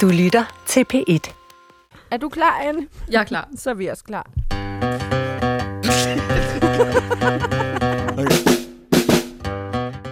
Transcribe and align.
Du 0.00 0.08
lytter 0.08 0.44
til 0.66 0.84
P1. 0.94 1.32
Er 2.10 2.16
du 2.16 2.28
klar, 2.28 2.60
Anne? 2.62 2.86
Jeg 3.10 3.20
er 3.20 3.24
klar. 3.24 3.48
Så 3.56 3.70
er 3.70 3.74
vi 3.74 3.86
også 3.86 4.04
klar. 4.04 4.26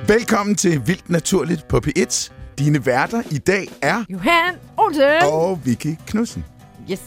Velkommen 0.08 0.54
til 0.54 0.86
Vildt 0.86 1.10
Naturligt 1.10 1.68
på 1.68 1.80
P1. 1.86 2.32
Dine 2.58 2.86
værter 2.86 3.22
i 3.30 3.38
dag 3.38 3.68
er 3.82 4.04
Johan 4.10 4.54
Olsen. 4.76 5.22
og 5.22 5.60
Vicky 5.64 5.94
Knudsen. 6.06 6.44
Yes. 6.90 7.00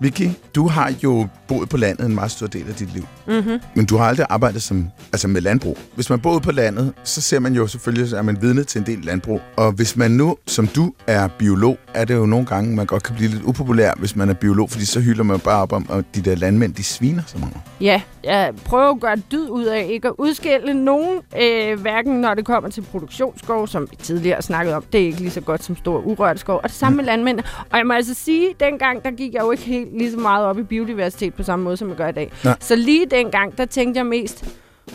Vicky, 0.00 0.28
du 0.54 0.68
har 0.68 0.94
jo 1.02 1.28
boet 1.48 1.68
på 1.68 1.76
landet 1.76 2.06
en 2.06 2.14
meget 2.14 2.30
stor 2.30 2.46
del 2.46 2.68
af 2.68 2.74
dit 2.74 2.92
liv. 2.94 3.06
Mm-hmm. 3.26 3.60
Men 3.74 3.86
du 3.86 3.96
har 3.96 4.04
aldrig 4.04 4.26
arbejdet 4.30 4.62
som, 4.62 4.88
altså 5.12 5.28
med 5.28 5.40
landbrug. 5.40 5.78
Hvis 5.94 6.10
man 6.10 6.20
boede 6.20 6.40
på 6.40 6.52
landet, 6.52 6.92
så 7.04 7.20
ser 7.20 7.38
man 7.38 7.54
jo 7.54 7.66
selvfølgelig, 7.66 8.18
at 8.18 8.24
man 8.24 8.38
vidne 8.40 8.64
til 8.64 8.78
en 8.78 8.86
del 8.86 8.98
landbrug. 8.98 9.40
Og 9.56 9.72
hvis 9.72 9.96
man 9.96 10.10
nu, 10.10 10.36
som 10.46 10.66
du, 10.66 10.92
er 11.06 11.28
biolog, 11.28 11.78
er 11.94 12.04
det 12.04 12.14
jo 12.14 12.26
nogle 12.26 12.46
gange, 12.46 12.76
man 12.76 12.86
godt 12.86 13.02
kan 13.02 13.14
blive 13.14 13.30
lidt 13.30 13.42
upopulær, 13.44 13.92
hvis 13.98 14.16
man 14.16 14.28
er 14.28 14.34
biolog, 14.34 14.70
fordi 14.70 14.84
så 14.84 15.00
hylder 15.00 15.24
man 15.24 15.40
bare 15.40 15.62
op 15.62 15.72
om, 15.72 15.86
at 15.92 16.04
de 16.14 16.22
der 16.22 16.34
landmænd, 16.34 16.74
de 16.74 16.84
sviner 16.84 17.22
så 17.26 17.38
meget. 17.38 17.56
Ja, 17.80 18.02
jeg 18.24 18.52
prøver 18.64 18.90
at 18.90 19.00
gøre 19.00 19.16
dyd 19.32 19.48
ud 19.48 19.64
af 19.64 19.86
ikke 19.90 20.08
at 20.08 20.14
udskille 20.18 20.84
nogen, 20.84 21.18
øh, 21.42 21.80
hverken 21.80 22.20
når 22.20 22.34
det 22.34 22.44
kommer 22.44 22.70
til 22.70 22.80
produktionsskov, 22.80 23.66
som 23.66 23.88
vi 23.90 23.96
tidligere 23.96 24.42
snakkede 24.42 24.76
om. 24.76 24.84
Det 24.92 25.00
er 25.00 25.06
ikke 25.06 25.20
lige 25.20 25.30
så 25.30 25.40
godt 25.40 25.64
som 25.64 25.76
stor 25.76 26.00
urørt 26.00 26.40
skov. 26.40 26.56
Og 26.56 26.68
det 26.68 26.76
samme 26.76 26.96
med 26.96 27.04
landmænd. 27.04 27.40
Og 27.70 27.78
jeg 27.78 27.86
må 27.86 27.92
altså 27.92 28.14
sige, 28.14 28.48
dengang 28.60 29.02
der 29.04 29.10
gik 29.10 29.34
jeg 29.34 29.42
jo 29.42 29.50
ikke 29.50 29.62
helt 29.62 29.98
lige 29.98 30.10
så 30.10 30.18
meget 30.18 30.46
op 30.46 30.58
i 30.58 30.62
biodiversitet 30.62 31.34
på 31.38 31.44
samme 31.44 31.64
måde, 31.64 31.76
som 31.76 31.88
jeg 31.88 31.96
gør 31.96 32.08
i 32.08 32.12
dag. 32.12 32.32
Nej. 32.44 32.56
Så 32.60 32.76
lige 32.76 33.06
dengang, 33.10 33.58
der 33.58 33.64
tænkte 33.64 33.98
jeg 33.98 34.06
mest, 34.06 34.44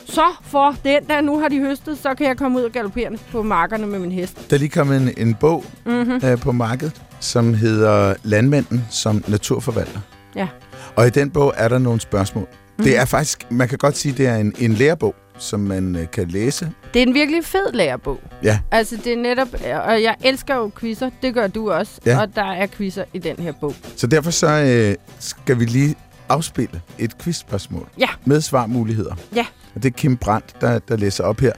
så 0.06 0.22
for 0.44 0.76
den 0.84 1.04
der, 1.10 1.22
nu 1.22 1.40
har 1.40 1.48
de 1.48 1.60
høstet, 1.60 1.98
så 1.98 2.14
kan 2.16 2.28
jeg 2.28 2.38
komme 2.38 2.60
ud 2.60 2.64
og 2.64 2.72
galopperende 2.72 3.18
på 3.32 3.44
markerne 3.44 3.88
med 3.88 4.00
min 4.00 4.12
hest. 4.12 4.50
Der 4.50 4.56
er 4.56 4.60
lige 4.60 4.70
kommet 4.70 5.02
en, 5.02 5.28
en 5.28 5.34
bog 5.36 5.66
Mm-hmm. 5.86 6.22
øh, 6.26 6.40
på 6.40 6.52
markedet, 6.52 7.02
som 7.20 7.54
hedder 7.54 8.14
Landmænden 8.24 8.86
som 8.90 9.24
naturforvalter. 9.28 10.00
Ja. 10.36 10.48
Og 10.96 11.08
i 11.08 11.10
den 11.10 11.32
bog 11.32 11.54
er 11.58 11.68
der 11.68 11.80
nogle 11.80 12.02
spørgsmål. 12.02 12.48
Mm. 12.78 12.84
Det 12.84 12.98
er 12.98 13.06
faktisk, 13.06 13.52
man 13.52 13.68
kan 13.68 13.78
godt 13.78 13.98
sige, 13.98 14.14
det 14.18 14.28
er 14.28 14.36
en, 14.36 14.54
en 14.60 14.74
lærebog, 14.74 15.16
som 15.38 15.60
man 15.60 15.96
øh, 15.96 16.12
kan 16.12 16.28
læse. 16.28 16.72
Det 16.94 17.04
er 17.04 17.08
en 17.08 17.14
virkelig 17.14 17.46
fed 17.46 17.74
lærebog. 17.74 18.20
Ja. 18.44 18.60
Altså, 18.72 18.98
det 19.04 19.14
er 19.14 19.18
netop... 19.18 19.48
Og 19.88 20.04
jeg 20.04 20.16
elsker 20.24 20.56
jo 20.56 20.72
quizzer. 20.80 21.10
Det 21.22 21.34
gør 21.34 21.48
du 21.48 21.72
også. 21.72 21.92
Ja. 22.06 22.22
Og 22.22 22.36
der 22.36 22.52
er 22.52 22.68
quizzer 22.68 23.04
i 23.14 23.20
den 23.20 23.36
her 23.40 23.52
bog. 23.62 23.76
Så 23.96 24.08
derfor 24.08 24.32
så 24.32 24.48
øh, 24.48 24.96
skal 25.20 25.60
vi 25.60 25.66
lige 25.66 25.96
afspille 26.30 26.82
et 27.00 27.18
quizspørgsmål. 27.18 27.90
Ja. 28.00 28.08
Med 28.26 28.42
svarmuligheder. 28.42 29.16
Ja. 29.36 29.46
Og 29.76 29.84
det 29.84 29.90
er 29.90 29.98
Kim 29.98 30.18
Brandt, 30.18 30.62
der, 30.62 30.80
der 30.80 30.96
læser 30.96 31.24
op 31.24 31.40
her. 31.40 31.54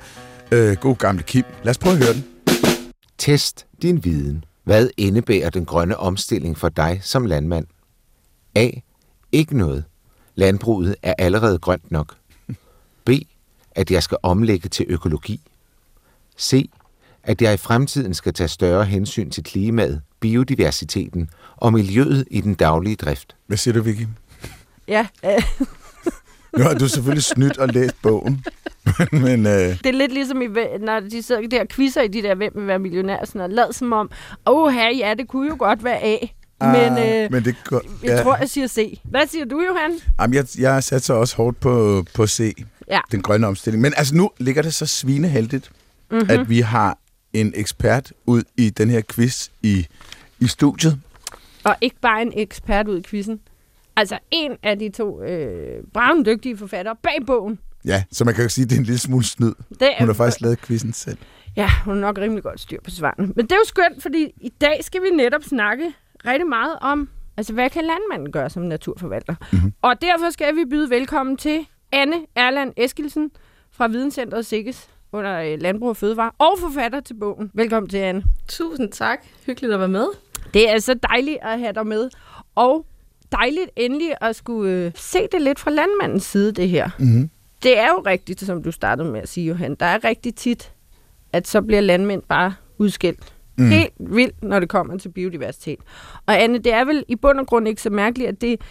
Øh, 0.52 0.76
god 0.76 0.96
gamle 0.96 1.24
Kim. 1.24 1.44
Lad 1.64 1.70
os 1.70 1.78
prøve 1.78 1.94
at 1.94 2.04
høre 2.04 2.14
den. 2.14 2.24
Test 3.18 3.66
din 3.82 4.04
viden. 4.04 4.44
Hvad 4.64 4.90
indebærer 4.98 5.50
den 5.50 5.66
grønne 5.66 5.98
omstilling 5.98 6.58
for 6.58 6.70
dig 6.70 7.00
som 7.04 7.26
landmand? 7.26 7.66
A. 8.56 8.70
Ikke 9.32 9.58
noget. 9.58 9.84
Landbruget 10.36 10.96
er 11.04 11.14
allerede 11.18 11.60
grønt 11.60 11.92
nok. 11.92 12.16
B. 13.06 13.10
At 13.72 13.92
jeg 13.92 14.04
skal 14.04 14.18
omlægge 14.24 14.70
til 14.70 14.86
økologi. 14.90 15.42
C. 16.40 16.70
At 17.24 17.42
jeg 17.42 17.54
i 17.54 17.58
fremtiden 17.58 18.14
skal 18.14 18.34
tage 18.34 18.48
større 18.48 18.86
hensyn 18.86 19.30
til 19.30 19.44
klimaet, 19.44 20.02
biodiversiteten 20.20 21.30
og 21.56 21.74
miljøet 21.74 22.28
i 22.32 22.42
den 22.42 22.54
daglige 22.54 22.96
drift. 22.96 23.36
Hvad 23.48 23.58
siger 23.58 23.74
du, 23.74 23.82
Vicky? 23.82 24.08
Ja, 24.88 25.08
Nu 26.58 26.64
har 26.64 26.74
du 26.74 26.88
selvfølgelig 26.88 27.24
snydt 27.24 27.58
og 27.58 27.68
læst 27.68 27.96
bogen. 28.02 28.46
Men 29.12 29.46
øh, 29.48 29.54
det 29.54 29.86
er 29.86 29.92
lidt 29.92 30.12
ligesom, 30.14 30.42
i, 30.42 30.48
når 30.80 31.00
de 31.00 31.24
sidder 31.24 31.48
der 31.48 31.62
og 31.62 31.68
quizzer 31.68 32.02
i 32.02 32.08
de 32.08 32.22
der, 32.22 32.36
hvem 32.36 32.52
vil 32.56 32.68
være 32.68 32.80
millionær, 32.80 33.26
sådan 33.26 33.42
og 33.42 33.50
lad 33.50 33.74
som 33.74 33.94
om, 33.94 34.10
åh 34.46 34.74
her, 34.74 34.90
ja, 34.90 35.14
det 35.18 35.28
kunne 35.28 35.48
jo 35.50 35.56
godt 35.60 35.84
være 35.84 36.04
A. 36.04 36.18
Men 36.62 36.98
øh, 36.98 37.32
men 37.32 37.46
det 37.46 37.56
går, 37.64 37.82
jeg 38.04 38.24
tror, 38.24 38.36
jeg 38.36 38.50
siger 38.50 38.68
C. 38.68 39.00
Hvad 39.04 39.28
siger 39.28 39.46
du, 39.46 39.62
Johan? 39.70 39.92
Jamen, 40.22 40.34
jeg, 40.34 40.46
jeg 40.60 40.84
satser 40.84 41.14
også 41.14 41.36
hårdt 41.36 41.60
på, 41.60 42.06
på 42.14 42.28
C, 42.28 42.64
Ja. 42.92 43.00
den 43.12 43.22
grønne 43.22 43.48
omstilling. 43.48 43.82
Men 43.82 43.94
altså 43.98 44.16
nu 44.16 44.32
ligger 44.38 44.62
det 44.62 44.74
så 44.74 44.86
svineheldigt, 44.86 45.72
Mhm. 46.12 46.18
mm-hmm. 46.20 46.40
at 46.40 46.50
vi 46.50 46.60
har 46.60 46.98
en 47.34 47.54
ekspert 47.56 48.12
ud 48.26 48.44
i 48.58 48.70
den 48.70 48.90
her 48.90 49.02
quiz 49.14 49.48
i, 49.62 49.88
i 50.40 50.48
studiet. 50.48 51.00
Og 51.64 51.76
ikke 51.82 51.96
bare 52.02 52.22
en 52.22 52.32
ekspert 52.36 52.88
ud 52.88 53.00
i 53.00 53.04
quizzen. 53.04 53.40
Altså 53.98 54.20
en 54.32 54.52
af 54.64 54.80
de 54.80 54.90
to 54.90 55.22
øh, 55.22 55.84
bravende 55.94 56.32
dygtige 56.32 56.58
forfattere 56.58 56.96
bag 57.04 57.18
bogen. 57.28 57.60
Ja, 57.86 58.04
så 58.12 58.26
man 58.26 58.34
kan 58.34 58.44
jo 58.44 58.50
sige, 58.50 58.64
at 58.64 58.70
det 58.70 58.76
er 58.76 58.80
en 58.80 58.86
lille 58.86 59.00
smule 59.00 59.26
snyd. 59.26 59.54
Det 59.70 59.82
er, 59.82 60.00
Hun 60.00 60.08
har 60.08 60.14
faktisk 60.14 60.42
lavet 60.42 60.62
quizzen 60.62 60.94
selv. 60.94 61.18
Ja, 61.56 61.70
hun 61.86 61.98
er 61.98 62.02
nok 62.02 62.18
rimelig 62.18 62.44
godt 62.44 62.60
styr 62.60 62.82
på 62.84 62.90
svarene. 62.90 63.28
Men 63.36 63.46
det 63.46 63.52
er 63.52 63.56
jo 63.56 63.66
skønt, 63.68 64.02
fordi 64.02 64.32
i 64.42 64.50
dag 64.50 64.84
skal 64.84 65.02
vi 65.02 65.10
netop 65.10 65.44
snakke 65.44 65.94
rigtig 66.28 66.48
meget 66.48 66.78
om, 66.82 67.10
altså 67.38 67.54
hvad 67.54 67.70
kan 67.70 67.84
landmanden 67.84 68.32
gøre 68.32 68.50
som 68.50 68.64
naturforvalter? 68.64 69.36
Mm-hmm. 69.52 69.74
Og 69.82 70.02
derfor 70.02 70.30
skal 70.30 70.56
vi 70.56 70.66
byde 70.70 70.90
velkommen 70.90 71.38
til 71.38 71.66
Anne 71.92 72.16
Erland 72.36 72.74
Eskilsen 72.78 73.32
fra 73.72 73.88
Videnscentret 73.88 74.46
Sikkes 74.46 74.90
under 75.12 75.40
øh, 75.42 75.62
Landbrug 75.62 75.90
og 75.90 75.98
Fødevare, 75.98 76.32
og 76.38 76.60
forfatter 76.60 77.00
til 77.00 77.14
bogen. 77.14 77.52
Velkommen 77.54 77.90
til, 77.90 77.98
Anne. 77.98 78.24
Tusind 78.48 78.92
tak. 78.92 79.20
Hyggeligt 79.46 79.74
at 79.74 79.80
være 79.80 79.88
med. 79.90 80.08
Det 80.54 80.70
er 80.70 80.80
så 80.80 80.94
dejligt 80.94 81.38
at 81.42 81.60
have 81.60 81.74
dig 81.74 81.88
med, 81.88 82.10
og 82.56 82.86
dejligt 83.38 83.70
endelig 83.76 84.14
at 84.22 84.36
skulle 84.36 84.72
øh, 84.72 84.92
se 84.96 85.20
det 85.32 85.42
lidt 85.42 85.60
fra 85.60 85.72
landmandens 85.72 86.24
side, 86.24 86.52
det 86.52 86.70
her. 86.70 86.90
Mm-hmm. 87.00 87.30
Det 87.64 87.80
er 87.80 87.88
jo 87.88 88.04
rigtigt, 88.06 88.40
som 88.42 88.64
du 88.64 88.72
startede 88.72 89.12
med 89.12 89.22
at 89.22 89.30
sige, 89.30 89.48
Johan. 89.48 89.76
Der 89.76 89.86
er 89.86 90.04
rigtig 90.04 90.36
tit, 90.36 90.72
at 91.34 91.48
så 91.48 91.62
bliver 91.62 91.82
landmænd 91.82 92.22
bare 92.22 92.54
udskilt. 92.78 93.34
Mm. 93.58 93.68
Helt 93.70 93.94
vildt, 94.00 94.44
når 94.44 94.60
det 94.60 94.70
kommer 94.70 94.98
til 94.98 95.10
biodiversitet. 95.10 95.80
Og 96.26 96.44
Anne, 96.44 96.58
det 96.58 96.74
er 96.74 96.86
vel 96.86 97.06
i 97.08 97.16
bund 97.16 97.40
og 97.40 97.48
grund 97.48 97.68
ikke 97.68 97.82
så 97.82 97.90
mærkeligt, 97.90 98.30
at 98.30 98.42
det 98.42 98.62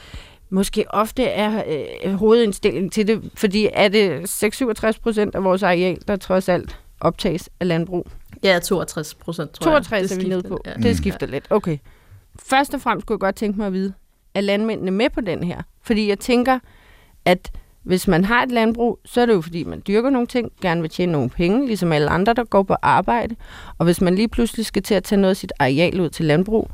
måske 0.50 0.84
ofte 0.90 1.22
er 1.24 1.62
øh, 2.04 2.14
hovedindstilling 2.14 2.92
til 2.92 3.06
det, 3.06 3.30
fordi 3.34 3.68
er 3.72 3.88
det 3.88 4.44
6-67 4.44 5.00
procent 5.02 5.34
af 5.34 5.44
vores 5.44 5.62
areal, 5.62 5.98
der 6.08 6.16
trods 6.16 6.48
alt 6.48 6.78
optages 7.00 7.50
af 7.60 7.68
landbrug. 7.68 8.06
Ja, 8.44 8.58
62 8.58 9.14
procent, 9.14 9.52
tror 9.52 9.64
62 9.64 10.10
jeg. 10.10 10.16
er 10.16 10.22
vi 10.22 10.28
nede 10.28 10.42
på. 10.42 10.60
Ja. 10.66 10.72
Det 10.72 10.96
skifter 10.96 11.26
lidt. 11.26 11.44
Okay. 11.50 11.78
Først 12.38 12.74
og 12.74 12.80
fremmest 12.80 13.06
kunne 13.06 13.14
jeg 13.14 13.20
godt 13.20 13.36
tænke 13.36 13.58
mig 13.58 13.66
at 13.66 13.72
vide, 13.72 13.92
er 14.34 14.40
landmændene 14.40 14.90
med 14.90 15.10
på 15.10 15.20
den 15.20 15.44
her? 15.44 15.62
Fordi 15.82 16.08
jeg 16.08 16.18
tænker, 16.18 16.58
at 17.24 17.52
hvis 17.82 18.08
man 18.08 18.24
har 18.24 18.42
et 18.42 18.52
landbrug, 18.52 18.98
så 19.04 19.20
er 19.20 19.26
det 19.26 19.32
jo 19.32 19.40
fordi, 19.40 19.64
man 19.64 19.82
dyrker 19.86 20.10
nogle 20.10 20.26
ting, 20.26 20.52
gerne 20.62 20.80
vil 20.80 20.90
tjene 20.90 21.12
nogle 21.12 21.30
penge, 21.30 21.66
ligesom 21.66 21.92
alle 21.92 22.08
andre, 22.10 22.34
der 22.34 22.44
går 22.44 22.62
på 22.62 22.76
arbejde. 22.82 23.36
Og 23.78 23.84
hvis 23.84 24.00
man 24.00 24.14
lige 24.14 24.28
pludselig 24.28 24.66
skal 24.66 24.82
til 24.82 24.94
at 24.94 25.04
tage 25.04 25.20
noget 25.20 25.30
af 25.30 25.36
sit 25.36 25.52
areal 25.58 26.00
ud 26.00 26.08
til 26.08 26.24
landbrug, 26.24 26.70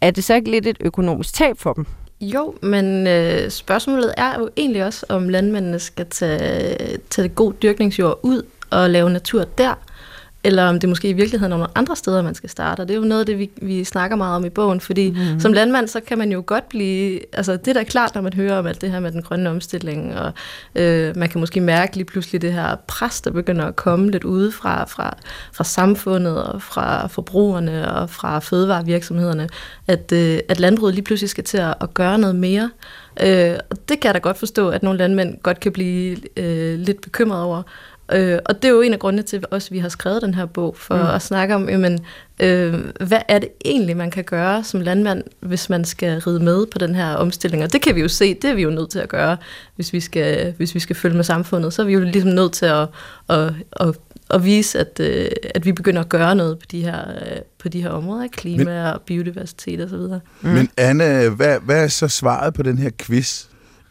er 0.00 0.10
det 0.10 0.24
så 0.24 0.34
ikke 0.34 0.50
lidt 0.50 0.66
et 0.66 0.76
økonomisk 0.80 1.34
tab 1.34 1.58
for 1.58 1.72
dem? 1.72 1.86
Jo, 2.20 2.54
men 2.62 3.06
øh, 3.06 3.50
spørgsmålet 3.50 4.14
er 4.16 4.38
jo 4.38 4.48
egentlig 4.56 4.84
også, 4.84 5.06
om 5.08 5.28
landmændene 5.28 5.78
skal 5.78 6.06
tage, 6.06 6.98
tage 7.10 7.28
god 7.28 7.52
dyrkningsjord 7.52 8.20
ud 8.22 8.42
og 8.70 8.90
lave 8.90 9.10
natur 9.10 9.44
der, 9.44 9.74
eller 10.44 10.68
om 10.68 10.80
det 10.80 10.88
måske 10.88 11.08
i 11.08 11.12
virkeligheden 11.12 11.52
er 11.52 11.56
nogle 11.56 11.70
andre 11.74 11.96
steder, 11.96 12.22
man 12.22 12.34
skal 12.34 12.50
starte. 12.50 12.80
Og 12.80 12.88
det 12.88 12.94
er 12.94 12.98
jo 12.98 13.04
noget 13.04 13.20
af 13.20 13.26
det, 13.26 13.38
vi, 13.38 13.50
vi 13.62 13.84
snakker 13.84 14.16
meget 14.16 14.36
om 14.36 14.44
i 14.44 14.48
bogen, 14.48 14.80
fordi 14.80 15.10
mm. 15.10 15.40
som 15.40 15.52
landmand, 15.52 15.88
så 15.88 16.00
kan 16.00 16.18
man 16.18 16.32
jo 16.32 16.42
godt 16.46 16.68
blive... 16.68 17.20
Altså, 17.32 17.52
det 17.56 17.68
er 17.68 17.72
da 17.72 17.82
klart, 17.82 18.14
når 18.14 18.22
man 18.22 18.32
hører 18.32 18.58
om 18.58 18.66
alt 18.66 18.80
det 18.80 18.90
her 18.90 19.00
med 19.00 19.12
den 19.12 19.22
grønne 19.22 19.50
omstilling, 19.50 20.18
og 20.18 20.32
øh, 20.74 21.16
man 21.16 21.28
kan 21.28 21.40
måske 21.40 21.60
mærke 21.60 21.96
lige 21.96 22.04
pludselig 22.04 22.42
det 22.42 22.52
her 22.52 22.76
pres, 22.86 23.20
der 23.20 23.30
begynder 23.30 23.66
at 23.66 23.76
komme 23.76 24.10
lidt 24.10 24.24
udefra, 24.24 24.84
fra, 24.84 25.16
fra 25.52 25.64
samfundet, 25.64 26.42
og 26.42 26.62
fra 26.62 27.06
forbrugerne, 27.06 27.92
og 27.92 28.10
fra 28.10 28.38
fødevarevirksomhederne, 28.38 29.48
at, 29.86 30.12
øh, 30.12 30.38
at 30.48 30.60
landbruget 30.60 30.94
lige 30.94 31.04
pludselig 31.04 31.30
skal 31.30 31.44
til 31.44 31.58
at, 31.58 31.74
at 31.80 31.94
gøre 31.94 32.18
noget 32.18 32.36
mere. 32.36 32.70
Øh, 33.22 33.54
og 33.70 33.88
det 33.88 34.00
kan 34.00 34.06
jeg 34.06 34.14
da 34.14 34.18
godt 34.18 34.38
forstå, 34.38 34.68
at 34.68 34.82
nogle 34.82 34.98
landmænd 34.98 35.38
godt 35.42 35.60
kan 35.60 35.72
blive 35.72 36.16
øh, 36.36 36.78
lidt 36.78 37.00
bekymrede 37.00 37.44
over. 37.44 37.62
Øh, 38.12 38.38
og 38.44 38.62
det 38.62 38.68
er 38.68 38.72
jo 38.72 38.80
en 38.80 38.92
af 38.92 38.98
grundene 38.98 39.22
til, 39.22 39.36
at 39.36 39.46
også 39.50 39.70
vi 39.70 39.78
har 39.78 39.88
skrevet 39.88 40.22
den 40.22 40.34
her 40.34 40.46
bog, 40.46 40.76
for 40.76 40.96
mm. 40.96 41.14
at 41.14 41.22
snakke 41.22 41.54
om, 41.54 41.68
jamen, 41.68 41.98
øh, 42.40 42.74
hvad 43.00 43.20
er 43.28 43.38
det 43.38 43.48
egentlig, 43.64 43.96
man 43.96 44.10
kan 44.10 44.24
gøre 44.24 44.64
som 44.64 44.80
landmand, 44.80 45.22
hvis 45.40 45.70
man 45.70 45.84
skal 45.84 46.20
ride 46.20 46.40
med 46.40 46.66
på 46.66 46.78
den 46.78 46.94
her 46.94 47.14
omstilling. 47.14 47.64
Og 47.64 47.72
det 47.72 47.82
kan 47.82 47.94
vi 47.94 48.00
jo 48.00 48.08
se, 48.08 48.34
det 48.34 48.50
er 48.50 48.54
vi 48.54 48.62
jo 48.62 48.70
nødt 48.70 48.90
til 48.90 48.98
at 48.98 49.08
gøre, 49.08 49.36
hvis 49.76 49.92
vi 49.92 50.00
skal, 50.00 50.54
hvis 50.56 50.74
vi 50.74 50.80
skal 50.80 50.96
følge 50.96 51.16
med 51.16 51.24
samfundet. 51.24 51.72
Så 51.72 51.82
er 51.82 51.86
vi 51.86 51.92
jo 51.92 52.00
ligesom 52.00 52.30
nødt 52.30 52.52
til 52.52 52.66
at, 52.66 52.88
at, 53.28 53.52
at, 53.72 53.94
at 54.30 54.44
vise, 54.44 54.78
at, 54.78 55.00
øh, 55.00 55.30
at 55.54 55.64
vi 55.64 55.72
begynder 55.72 56.00
at 56.00 56.08
gøre 56.08 56.34
noget 56.34 56.58
på 56.58 56.66
de 56.70 56.82
her, 56.82 57.10
øh, 57.10 57.38
på 57.58 57.68
de 57.68 57.82
her 57.82 57.90
områder, 57.90 58.28
klima 58.28 58.64
Men, 58.64 58.94
og 58.94 59.00
biodiversitet 59.00 59.80
osv. 59.80 59.96
Mm. 59.96 60.48
Men 60.50 60.68
Anne, 60.76 61.28
hvad, 61.28 61.58
hvad 61.60 61.84
er 61.84 61.88
så 61.88 62.08
svaret 62.08 62.54
på 62.54 62.62
den 62.62 62.78
her 62.78 62.90
quiz? 62.98 63.44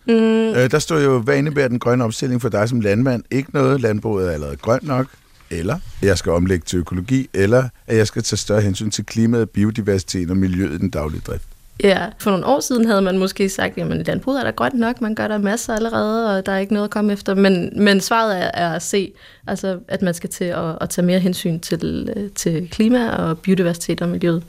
Mm, 0.07 0.13
Øh, 0.47 0.71
der 0.71 0.79
står 0.79 0.97
jo, 0.99 1.19
hvad 1.19 1.37
indebærer 1.37 1.67
den 1.67 1.79
grønne 1.79 2.03
omstilling 2.03 2.41
for 2.41 2.49
dig 2.49 2.69
som 2.69 2.81
landmand? 2.81 3.23
Ikke 3.31 3.49
noget, 3.53 3.81
landbruget 3.81 4.27
er 4.27 4.31
allerede 4.31 4.55
grønt 4.55 4.83
nok, 4.83 5.07
eller 5.49 5.79
jeg 6.01 6.17
skal 6.17 6.31
omlægge 6.31 6.63
til 6.65 6.79
økologi, 6.79 7.29
eller 7.33 7.69
at 7.87 7.97
jeg 7.97 8.07
skal 8.07 8.23
tage 8.23 8.37
større 8.37 8.61
hensyn 8.61 8.89
til 8.91 9.05
klimaet, 9.05 9.49
biodiversiteten 9.49 10.29
og 10.29 10.37
miljøet 10.37 10.73
i 10.73 10.77
den 10.77 10.89
daglige 10.89 11.21
drift. 11.27 11.47
Ja, 11.83 12.05
for 12.17 12.31
nogle 12.31 12.45
år 12.45 12.59
siden 12.59 12.85
havde 12.85 13.01
man 13.01 13.17
måske 13.17 13.49
sagt, 13.49 13.77
at 13.77 14.07
landbruget 14.07 14.39
er 14.39 14.43
der 14.43 14.51
grønt 14.51 14.73
nok, 14.73 15.01
man 15.01 15.15
gør 15.15 15.27
der 15.27 15.37
masser 15.37 15.73
allerede, 15.73 16.37
og 16.37 16.45
der 16.45 16.51
er 16.51 16.57
ikke 16.57 16.73
noget 16.73 16.83
at 16.83 16.91
komme 16.91 17.13
efter. 17.13 17.35
Men, 17.35 17.71
men 17.75 18.01
svaret 18.01 18.43
er, 18.43 18.51
er 18.53 18.73
at 18.73 18.81
se, 18.81 19.11
altså, 19.47 19.79
at 19.87 20.01
man 20.01 20.13
skal 20.13 20.29
til 20.29 20.43
at, 20.43 20.77
at 20.81 20.89
tage 20.89 21.05
mere 21.05 21.19
hensyn 21.19 21.59
til, 21.59 22.31
til 22.35 22.69
klima 22.71 23.09
og 23.09 23.39
biodiversitet 23.39 24.01
og 24.01 24.09
miljøet. 24.09 24.43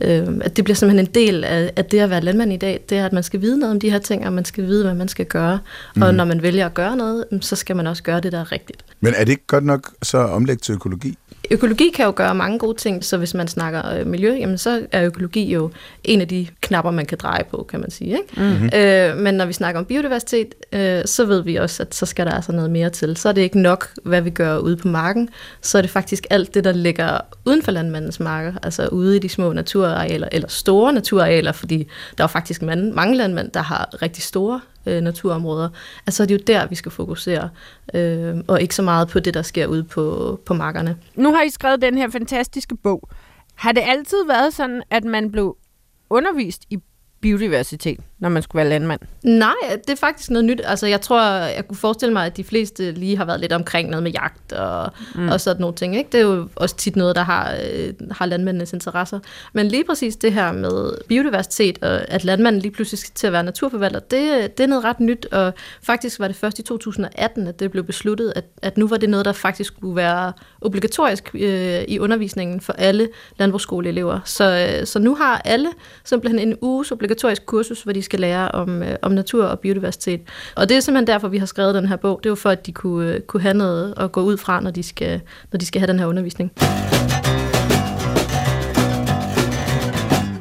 Øh, 0.00 0.26
at 0.40 0.56
det 0.56 0.64
bliver 0.64 0.76
simpelthen 0.76 1.06
en 1.06 1.14
del 1.14 1.44
af, 1.44 1.72
af 1.76 1.84
det 1.84 1.98
at 1.98 2.10
være 2.10 2.20
landmand 2.20 2.52
i 2.52 2.56
dag, 2.56 2.84
det 2.88 2.98
er, 2.98 3.06
at 3.06 3.12
man 3.12 3.22
skal 3.22 3.40
vide 3.40 3.58
noget 3.58 3.72
om 3.72 3.80
de 3.80 3.90
her 3.90 3.98
ting, 3.98 4.26
og 4.26 4.32
man 4.32 4.44
skal 4.44 4.66
vide, 4.66 4.84
hvad 4.84 4.94
man 4.94 5.08
skal 5.08 5.26
gøre. 5.26 5.58
Mm. 5.96 6.02
Og 6.02 6.08
mhm. 6.08 6.16
når 6.16 6.24
man 6.24 6.42
vælger 6.42 6.66
at 6.66 6.74
gøre 6.74 6.96
noget, 6.96 7.24
så 7.40 7.56
skal 7.56 7.76
man 7.76 7.86
også 7.86 8.02
gøre 8.02 8.20
det, 8.20 8.32
der 8.32 8.40
er 8.40 8.52
rigtigt. 8.52 8.84
Men 9.00 9.14
er 9.16 9.24
det 9.24 9.32
ikke 9.32 9.46
godt 9.46 9.64
nok 9.64 9.90
så 10.02 10.18
omlægt 10.18 10.62
til 10.62 10.72
økologi? 10.74 11.18
Økologi 11.52 11.90
kan 11.94 12.04
jo 12.04 12.12
gøre 12.16 12.34
mange 12.34 12.58
gode 12.58 12.76
ting, 12.76 13.04
så 13.04 13.16
hvis 13.16 13.34
man 13.34 13.48
snakker 13.48 13.88
øh, 13.88 14.06
miljø, 14.06 14.34
jamen 14.34 14.58
så 14.58 14.86
er 14.92 15.04
økologi 15.04 15.52
jo 15.52 15.70
en 16.04 16.20
af 16.20 16.28
de 16.28 16.46
knapper, 16.60 16.90
man 16.90 17.06
kan 17.06 17.18
dreje 17.18 17.44
på, 17.50 17.66
kan 17.70 17.80
man 17.80 17.90
sige. 17.90 18.10
Ikke? 18.10 18.40
Mm-hmm. 18.50 18.70
Øh, 18.74 19.16
men 19.16 19.34
når 19.34 19.46
vi 19.46 19.52
snakker 19.52 19.78
om 19.78 19.84
biodiversitet, 19.84 20.54
øh, 20.72 21.02
så 21.04 21.24
ved 21.24 21.42
vi 21.42 21.56
også, 21.56 21.82
at 21.82 21.94
så 21.94 22.06
skal 22.06 22.26
der 22.26 22.32
altså 22.32 22.52
noget 22.52 22.70
mere 22.70 22.90
til. 22.90 23.16
Så 23.16 23.28
er 23.28 23.32
det 23.32 23.42
ikke 23.42 23.60
nok, 23.60 23.88
hvad 24.04 24.20
vi 24.20 24.30
gør 24.30 24.58
ude 24.58 24.76
på 24.76 24.88
marken, 24.88 25.28
så 25.60 25.78
er 25.78 25.82
det 25.82 25.90
faktisk 25.90 26.26
alt 26.30 26.54
det, 26.54 26.64
der 26.64 26.72
ligger 26.72 27.18
uden 27.44 27.62
for 27.62 27.70
landmandens 27.70 28.20
marker, 28.20 28.52
altså 28.62 28.86
ude 28.86 29.16
i 29.16 29.18
de 29.18 29.28
små 29.28 29.52
naturarealer, 29.52 30.28
eller 30.32 30.48
store 30.48 30.92
naturarealer, 30.92 31.52
fordi 31.52 31.78
der 32.18 32.24
er 32.24 32.24
jo 32.24 32.26
faktisk 32.26 32.62
mange, 32.62 32.92
mange 32.92 33.16
landmænd, 33.16 33.50
der 33.50 33.62
har 33.62 34.02
rigtig 34.02 34.22
store 34.22 34.60
øh, 34.86 35.00
naturområder, 35.00 35.68
altså 36.06 36.22
det 36.22 36.30
er 36.30 36.38
jo 36.38 36.44
der, 36.46 36.66
vi 36.66 36.74
skal 36.74 36.92
fokusere, 36.92 37.50
øh, 37.94 38.36
og 38.48 38.62
ikke 38.62 38.74
så 38.74 38.82
meget 38.82 39.08
på 39.08 39.20
det, 39.20 39.34
der 39.34 39.42
sker 39.42 39.66
ude 39.66 39.84
på, 39.84 40.40
på 40.46 40.54
markerne. 40.54 40.96
Nu 41.14 41.34
har 41.34 41.42
I 41.42 41.50
skrevet 41.50 41.82
den 41.82 41.98
her 41.98 42.10
fantastiske 42.10 42.76
bog. 42.76 43.08
Har 43.54 43.72
det 43.72 43.82
altid 43.86 44.26
været 44.28 44.54
sådan, 44.54 44.82
at 44.90 45.04
man 45.04 45.30
blev 45.30 45.56
undervist 46.10 46.62
i 46.70 46.78
biodiversitet, 47.22 48.00
når 48.18 48.28
man 48.28 48.42
skulle 48.42 48.60
være 48.60 48.68
landmand? 48.68 49.00
Nej, 49.22 49.54
det 49.86 49.90
er 49.90 49.96
faktisk 49.96 50.30
noget 50.30 50.44
nyt. 50.44 50.60
Altså, 50.64 50.86
jeg 50.86 51.00
tror, 51.00 51.22
jeg 51.30 51.68
kunne 51.68 51.76
forestille 51.76 52.12
mig, 52.12 52.26
at 52.26 52.36
de 52.36 52.44
fleste 52.44 52.92
lige 52.92 53.16
har 53.16 53.24
været 53.24 53.40
lidt 53.40 53.52
omkring 53.52 53.90
noget 53.90 54.02
med 54.02 54.12
jagt 54.12 54.52
og, 54.52 54.90
mm. 55.14 55.28
og 55.28 55.40
sådan 55.40 55.60
nogle 55.60 55.76
ting. 55.76 55.96
Ikke? 55.96 56.08
Det 56.12 56.20
er 56.20 56.24
jo 56.24 56.48
også 56.56 56.76
tit 56.76 56.96
noget, 56.96 57.16
der 57.16 57.22
har, 57.22 57.56
øh, 57.72 57.92
har 58.10 58.26
landmændenes 58.26 58.72
interesser. 58.72 59.18
Men 59.52 59.68
lige 59.68 59.84
præcis 59.84 60.16
det 60.16 60.32
her 60.32 60.52
med 60.52 60.92
biodiversitet, 61.08 61.78
og 61.82 62.10
at 62.10 62.24
landmanden 62.24 62.62
lige 62.62 62.72
pludselig 62.72 62.98
skal 62.98 63.12
til 63.14 63.26
at 63.26 63.32
være 63.32 63.44
naturforvalter, 63.44 64.00
det, 64.00 64.58
det 64.58 64.64
er 64.64 64.68
noget 64.68 64.84
ret 64.84 65.00
nyt. 65.00 65.26
Og 65.32 65.52
faktisk 65.82 66.20
var 66.20 66.26
det 66.26 66.36
først 66.36 66.58
i 66.58 66.62
2018, 66.62 67.46
at 67.46 67.60
det 67.60 67.70
blev 67.70 67.84
besluttet, 67.84 68.32
at, 68.36 68.44
at 68.62 68.78
nu 68.78 68.88
var 68.88 68.96
det 68.96 69.10
noget, 69.10 69.26
der 69.26 69.32
faktisk 69.32 69.74
skulle 69.74 69.96
være 69.96 70.32
obligatorisk 70.60 71.30
øh, 71.34 71.82
i 71.88 71.98
undervisningen 71.98 72.60
for 72.60 72.72
alle 72.72 73.08
landbrugsskoleelever. 73.38 74.20
Så, 74.24 74.76
øh, 74.80 74.86
så 74.86 74.98
nu 74.98 75.14
har 75.14 75.42
alle 75.44 75.68
simpelthen 76.04 76.48
en 76.48 76.56
uges 76.60 76.92
obligatorisk 76.92 77.11
kursus, 77.46 77.82
hvor 77.82 77.92
de 77.92 78.02
skal 78.02 78.20
lære 78.20 78.50
om, 78.50 78.82
øh, 78.82 78.96
om 79.02 79.12
natur 79.12 79.44
og 79.44 79.60
biodiversitet. 79.60 80.20
Og 80.56 80.68
det 80.68 80.76
er 80.76 80.80
simpelthen 80.80 81.06
derfor, 81.06 81.28
vi 81.28 81.38
har 81.38 81.46
skrevet 81.46 81.74
den 81.74 81.86
her 81.86 81.96
bog. 81.96 82.20
Det 82.22 82.26
er 82.26 82.30
jo 82.30 82.34
for, 82.34 82.50
at 82.50 82.66
de 82.66 82.72
kunne, 82.72 83.12
øh, 83.14 83.20
kunne 83.20 83.42
have 83.42 83.54
noget 83.54 83.94
at 83.96 84.12
gå 84.12 84.22
ud 84.22 84.36
fra, 84.36 84.60
når 84.60 84.70
de 84.70 84.82
skal, 84.82 85.20
når 85.52 85.58
de 85.58 85.66
skal 85.66 85.80
have 85.80 85.86
den 85.86 85.98
her 85.98 86.06
undervisning. 86.06 86.52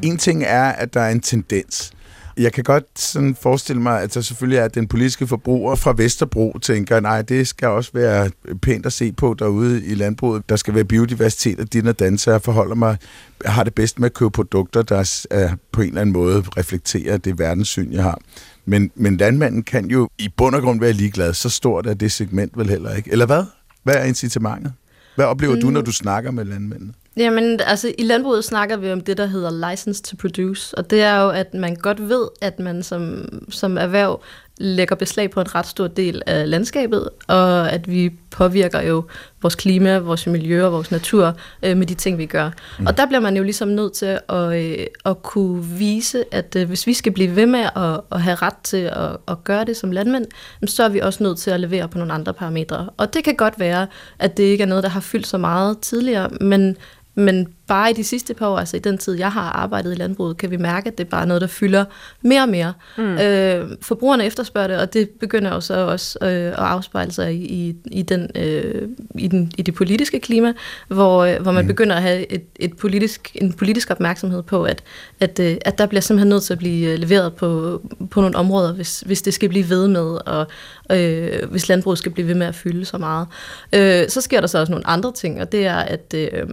En 0.01 0.17
ting 0.17 0.43
er, 0.47 0.63
at 0.63 0.93
der 0.93 1.01
er 1.01 1.09
en 1.09 1.21
tendens. 1.21 1.91
Jeg 2.37 2.53
kan 2.53 2.63
godt 2.63 2.85
sådan 2.95 3.35
forestille 3.35 3.81
mig, 3.81 4.01
at 4.01 4.13
der 4.13 4.21
selvfølgelig 4.21 4.57
er 4.57 4.67
den 4.67 4.87
politiske 4.87 5.27
forbruger 5.27 5.75
fra 5.75 5.93
Vesterbro 5.97 6.57
tænker, 6.61 6.99
nej, 6.99 7.21
det 7.21 7.47
skal 7.47 7.67
også 7.67 7.91
være 7.93 8.29
pænt 8.61 8.85
at 8.85 8.93
se 8.93 9.11
på 9.11 9.35
derude 9.39 9.85
i 9.85 9.95
landbruget. 9.95 10.49
Der 10.49 10.55
skal 10.55 10.75
være 10.75 10.83
biodiversitet, 10.83 11.59
og 11.59 11.73
dine 11.73 11.91
danser 11.91 12.39
forholder 12.39 12.75
mig, 12.75 12.97
har 13.45 13.63
det 13.63 13.75
bedst 13.75 13.99
med 13.99 14.05
at 14.05 14.13
købe 14.13 14.31
produkter, 14.31 14.81
der 14.81 15.25
er 15.31 15.55
på 15.71 15.81
en 15.81 15.87
eller 15.87 16.01
anden 16.01 16.13
måde 16.13 16.43
reflekterer 16.57 17.17
det 17.17 17.39
verdenssyn, 17.39 17.91
jeg 17.91 18.03
har. 18.03 18.19
Men, 18.65 18.91
men 18.95 19.17
landmanden 19.17 19.63
kan 19.63 19.85
jo 19.85 20.09
i 20.17 20.29
bund 20.37 20.55
og 20.55 20.61
grund 20.61 20.79
være 20.79 20.93
ligeglad. 20.93 21.33
Så 21.33 21.49
stort 21.49 21.87
er 21.87 21.93
det 21.93 22.11
segment 22.11 22.57
vel 22.57 22.69
heller 22.69 22.95
ikke. 22.95 23.11
Eller 23.11 23.25
hvad? 23.25 23.43
Hvad 23.83 23.95
er 23.95 24.03
incitamentet? 24.03 24.73
Hvad 25.15 25.25
oplever 25.25 25.55
mm. 25.55 25.61
du, 25.61 25.69
når 25.69 25.81
du 25.81 25.91
snakker 25.91 26.31
med 26.31 26.45
landmændene? 26.45 26.93
Jamen, 27.17 27.59
altså 27.65 27.93
i 27.97 28.03
landbruget 28.03 28.43
snakker 28.43 28.77
vi 28.77 28.91
om 28.91 29.01
det, 29.01 29.17
der 29.17 29.25
hedder 29.25 29.69
license 29.69 30.03
to 30.03 30.15
produce, 30.19 30.77
og 30.77 30.89
det 30.89 31.01
er 31.01 31.21
jo, 31.21 31.29
at 31.29 31.53
man 31.53 31.75
godt 31.75 32.09
ved, 32.09 32.27
at 32.41 32.59
man 32.59 32.83
som, 32.83 33.29
som 33.49 33.77
erhverv 33.77 34.21
lægger 34.57 34.95
beslag 34.95 35.31
på 35.31 35.41
en 35.41 35.55
ret 35.55 35.67
stor 35.67 35.87
del 35.87 36.21
af 36.25 36.49
landskabet, 36.49 37.09
og 37.27 37.71
at 37.71 37.89
vi 37.89 38.11
påvirker 38.31 38.81
jo 38.81 39.03
vores 39.41 39.55
klima, 39.55 39.97
vores 39.97 40.27
miljø 40.27 40.65
og 40.65 40.71
vores 40.71 40.91
natur 40.91 41.33
øh, 41.63 41.77
med 41.77 41.87
de 41.87 41.93
ting, 41.93 42.17
vi 42.17 42.25
gør. 42.25 42.49
Mm. 42.79 42.85
Og 42.85 42.97
der 42.97 43.05
bliver 43.05 43.19
man 43.19 43.37
jo 43.37 43.43
ligesom 43.43 43.67
nødt 43.67 43.93
til 43.93 44.19
at, 44.29 44.53
øh, 44.53 44.87
at 45.05 45.23
kunne 45.23 45.63
vise, 45.63 46.23
at 46.31 46.55
øh, 46.55 46.67
hvis 46.67 46.87
vi 46.87 46.93
skal 46.93 47.11
blive 47.11 47.35
ved 47.35 47.45
med 47.45 47.59
at, 47.75 48.01
at 48.11 48.21
have 48.21 48.35
ret 48.35 48.57
til 48.63 48.77
at, 48.77 49.17
at 49.27 49.43
gøre 49.43 49.65
det 49.65 49.77
som 49.77 49.91
landmænd, 49.91 50.25
så 50.67 50.83
er 50.83 50.89
vi 50.89 50.99
også 50.99 51.23
nødt 51.23 51.37
til 51.37 51.51
at 51.51 51.59
levere 51.59 51.87
på 51.87 51.97
nogle 51.97 52.13
andre 52.13 52.33
parametre. 52.33 52.89
Og 52.97 53.13
det 53.13 53.23
kan 53.23 53.35
godt 53.35 53.59
være, 53.59 53.87
at 54.19 54.37
det 54.37 54.43
ikke 54.43 54.61
er 54.61 54.67
noget, 54.67 54.83
der 54.83 54.89
har 54.89 54.99
fyldt 54.99 55.27
så 55.27 55.37
meget 55.37 55.79
tidligere, 55.79 56.29
men 56.41 56.77
men 57.15 57.47
bare 57.67 57.91
i 57.91 57.93
de 57.93 58.03
sidste 58.03 58.33
par 58.33 58.47
år, 58.47 58.57
altså 58.57 58.77
i 58.77 58.79
den 58.79 58.97
tid, 58.97 59.13
jeg 59.13 59.31
har 59.31 59.41
arbejdet 59.41 59.91
i 59.91 59.95
landbruget, 59.95 60.37
kan 60.37 60.51
vi 60.51 60.57
mærke, 60.57 60.87
at 60.87 60.97
det 60.97 61.03
er 61.05 61.09
bare 61.09 61.25
noget, 61.25 61.41
der 61.41 61.47
fylder 61.47 61.85
mere 62.21 62.41
og 62.41 62.49
mere. 62.49 62.73
Mm. 62.97 63.17
Øh, 63.17 63.69
forbrugerne 63.81 64.25
efterspørger 64.25 64.67
det, 64.67 64.77
og 64.77 64.93
det 64.93 65.09
begynder 65.09 65.53
jo 65.53 65.59
så 65.59 65.73
også 65.73 66.17
øh, 66.21 66.29
at 66.29 66.53
afspejle 66.53 67.11
sig 67.11 67.33
i, 67.33 67.75
i, 67.85 68.01
den, 68.01 68.29
øh, 68.35 68.87
i, 69.15 69.27
den, 69.27 69.51
i 69.57 69.61
det 69.61 69.73
politiske 69.73 70.19
klima, 70.19 70.53
hvor, 70.87 71.23
øh, 71.23 71.41
hvor 71.41 71.51
man 71.51 71.63
mm. 71.63 71.67
begynder 71.67 71.95
at 71.95 72.01
have 72.01 72.31
et, 72.31 72.43
et 72.55 72.77
politisk, 72.77 73.37
en 73.41 73.53
politisk 73.53 73.91
opmærksomhed 73.91 74.43
på, 74.43 74.63
at, 74.63 74.83
at, 75.19 75.39
øh, 75.39 75.57
at 75.65 75.77
der 75.77 75.85
bliver 75.85 76.01
simpelthen 76.01 76.29
nødt 76.29 76.43
til 76.43 76.53
at 76.53 76.59
blive 76.59 76.91
øh, 76.91 76.99
leveret 76.99 77.33
på, 77.33 77.81
på 78.11 78.21
nogle 78.21 78.35
områder, 78.35 78.73
hvis, 78.73 79.03
hvis 79.05 79.21
det 79.21 79.33
skal 79.33 79.49
blive 79.49 79.69
ved 79.69 79.87
med, 79.87 80.17
og 80.27 80.47
øh, 80.91 81.49
hvis 81.49 81.69
landbruget 81.69 81.99
skal 81.99 82.11
blive 82.11 82.27
ved 82.27 82.35
med 82.35 82.47
at 82.47 82.55
fylde 82.55 82.85
så 82.85 82.97
meget. 82.97 83.27
Øh, 83.75 84.09
så 84.09 84.21
sker 84.21 84.39
der 84.39 84.47
så 84.47 84.59
også 84.59 84.71
nogle 84.71 84.87
andre 84.87 85.11
ting, 85.11 85.41
og 85.41 85.51
det 85.51 85.65
er, 85.65 85.77
at... 85.77 86.13
Øh, 86.15 86.47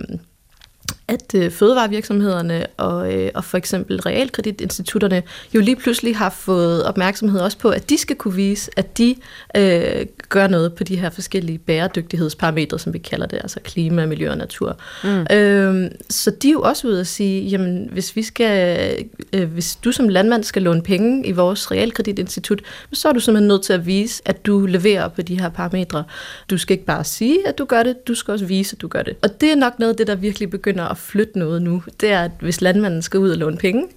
at 1.08 1.34
øh, 1.34 1.50
fødevarevirksomhederne 1.50 2.66
og, 2.76 3.14
øh, 3.14 3.30
og 3.34 3.44
for 3.44 3.58
eksempel 3.58 4.00
realkreditinstitutterne 4.00 5.22
jo 5.54 5.60
lige 5.60 5.76
pludselig 5.76 6.16
har 6.16 6.30
fået 6.30 6.84
opmærksomhed 6.84 7.40
også 7.40 7.58
på, 7.58 7.70
at 7.70 7.90
de 7.90 7.98
skal 7.98 8.16
kunne 8.16 8.34
vise, 8.34 8.70
at 8.76 8.98
de 8.98 9.14
øh, 9.56 10.06
gør 10.28 10.46
noget 10.46 10.74
på 10.74 10.84
de 10.84 10.96
her 10.96 11.10
forskellige 11.10 11.58
bæredygtighedsparametre, 11.58 12.78
som 12.78 12.92
vi 12.92 12.98
kalder 12.98 13.26
det, 13.26 13.36
altså 13.36 13.60
klima, 13.60 14.06
miljø 14.06 14.30
og 14.30 14.38
natur. 14.38 14.78
Mm. 15.04 15.36
Øh, 15.36 15.90
så 16.10 16.30
de 16.30 16.48
er 16.48 16.52
jo 16.52 16.60
også 16.60 16.88
ude 16.88 17.00
at 17.00 17.06
sige, 17.06 17.48
jamen 17.48 17.88
hvis 17.92 18.16
vi 18.16 18.22
skal, 18.22 19.06
øh, 19.32 19.52
hvis 19.52 19.76
du 19.76 19.92
som 19.92 20.08
landmand 20.08 20.44
skal 20.44 20.62
låne 20.62 20.82
penge 20.82 21.26
i 21.26 21.32
vores 21.32 21.70
realkreditinstitut, 21.70 22.62
så 22.92 23.08
er 23.08 23.12
du 23.12 23.20
simpelthen 23.20 23.48
nødt 23.48 23.62
til 23.62 23.72
at 23.72 23.86
vise, 23.86 24.22
at 24.24 24.46
du 24.46 24.66
leverer 24.66 25.08
på 25.08 25.22
de 25.22 25.40
her 25.40 25.48
parametre. 25.48 26.04
Du 26.50 26.58
skal 26.58 26.74
ikke 26.74 26.86
bare 26.86 27.04
sige, 27.04 27.48
at 27.48 27.58
du 27.58 27.64
gør 27.64 27.82
det, 27.82 28.08
du 28.08 28.14
skal 28.14 28.32
også 28.32 28.44
vise, 28.44 28.74
at 28.74 28.80
du 28.80 28.88
gør 28.88 29.02
det. 29.02 29.16
Og 29.22 29.40
det 29.40 29.50
er 29.50 29.56
nok 29.56 29.78
noget 29.78 29.92
af 29.92 29.96
det, 29.96 30.06
der 30.06 30.14
virkelig 30.14 30.50
begynder 30.50 30.84
at 30.84 30.97
flytte 30.98 31.38
noget 31.38 31.62
nu, 31.62 31.82
det 32.00 32.10
er, 32.10 32.22
at 32.22 32.30
hvis 32.40 32.60
landmanden 32.60 33.02
skal 33.02 33.20
ud 33.20 33.30
og 33.30 33.36
låne 33.36 33.56
penge, 33.56 33.88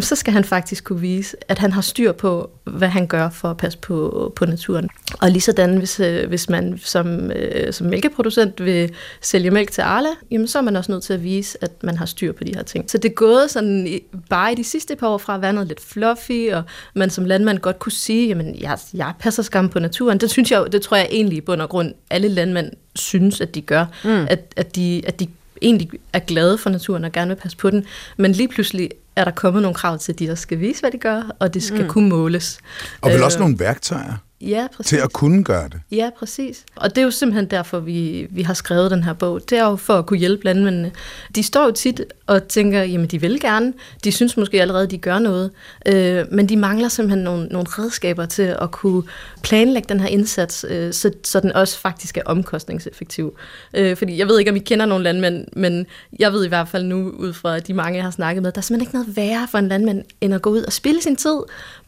så 0.00 0.16
skal 0.16 0.32
han 0.32 0.44
faktisk 0.44 0.84
kunne 0.84 1.00
vise, 1.00 1.36
at 1.48 1.58
han 1.58 1.72
har 1.72 1.80
styr 1.80 2.12
på, 2.12 2.50
hvad 2.64 2.88
han 2.88 3.06
gør 3.06 3.30
for 3.30 3.50
at 3.50 3.56
passe 3.56 3.78
på, 3.78 4.32
på 4.36 4.46
naturen. 4.46 4.88
Og 5.20 5.30
lige 5.30 5.40
sådan, 5.40 5.76
hvis, 5.76 6.00
øh, 6.00 6.28
hvis 6.28 6.48
man 6.48 6.80
som, 6.84 7.30
øh, 7.30 7.72
som 7.72 7.86
mælkeproducent 7.86 8.64
vil 8.64 8.94
sælge 9.20 9.50
mælk 9.50 9.70
til 9.70 9.82
Arla, 9.82 10.08
jamen 10.30 10.46
så 10.46 10.58
er 10.58 10.62
man 10.62 10.76
også 10.76 10.92
nødt 10.92 11.02
til 11.02 11.12
at 11.12 11.22
vise, 11.22 11.64
at 11.64 11.82
man 11.82 11.96
har 11.96 12.06
styr 12.06 12.32
på 12.32 12.44
de 12.44 12.54
her 12.54 12.62
ting. 12.62 12.90
Så 12.90 12.98
det 12.98 13.08
er 13.08 13.14
gået 13.14 13.50
sådan 13.50 14.00
bare 14.28 14.52
i 14.52 14.54
de 14.54 14.64
sidste 14.64 14.96
par 14.96 15.08
år 15.08 15.18
fra 15.18 15.34
at 15.34 15.42
være 15.42 15.52
noget 15.52 15.68
lidt 15.68 15.80
fluffy, 15.80 16.52
og 16.52 16.62
man 16.94 17.10
som 17.10 17.24
landmand 17.24 17.58
godt 17.58 17.78
kunne 17.78 17.92
sige, 17.92 18.28
jamen 18.28 18.60
jeg, 18.60 18.78
jeg 18.94 19.12
passer 19.18 19.42
skam 19.42 19.68
på 19.68 19.78
naturen. 19.78 20.18
Det 20.18 20.30
synes 20.30 20.50
jeg, 20.50 20.64
det 20.72 20.82
tror 20.82 20.96
jeg 20.96 21.08
egentlig 21.10 21.38
i 21.38 21.40
bund 21.40 21.62
og 21.62 21.68
grund, 21.68 21.94
alle 22.10 22.28
landmænd 22.28 22.70
synes, 22.94 23.40
at 23.40 23.54
de 23.54 23.60
gør. 23.60 23.86
Mm. 24.04 24.26
At, 24.30 24.54
at, 24.56 24.76
de, 24.76 25.02
at 25.06 25.20
de 25.20 25.26
egentlig 25.62 25.90
er 26.12 26.18
glade 26.18 26.58
for 26.58 26.70
naturen 26.70 27.04
og 27.04 27.12
gerne 27.12 27.28
vil 27.28 27.36
passe 27.36 27.56
på 27.56 27.70
den, 27.70 27.84
men 28.16 28.32
lige 28.32 28.48
pludselig 28.48 28.90
er 29.16 29.24
der 29.24 29.30
kommet 29.30 29.62
nogle 29.62 29.74
krav 29.74 29.98
til 29.98 30.18
de, 30.18 30.26
der 30.26 30.34
skal 30.34 30.60
vise, 30.60 30.80
hvad 30.80 30.90
de 30.90 30.98
gør, 30.98 31.22
og 31.38 31.54
det 31.54 31.62
skal 31.62 31.82
mm. 31.82 31.88
kunne 31.88 32.08
måles. 32.08 32.58
Og 33.00 33.10
vel 33.10 33.18
øh, 33.18 33.24
også 33.24 33.38
nogle 33.38 33.58
værktøjer. 33.58 34.14
Ja, 34.40 34.66
præcis. 34.76 34.90
Til 34.90 34.96
at 34.96 35.12
kunne 35.12 35.44
gøre 35.44 35.68
det. 35.68 35.80
Ja, 35.90 36.10
præcis. 36.18 36.64
Og 36.76 36.90
det 36.90 36.98
er 36.98 37.04
jo 37.04 37.10
simpelthen 37.10 37.46
derfor, 37.50 37.80
vi, 37.80 38.26
vi 38.30 38.42
har 38.42 38.54
skrevet 38.54 38.90
den 38.90 39.02
her 39.02 39.12
bog. 39.12 39.40
Det 39.50 39.58
er 39.58 39.64
jo 39.64 39.76
for 39.76 39.94
at 39.94 40.06
kunne 40.06 40.18
hjælpe 40.18 40.44
landmændene. 40.44 40.92
De 41.34 41.42
står 41.42 41.64
jo 41.64 41.70
tit 41.70 42.00
og 42.26 42.48
tænker, 42.48 42.82
jamen 42.82 43.06
de 43.06 43.20
vil 43.20 43.40
gerne. 43.40 43.72
De 44.04 44.12
synes 44.12 44.36
måske 44.36 44.60
allerede, 44.60 44.86
de 44.86 44.98
gør 44.98 45.18
noget. 45.18 45.50
Øh, 45.86 46.24
men 46.32 46.48
de 46.48 46.56
mangler 46.56 46.88
simpelthen 46.88 47.24
nogle, 47.24 47.46
nogle 47.46 47.66
redskaber 47.68 48.26
til 48.26 48.56
at 48.60 48.70
kunne 48.70 49.02
planlægge 49.42 49.88
den 49.88 50.00
her 50.00 50.08
indsats, 50.08 50.66
øh, 50.68 50.92
så, 50.92 51.10
så 51.24 51.40
den 51.40 51.52
også 51.52 51.78
faktisk 51.78 52.16
er 52.16 52.22
omkostningseffektiv. 52.26 53.38
Øh, 53.74 53.96
fordi 53.96 54.18
jeg 54.18 54.28
ved 54.28 54.38
ikke, 54.38 54.50
om 54.50 54.56
I 54.56 54.60
kender 54.60 54.86
nogle 54.86 55.04
landmænd, 55.04 55.46
men 55.52 55.86
jeg 56.18 56.32
ved 56.32 56.44
i 56.44 56.48
hvert 56.48 56.68
fald 56.68 56.84
nu, 56.84 57.10
ud 57.10 57.32
fra 57.32 57.58
de 57.58 57.74
mange, 57.74 57.96
jeg 57.96 58.04
har 58.04 58.10
snakket 58.10 58.42
med, 58.42 58.52
der 58.52 58.58
er 58.58 58.62
simpelthen 58.62 58.88
ikke 58.88 58.94
noget 58.94 59.16
værre 59.16 59.48
for 59.50 59.58
en 59.58 59.68
landmand, 59.68 60.04
end 60.20 60.34
at 60.34 60.42
gå 60.42 60.50
ud 60.50 60.62
og 60.62 60.72
spille 60.72 61.02
sin 61.02 61.16
tid 61.16 61.38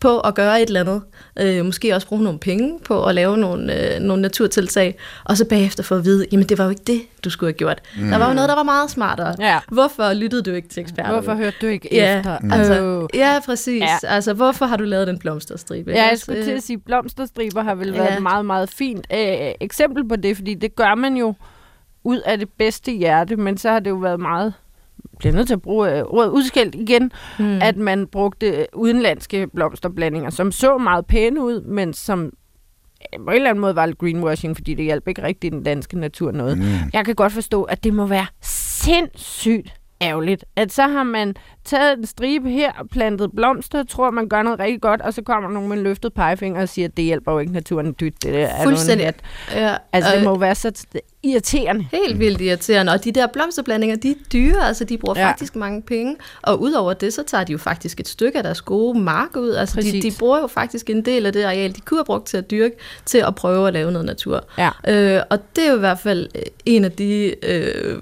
på 0.00 0.20
at 0.20 0.34
gøre 0.34 0.62
et 0.62 0.66
eller 0.66 0.80
andet. 0.80 1.02
Øh, 1.38 1.64
måske 1.64 1.94
også 1.94 2.06
bruge 2.06 2.22
nogle 2.22 2.38
penge 2.42 2.78
på 2.84 3.04
at 3.04 3.14
lave 3.14 3.36
nogle, 3.36 3.94
øh, 3.94 4.00
nogle 4.00 4.22
naturtiltag, 4.22 4.98
og 5.24 5.36
så 5.36 5.44
bagefter 5.48 5.82
få 5.82 5.94
at 5.94 6.04
vide, 6.04 6.26
jamen 6.32 6.46
det 6.46 6.58
var 6.58 6.64
jo 6.64 6.70
ikke 6.70 6.82
det, 6.86 7.00
du 7.24 7.30
skulle 7.30 7.48
have 7.48 7.56
gjort. 7.58 7.80
Mm. 7.98 8.08
Der 8.10 8.18
var 8.18 8.28
jo 8.28 8.34
noget, 8.34 8.48
der 8.48 8.54
var 8.54 8.62
meget 8.62 8.90
smartere. 8.90 9.34
Ja. 9.38 9.58
Hvorfor 9.68 10.12
lyttede 10.14 10.42
du 10.42 10.50
ikke 10.50 10.68
til 10.68 10.80
eksperterne? 10.80 11.12
Hvorfor 11.20 11.34
hørte 11.34 11.56
du 11.62 11.66
ikke 11.66 11.88
Ja, 11.92 12.18
efter? 12.18 12.38
altså, 12.52 12.82
Åh. 12.82 13.08
ja, 13.14 13.38
præcis. 13.46 13.82
Ja. 13.82 13.96
Altså, 14.08 14.32
hvorfor 14.32 14.66
har 14.66 14.76
du 14.76 14.84
lavet 14.84 15.06
den 15.06 15.18
blomsterstribe? 15.18 15.90
Ja, 15.90 16.02
jeg 16.02 16.12
Også, 16.12 16.22
skulle 16.22 16.44
til 16.44 16.50
at 16.50 16.62
sige, 16.62 16.78
blomsterstriber 16.78 17.62
har 17.62 17.74
vel 17.74 17.92
været 17.92 18.04
Ja. 18.10 18.16
et 18.16 18.22
meget, 18.22 18.46
meget 18.46 18.68
fint 18.70 19.06
øh, 19.12 19.18
eksempel 19.60 20.08
på 20.08 20.16
det, 20.16 20.36
fordi 20.36 20.54
det 20.54 20.76
gør 20.76 20.94
man 20.94 21.16
jo 21.16 21.34
ud 22.04 22.20
af 22.20 22.38
det 22.38 22.48
bedste 22.58 22.92
hjerte, 22.92 23.36
men 23.36 23.58
så 23.58 23.70
har 23.70 23.78
det 23.78 23.90
jo 23.90 23.94
været 23.96 24.20
meget 24.20 24.54
bliver 25.22 25.34
nødt 25.36 25.46
til 25.46 25.54
at 25.54 25.62
bruge 25.62 25.98
øh, 25.98 26.02
ordet 26.06 26.30
udskældt 26.30 26.74
igen, 26.74 27.12
mm. 27.38 27.58
at 27.62 27.76
man 27.76 28.06
brugte 28.06 28.66
udenlandske 28.74 29.46
blomsterblandinger, 29.46 30.30
som 30.30 30.52
så 30.52 30.78
meget 30.78 31.06
pæne 31.06 31.42
ud, 31.42 31.60
men 31.60 31.92
som 31.92 32.24
øh, 32.24 33.24
på 33.24 33.30
en 33.30 33.36
eller 33.36 33.50
anden 33.50 33.60
måde 33.60 33.76
var 33.76 33.86
lidt 33.86 33.98
greenwashing, 33.98 34.56
fordi 34.56 34.74
det 34.74 34.84
hjalp 34.84 35.08
ikke 35.08 35.22
rigtig 35.22 35.52
den 35.52 35.62
danske 35.62 35.98
natur 35.98 36.32
noget. 36.32 36.58
Mm. 36.58 36.64
Jeg 36.92 37.04
kan 37.04 37.14
godt 37.14 37.32
forstå, 37.32 37.62
at 37.62 37.84
det 37.84 37.94
må 37.94 38.06
være 38.06 38.26
sindssygt 38.42 39.74
ærgerligt, 40.02 40.44
at 40.56 40.72
så 40.72 40.82
har 40.82 41.02
man 41.02 41.34
taget 41.64 41.98
en 41.98 42.06
stribe 42.06 42.50
her 42.50 42.72
og 42.72 42.88
plantet 42.88 43.30
blomster, 43.36 43.84
tror 43.84 44.10
man 44.10 44.28
gør 44.28 44.42
noget 44.42 44.60
rigtig 44.60 44.80
godt, 44.80 45.00
og 45.00 45.14
så 45.14 45.22
kommer 45.22 45.50
nogen 45.50 45.68
med 45.68 45.76
en 45.76 45.82
løftet 45.82 46.12
pegefinger 46.12 46.62
og 46.62 46.68
siger, 46.68 46.88
at 46.88 46.96
det 46.96 47.04
hjælper 47.04 47.32
jo 47.32 47.38
ikke 47.38 47.52
naturen 47.52 47.94
dyt, 48.00 48.22
det 48.22 48.42
er 48.42 48.62
Fuldstændig. 48.64 49.06
net. 49.06 49.14
Ja, 49.54 49.76
Altså, 49.92 50.10
det 50.10 50.18
og 50.18 50.24
må 50.24 50.38
være 50.38 50.54
så 50.54 50.86
irriterende. 51.22 51.86
Helt 51.92 52.18
vildt 52.18 52.40
irriterende. 52.40 52.92
Og 52.92 53.04
de 53.04 53.12
der 53.12 53.26
blomsterblandinger, 53.26 53.96
de 53.96 54.10
er 54.10 54.14
dyre, 54.32 54.66
altså 54.68 54.84
de 54.84 54.98
bruger 54.98 55.18
Ja. 55.20 55.28
faktisk 55.28 55.56
mange 55.56 55.82
penge. 55.82 56.16
Og 56.42 56.60
udover 56.60 56.92
det, 56.92 57.12
så 57.12 57.22
tager 57.22 57.44
de 57.44 57.52
jo 57.52 57.58
faktisk 57.58 58.00
et 58.00 58.08
stykke 58.08 58.38
af 58.38 58.44
deres 58.44 58.60
gode 58.60 58.98
mark 59.00 59.36
ud. 59.36 59.50
Altså 59.50 59.76
de, 59.76 59.82
Præcis. 59.82 60.14
de 60.14 60.18
bruger 60.18 60.38
jo 60.40 60.46
faktisk 60.46 60.90
en 60.90 61.04
del 61.04 61.26
af 61.26 61.32
det 61.32 61.42
areal, 61.44 61.74
de 61.76 61.80
kunne 61.80 61.98
have 61.98 62.04
brugt 62.04 62.26
til 62.26 62.36
at 62.36 62.50
dyrke, 62.50 62.74
til 63.04 63.18
at 63.18 63.34
prøve 63.34 63.66
at 63.68 63.72
lave 63.72 63.92
noget 63.92 64.06
natur. 64.06 64.44
Ja. 64.58 64.70
Øh, 64.88 65.22
og 65.30 65.38
det 65.56 65.66
er 65.66 65.70
jo 65.70 65.76
i 65.76 65.80
hvert 65.80 65.98
fald 65.98 66.28
øh, 66.34 66.42
en 66.66 66.84
af 66.84 66.92
de 66.92 67.34
øh, 67.46 67.96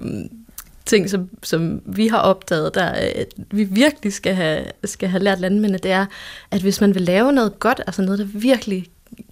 ting, 0.85 1.09
som, 1.09 1.29
som 1.43 1.81
vi 1.85 2.07
har 2.07 2.17
opdaget, 2.17 2.75
der 2.75 2.85
at 2.85 3.33
vi 3.51 3.63
virkelig 3.63 4.13
skal 4.13 4.35
have, 4.35 4.65
skal 4.85 5.09
have 5.09 5.23
lært 5.23 5.39
landmændene, 5.39 5.77
det 5.77 5.91
er, 5.91 6.05
at 6.51 6.61
hvis 6.61 6.81
man 6.81 6.95
vil 6.95 7.01
lave 7.01 7.33
noget 7.33 7.59
godt, 7.59 7.81
altså 7.87 8.01
noget, 8.01 8.19
der 8.19 8.25
virkelig 8.25 8.85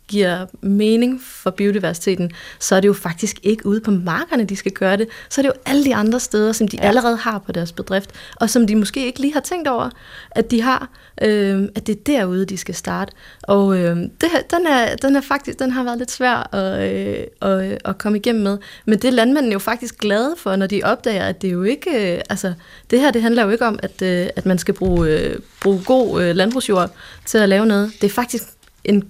giver 0.10 0.46
mening 0.62 1.22
for 1.24 1.50
biodiversiteten, 1.50 2.32
så 2.60 2.76
er 2.76 2.80
det 2.80 2.88
jo 2.88 2.94
faktisk 2.94 3.40
ikke 3.44 3.66
ude 3.66 3.82
på 3.82 3.92
markerne, 3.92 4.44
de 4.44 4.56
skal 4.56 4.72
gøre 4.72 4.98
det. 4.98 5.08
Så 5.30 5.42
er 5.42 5.44
det 5.44 5.50
jo 5.50 5.62
alle 5.66 5.86
de 5.86 5.96
andre 5.96 6.20
steder, 6.20 6.52
som 6.52 6.68
de 6.68 6.78
Ja. 6.82 6.88
allerede 6.88 7.18
har 7.18 7.40
på 7.40 7.52
deres 7.52 7.72
bedrift, 7.72 8.10
og 8.36 8.50
som 8.50 8.68
de 8.68 8.76
måske 8.76 9.06
ikke 9.06 9.20
lige 9.20 9.34
har 9.34 9.40
tænkt 9.40 9.68
over, 9.68 9.90
at 10.32 10.52
de 10.52 10.62
har, 10.62 10.90
øh, 11.22 11.64
at 11.76 11.88
det 11.88 11.96
er 11.96 12.04
derude, 12.06 12.46
de 12.46 12.58
skal 12.58 12.76
starte. 12.76 13.12
Og 13.44 13.78
øh, 13.78 13.96
det 13.98 14.30
den, 14.52 14.68
er, 14.68 14.96
den, 14.96 15.16
er 15.16 15.22
faktisk, 15.22 15.60
den 15.60 15.72
har 15.72 15.84
været 15.84 15.98
lidt 15.98 16.12
svær 16.12 16.56
at, 16.56 16.94
øh, 16.94 17.24
at, 17.42 17.78
at 17.86 17.98
komme 17.98 18.18
igennem 18.18 18.44
med. 18.44 18.58
Men 18.86 19.00
det 19.00 19.08
er 19.08 19.12
landmændene 19.12 19.54
jo 19.54 19.60
faktisk 19.60 19.98
glade 19.98 20.36
for, 20.38 20.56
når 20.56 20.68
de 20.68 20.82
opdager, 20.84 21.24
at 21.24 21.42
det 21.42 21.52
jo 21.52 21.64
ikke, 21.64 22.14
øh, 22.16 22.22
altså 22.30 22.54
det 22.90 23.00
her, 23.00 23.12
det 23.12 23.22
handler 23.22 23.44
jo 23.44 23.50
ikke 23.50 23.66
om, 23.66 23.80
at, 23.84 24.02
øh, 24.02 24.28
at 24.36 24.46
man 24.46 24.58
skal 24.58 24.74
bruge, 24.74 25.10
øh, 25.10 25.36
bruge 25.62 25.82
god 25.86 26.24
øh, 26.24 26.36
landbrugsjord 26.36 26.90
til 27.26 27.38
at 27.38 27.50
lave 27.50 27.66
noget. 27.66 27.92
Det 28.02 28.08
er 28.08 28.14
faktisk 28.14 28.44
en 28.84 29.04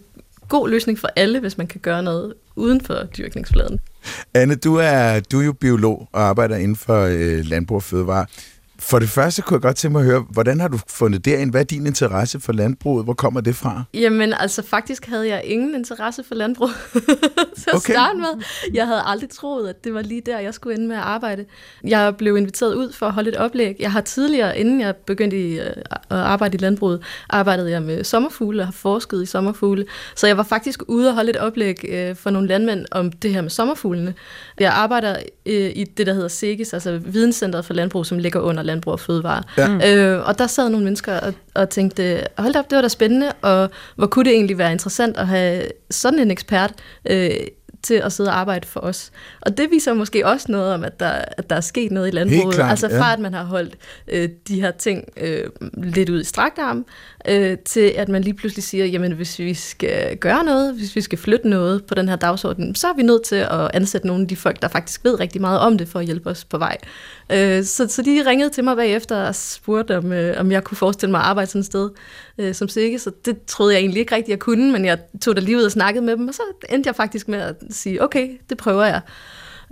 god 0.50 0.70
løsning 0.70 1.00
for 1.00 1.10
alle, 1.16 1.40
hvis 1.40 1.58
man 1.58 1.68
kan 1.68 1.82
gøre 1.82 2.04
noget 2.04 2.34
uden 2.56 2.82
for 2.82 3.04
dyrkningsfladen. 3.18 3.80
Anne, 4.34 4.56
du 4.56 4.76
er, 4.76 5.20
du 5.20 5.40
er 5.40 5.46
jo 5.46 5.54
biolog 5.54 6.10
og 6.12 6.22
arbejder 6.22 6.56
inden 6.56 6.76
for 6.76 7.02
øh, 7.02 7.46
landbrug 7.46 7.76
og 7.76 7.84
fødevare. 7.84 8.26
For 8.82 9.00
det 9.00 9.10
første 9.10 9.42
kunne 9.42 9.56
jeg 9.56 9.62
godt 9.62 9.76
tænke 9.76 9.92
mig 9.92 10.00
at 10.00 10.06
høre, 10.06 10.26
hvordan 10.30 10.60
har 10.60 10.68
du 10.68 10.80
fundet 10.88 11.26
derind? 11.26 11.52
Hvad 11.52 11.62
er 11.62 11.66
din 11.66 11.88
interesse 11.88 12.40
for 12.40 12.54
landbruget? 12.54 13.04
Hvor 13.06 13.14
kommer 13.14 13.42
det 13.42 13.56
fra? 13.56 13.84
Jamen, 13.94 14.34
altså 14.34 14.62
faktisk 14.64 15.06
havde 15.06 15.28
jeg 15.28 15.42
ingen 15.46 15.76
interesse 15.76 16.24
for 16.28 16.36
landbrug 16.36 16.70
til 17.60 17.70
at 17.70 17.74
Okay. 17.76 17.94
starte 17.94 18.18
med. 18.18 18.44
Jeg 18.74 18.88
havde 18.88 19.02
aldrig 19.06 19.30
troet, 19.30 19.70
at 19.70 19.84
det 19.84 19.94
var 19.94 20.02
lige 20.02 20.22
der, 20.26 20.40
jeg 20.40 20.54
skulle 20.54 20.76
ende 20.76 20.88
med 20.88 20.96
at 20.96 21.02
arbejde. 21.02 21.46
Jeg 21.88 22.16
blev 22.18 22.38
inviteret 22.38 22.76
ud 22.76 22.92
for 22.92 23.06
at 23.06 23.14
holde 23.14 23.30
et 23.30 23.36
oplæg. 23.38 23.76
Jeg 23.80 23.92
har 23.92 24.02
tidligere, 24.02 24.58
inden 24.58 24.82
jeg 24.82 24.96
begyndte 24.96 25.38
øh, 25.38 25.66
at 25.90 26.18
arbejde 26.18 26.56
i 26.58 26.62
landbruget, 26.62 27.02
arbejdede 27.30 27.72
jeg 27.72 27.82
med 27.82 28.04
sommerfugle 28.04 28.62
og 28.62 28.68
har 28.68 28.72
forsket 28.72 29.24
i 29.24 29.26
sommerfugle. 29.26 29.86
Så 30.16 30.28
jeg 30.28 30.38
var 30.38 30.44
faktisk 30.44 30.82
ude 30.88 31.10
og 31.10 31.16
holde 31.16 31.30
et 31.30 31.38
oplæg 31.38 31.86
øh, 31.90 32.16
for 32.16 32.30
nogle 32.30 32.48
landmænd 32.48 32.86
om 32.92 33.12
det 33.12 33.34
her 33.34 33.42
med 33.42 33.50
sommerfuglene. 33.50 34.14
Jeg 34.60 34.72
arbejder 34.74 35.16
øh, 35.46 35.72
i 35.76 35.84
det, 35.98 36.08
der 36.08 36.14
hedder 36.14 36.28
SEGIS, 36.28 36.74
altså 36.74 36.98
Videnscenteret 36.98 37.66
for 37.66 37.74
Landbrug, 37.74 38.06
som 38.06 38.18
ligger 38.18 38.40
under 38.40 38.64
Landbrug 38.70 38.94
og 38.94 39.00
Fødevare. 39.00 39.44
Ja. 39.58 39.96
Øh, 39.96 40.28
og 40.28 40.40
der 40.40 40.48
sad 40.48 40.70
nogle 40.70 40.84
mennesker 40.84 41.20
og, 41.20 41.34
og 41.56 41.70
tænkte, 41.70 42.24
hold 42.38 42.54
da 42.54 42.60
op, 42.60 42.70
det 42.70 42.76
var 42.76 42.82
da 42.82 42.88
spændende, 42.88 43.32
og 43.42 43.70
hvor 43.96 44.08
kunne 44.08 44.26
det 44.26 44.34
egentlig 44.34 44.58
være 44.58 44.72
interessant 44.72 45.18
at 45.18 45.28
have 45.28 45.64
sådan 45.92 46.20
en 46.20 46.32
ekspert 46.32 46.74
øh, 47.10 47.30
til 47.84 47.94
at 47.94 48.14
sidde 48.14 48.30
og 48.30 48.40
arbejde 48.40 48.68
for 48.68 48.80
os. 48.80 49.12
Og 49.42 49.58
det 49.58 49.72
viser 49.72 49.94
måske 49.94 50.26
også 50.28 50.52
noget 50.52 50.74
om, 50.74 50.84
at 50.84 51.00
der, 51.00 51.12
at 51.38 51.50
der 51.50 51.56
er 51.56 51.62
sket 51.62 51.92
noget 51.92 52.08
i 52.08 52.12
landbruget. 52.12 52.56
klart, 52.56 52.70
altså 52.70 52.90
fra 52.90 53.08
ja. 53.08 53.14
at 53.14 53.20
man 53.20 53.34
har 53.34 53.44
holdt 53.44 53.76
øh, 54.08 54.30
de 54.48 54.62
her 54.62 54.72
ting 54.72 55.10
øh, 55.18 55.44
lidt 55.84 56.10
ud 56.10 56.22
i 56.22 56.24
strakt 56.24 56.60
arm, 56.60 56.86
øh, 57.28 57.58
til 57.58 57.94
at 57.98 58.10
man 58.10 58.22
lige 58.22 58.34
pludselig 58.34 58.64
siger, 58.64 58.86
jamen 58.86 59.12
hvis 59.12 59.40
vi 59.40 59.54
skal 59.54 60.18
gøre 60.18 60.44
noget, 60.44 60.74
hvis 60.74 60.96
vi 60.96 61.02
skal 61.02 61.18
flytte 61.18 61.50
noget 61.50 61.86
på 61.86 61.96
den 61.96 62.10
her 62.10 62.16
dagsorden, 62.16 62.76
så 62.76 62.88
er 62.88 62.94
vi 62.94 63.04
nødt 63.04 63.24
til 63.24 63.36
at 63.36 63.72
ansætte 63.74 64.08
nogle 64.08 64.22
af 64.22 64.28
de 64.28 64.36
folk, 64.36 64.62
der 64.62 64.68
faktisk 64.68 65.04
ved 65.04 65.20
rigtig 65.20 65.42
meget 65.42 65.60
om 65.60 65.78
det, 65.78 65.88
for 65.88 66.00
at 66.00 66.06
hjælpe 66.06 66.30
os 66.30 66.46
på 66.46 66.58
vej. 66.58 66.78
Øh, 67.32 67.64
så, 67.64 67.88
så 67.88 68.02
de 68.02 68.24
ringede 68.26 68.50
til 68.50 68.64
mig 68.64 68.76
bagefter 68.76 69.16
og 69.16 69.36
spurgte, 69.36 69.98
om, 69.98 70.12
øh, 70.12 70.40
om 70.40 70.52
jeg 70.52 70.64
kunne 70.64 70.78
forestille 70.78 71.12
mig 71.12 71.20
at 71.20 71.26
arbejde 71.26 71.50
sådan 71.50 71.60
et 71.60 71.66
sted 71.66 71.90
øh, 72.38 72.56
som 72.56 72.68
sikke, 72.68 73.00
så 73.00 73.12
det 73.26 73.38
troede 73.48 73.74
jeg 73.74 73.80
egentlig 73.80 74.00
ikke 74.00 74.16
rigtigt, 74.16 74.30
jeg 74.30 74.40
kunne, 74.40 74.72
men 74.72 74.86
jeg 74.86 75.00
tog 75.22 75.36
da 75.36 75.42
lige 75.42 75.58
ud 75.58 75.64
og 75.64 75.72
snakkede 75.72 76.06
med 76.06 76.18
dem, 76.18 76.28
og 76.28 76.34
så 76.34 76.42
endte 76.70 76.88
jeg 76.88 76.96
faktisk 76.96 77.28
med 77.28 77.40
at 77.40 77.56
sige, 77.70 78.04
okay, 78.04 78.30
det 78.50 78.58
prøver 78.58 78.86
jeg. 78.86 79.02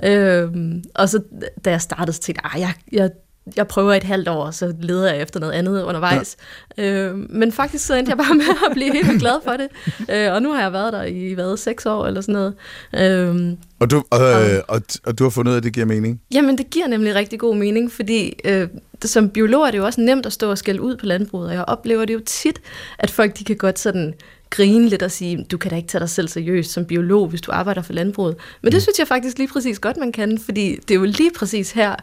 Øh, 0.03 0.47
og 0.95 1.09
så 1.09 1.19
da 1.65 1.69
jeg 1.71 1.81
startede, 1.81 2.13
så 2.13 2.21
tænkte 2.21 2.41
jeg, 2.43 2.51
"Ah, 2.53 2.61
jeg, 2.61 2.73
jeg, 2.91 3.09
jeg 3.55 3.67
prøver 3.67 3.93
et 3.93 4.03
halvt 4.03 4.27
år, 4.27 4.43
og 4.45 4.53
så 4.53 4.73
leder 4.81 5.13
jeg 5.13 5.21
efter 5.21 5.39
noget 5.39 5.53
andet 5.53 5.83
undervejs. 5.83 6.37
Ja. 6.77 6.83
Øh, 6.91 7.15
men 7.17 7.51
faktisk 7.51 7.85
så 7.85 7.95
endte 7.95 8.09
jeg 8.09 8.17
bare 8.17 8.35
med 8.43 8.45
at 8.69 8.71
blive 8.73 8.93
helt 8.93 9.19
glad 9.19 9.33
for 9.43 9.51
det. 9.51 9.67
Øh, 10.15 10.33
og 10.33 10.41
nu 10.41 10.53
har 10.53 10.61
jeg 10.61 10.73
været 10.73 10.93
der 10.93 11.03
i, 11.03 11.33
hvad, 11.33 11.57
seks 11.57 11.85
år 11.85 12.05
eller 12.07 12.21
sådan 12.21 12.33
noget. 12.33 12.53
Øh, 12.95 13.57
Og 13.79 13.91
du, 13.91 13.97
øh, 13.97 14.59
og, 14.67 14.81
og 15.05 15.19
du 15.19 15.23
har 15.23 15.29
fundet 15.29 15.49
ud 15.51 15.55
af, 15.55 15.57
at 15.59 15.63
det 15.63 15.73
giver 15.73 15.85
mening? 15.85 16.21
Jamen, 16.33 16.57
det 16.57 16.69
giver 16.69 16.87
nemlig 16.87 17.15
rigtig 17.15 17.39
god 17.39 17.55
mening, 17.55 17.91
fordi 17.91 18.39
øh, 18.45 18.67
som 19.05 19.29
biolog 19.29 19.67
er 19.67 19.71
det 19.71 19.77
jo 19.77 19.85
også 19.85 20.01
nemt 20.01 20.25
at 20.25 20.33
stå 20.33 20.49
og 20.49 20.57
skælde 20.57 20.81
ud 20.81 20.95
på 20.97 21.05
landbruget, 21.05 21.47
og 21.47 21.53
jeg 21.53 21.63
oplever 21.67 22.05
det 22.05 22.13
jo 22.13 22.21
tit, 22.25 22.61
at 22.99 23.11
folk 23.11 23.37
de 23.39 23.43
kan 23.43 23.55
godt 23.55 23.79
sådan 23.79 24.13
grine 24.49 24.89
lidt 24.89 25.03
og 25.03 25.11
sige, 25.11 25.45
du 25.51 25.57
kan 25.57 25.71
da 25.71 25.75
ikke 25.75 25.87
tage 25.87 25.99
dig 25.99 26.09
selv 26.09 26.27
seriøst 26.27 26.71
som 26.71 26.85
biolog, 26.85 27.27
hvis 27.27 27.41
du 27.41 27.51
arbejder 27.51 27.81
for 27.81 27.93
landbruget. 27.93 28.35
Men 28.61 28.71
det 28.71 28.81
synes 28.81 28.99
jeg 28.99 29.07
faktisk 29.07 29.37
lige 29.37 29.47
præcis 29.47 29.79
godt, 29.79 29.97
man 29.97 30.11
kan, 30.11 30.39
fordi 30.39 30.75
det 30.75 30.91
er 30.91 30.99
jo 30.99 31.03
lige 31.05 31.31
præcis 31.35 31.71
her, 31.71 31.95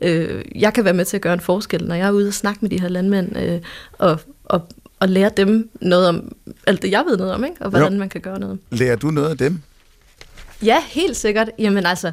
øh, 0.00 0.44
jeg 0.54 0.74
kan 0.74 0.84
være 0.84 0.94
med 0.94 1.04
til 1.04 1.16
at 1.16 1.22
gøre 1.22 1.34
en 1.34 1.40
forskel, 1.40 1.84
når 1.84 1.94
jeg 1.94 2.06
er 2.08 2.12
ude 2.12 2.28
og 2.28 2.34
snakke 2.34 2.58
med 2.60 2.70
de 2.70 2.80
her 2.80 2.88
landmænd, 2.88 3.38
øh, 3.38 3.60
og, 3.98 4.20
og, 4.44 4.68
og 5.00 5.08
lære 5.08 5.30
dem 5.36 5.70
noget 5.80 6.08
om 6.08 6.32
alt 6.66 6.82
det, 6.82 6.90
jeg 6.90 7.04
ved 7.08 7.16
noget 7.16 7.32
om, 7.32 7.44
ikke? 7.44 7.56
og 7.60 7.70
hvordan 7.70 7.92
Jo. 7.92 7.98
man 7.98 8.08
kan 8.08 8.20
gøre 8.20 8.38
noget. 8.40 8.58
Lærer 8.70 8.96
du 8.96 9.10
noget 9.10 9.30
af 9.30 9.38
dem? 9.38 9.60
Ja, 10.62 10.82
helt 10.88 11.16
sikkert. 11.16 11.50
Jamen 11.58 11.86
altså, 11.86 12.12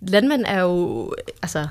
landmænd 0.00 0.44
er 0.46 0.60
jo, 0.60 1.14
altså, 1.42 1.66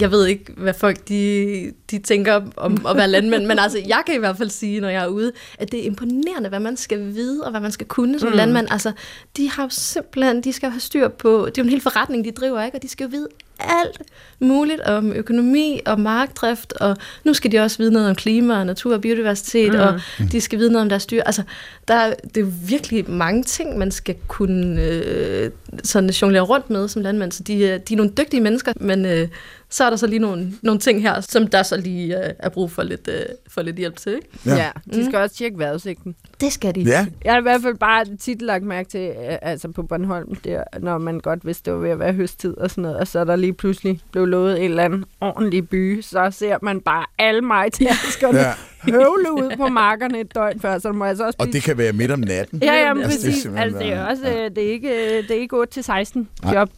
jeg 0.00 0.10
ved 0.10 0.26
ikke, 0.26 0.52
hvad 0.56 0.74
folk 0.74 1.08
de, 1.08 1.72
de 1.90 1.98
tænker 1.98 2.40
om 2.56 2.86
at 2.86 2.96
være 2.96 3.08
landmænd, 3.08 3.46
men 3.46 3.58
altså, 3.58 3.78
jeg 3.86 4.02
kan 4.06 4.14
i 4.14 4.18
hvert 4.18 4.36
fald 4.38 4.50
sige, 4.50 4.80
når 4.80 4.88
jeg 4.88 5.02
er 5.02 5.06
ude, 5.06 5.32
at 5.58 5.72
det 5.72 5.80
er 5.80 5.84
imponerende, 5.84 6.48
hvad 6.48 6.60
man 6.60 6.76
skal 6.76 7.14
vide, 7.14 7.44
og 7.44 7.50
hvad 7.50 7.60
man 7.60 7.72
skal 7.72 7.86
kunne 7.86 8.18
som 8.18 8.28
mm. 8.28 8.36
landmand. 8.36 8.66
Altså, 8.70 8.92
de 9.36 9.50
har 9.50 9.62
jo 9.62 9.68
simpelthen, 9.72 10.40
de 10.40 10.52
skal 10.52 10.66
jo 10.66 10.70
have 10.70 10.80
styr 10.80 11.08
på, 11.08 11.46
det 11.46 11.58
er 11.58 11.62
jo 11.62 11.66
en 11.66 11.70
hel 11.70 11.80
forretning, 11.80 12.24
de 12.24 12.30
driver, 12.30 12.62
ikke? 12.64 12.76
Og 12.76 12.82
de 12.82 12.88
skal 12.88 13.04
jo 13.04 13.08
vide 13.10 13.28
alt 13.60 14.02
muligt 14.40 14.80
om 14.80 15.12
økonomi 15.12 15.80
og 15.86 16.00
markdrift, 16.00 16.72
og 16.72 16.96
nu 17.24 17.34
skal 17.34 17.52
de 17.52 17.58
også 17.58 17.78
vide 17.78 17.92
noget 17.92 18.08
om 18.08 18.14
klima 18.14 18.58
og 18.58 18.66
natur 18.66 18.94
og 18.94 19.00
biodiversitet, 19.00 19.72
mm. 19.72 19.78
og 19.80 20.00
de 20.32 20.40
skal 20.40 20.58
vide 20.58 20.72
noget 20.72 20.82
om 20.82 20.88
deres 20.88 21.06
dyr. 21.06 21.22
Altså, 21.22 21.42
der 21.88 21.94
er, 21.94 22.14
det 22.14 22.36
er 22.36 22.40
jo 22.40 22.52
virkelig 22.68 23.10
mange 23.10 23.42
ting, 23.42 23.78
man 23.78 23.90
skal 23.90 24.14
kunne 24.28 24.82
øh, 24.82 25.50
sådan 25.84 26.10
jonglere 26.10 26.42
rundt 26.42 26.70
med 26.70 26.88
som 26.88 27.02
landmand, 27.02 27.32
så 27.32 27.42
de, 27.42 27.66
er- 27.66 27.78
de 27.78 27.94
er 27.94 27.96
nogle 27.96 28.12
dygtige 28.18 28.40
mennesker, 28.40 28.72
men 28.76 29.06
øh, 29.06 29.28
så 29.72 29.84
er 29.84 29.90
der 29.90 29.96
så 29.96 30.06
lige 30.06 30.18
nogle, 30.18 30.52
nogle 30.62 30.80
ting 30.80 31.02
her, 31.02 31.20
som 31.20 31.46
der 31.46 31.62
så 31.62 31.76
lige 31.76 32.24
øh, 32.26 32.32
er 32.38 32.48
brug 32.48 32.70
for 32.70 32.82
lidt, 32.82 33.08
øh, 33.08 33.22
for 33.48 33.62
lidt 33.62 33.76
hjælp 33.76 33.96
til. 33.96 34.14
Ikke? 34.14 34.28
Ja. 34.46 34.54
Ja. 34.56 34.70
de 34.94 35.04
skal 35.06 35.18
også 35.18 35.36
tjekke 35.36 35.58
vejrudsigten. 35.58 36.14
Det 36.40 36.52
skal 36.52 36.74
de. 36.74 36.80
Ja, 36.80 37.06
Jeg 37.24 37.32
har 37.32 37.38
i 37.38 37.42
hvert 37.42 37.62
fald 37.62 37.74
bare 37.74 38.04
tit 38.20 38.42
lagt 38.42 38.64
mærke 38.64 38.88
til, 38.88 39.00
øh, 39.00 39.36
altså 39.42 39.68
på 39.68 39.82
Bornholm, 39.82 40.34
der, 40.34 40.64
når 40.80 40.98
man 40.98 41.20
godt 41.20 41.46
vidste, 41.46 41.64
det 41.64 41.72
var 41.74 41.78
ved 41.84 41.90
at 41.90 41.98
være 41.98 42.12
høsttid 42.12 42.56
og 42.58 42.70
sådan 42.70 42.82
noget, 42.82 42.96
og 42.96 43.06
så 43.08 43.18
er 43.18 43.24
der 43.24 43.36
lige 43.36 43.52
pludselig 43.52 44.00
blev 44.12 44.26
lovet 44.26 44.58
en 44.64 44.70
eller 44.70 44.84
anden 44.84 45.04
ordentlig 45.20 45.68
by, 45.68 46.00
så 46.00 46.28
ser 46.30 46.58
man 46.62 46.80
bare 46.80 47.04
alle 47.18 47.40
majtænskerne 47.42 48.38
ja. 48.38 48.46
ja. 48.48 48.54
høvle 48.92 49.32
ud 49.32 49.56
på 49.56 49.66
markerne 49.68 50.20
et 50.20 50.34
døgn 50.34 50.60
før, 50.60 50.78
så 50.78 50.92
må 50.92 51.04
jeg 51.04 51.16
så 51.16 51.24
også 51.26 51.36
Og 51.40 51.44
blive... 51.46 51.52
det 51.52 51.62
kan 51.62 51.78
være 51.78 51.92
midt 51.92 52.10
om 52.10 52.18
natten. 52.20 52.62
Ja, 52.62 52.72
ja, 52.74 52.88
Altså, 52.88 53.02
er 53.02 53.06
præcis. 53.06 53.46
Altså, 53.56 53.78
det 53.78 53.88
er 53.92 53.96
bare- 53.96 54.08
også, 54.08 54.28
ja. 54.28 54.44
øh, 54.44 54.50
det 54.56 54.66
er 54.68 54.72
ikke, 54.72 54.88
øh, 54.88 55.22
det 55.28 55.30
er 55.36 55.40
ikke 55.40 55.56
8 55.56 55.72
til 55.72 55.84
16 55.84 56.28
Nej. 56.42 56.54
job. 56.54 56.70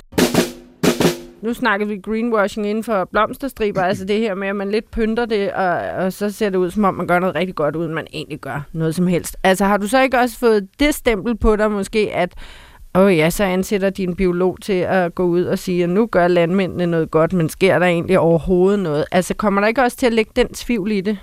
Nu 1.45 1.55
snakker 1.55 1.87
vi 1.87 1.97
greenwashing 1.97 2.67
inden 2.67 2.85
for 2.85 3.05
blomsterstriber, 3.05 3.83
altså 3.91 4.05
det 4.05 4.19
her 4.19 4.35
med, 4.35 4.49
at 4.49 4.57
man 4.57 4.71
lidt 4.71 4.91
pynter 4.91 5.27
det, 5.27 5.53
og, 5.53 5.73
og 5.77 6.13
så 6.13 6.31
ser 6.31 6.51
det 6.51 6.59
ud, 6.59 6.71
som 6.71 6.85
om 6.85 6.95
man 6.95 7.07
gør 7.07 7.19
noget 7.19 7.35
rigtig 7.35 7.55
godt, 7.55 7.77
uden 7.77 7.95
man 7.95 8.07
egentlig 8.13 8.39
gør 8.39 8.67
noget 8.73 8.95
som 8.95 9.07
helst. 9.07 9.37
Altså 9.43 9.65
har 9.65 9.77
du 9.77 9.89
så 9.89 10.03
ikke 10.03 10.19
også 10.19 10.39
fået 10.39 10.69
det 10.81 10.95
stempel 10.95 11.37
på 11.37 11.57
dig 11.57 11.71
måske, 11.71 12.11
at 12.15 12.35
Åh 12.97 13.03
oh 13.03 13.17
ja, 13.17 13.31
så 13.31 13.45
ansætter 13.45 13.91
din 13.91 14.17
biolog 14.17 14.59
til 14.63 14.73
at 14.73 15.15
gå 15.15 15.25
ud 15.25 15.45
og 15.45 15.59
sige, 15.59 15.85
at 15.85 15.91
nu 15.91 16.07
gør 16.07 16.29
landmændene 16.29 16.87
noget 16.87 17.11
godt, 17.11 17.33
men 17.33 17.49
sker 17.49 17.79
der 17.79 17.87
egentlig 17.87 18.19
overhovedet 18.19 18.79
noget? 18.79 19.05
Altså 19.13 19.35
kommer 19.35 19.61
der 19.61 19.69
ikke 19.69 19.83
også 19.83 19.97
til 19.97 20.07
at 20.07 20.13
lægge 20.13 20.31
den 20.37 20.49
tvivl 20.49 20.93
i 20.93 21.01
det? 21.01 21.19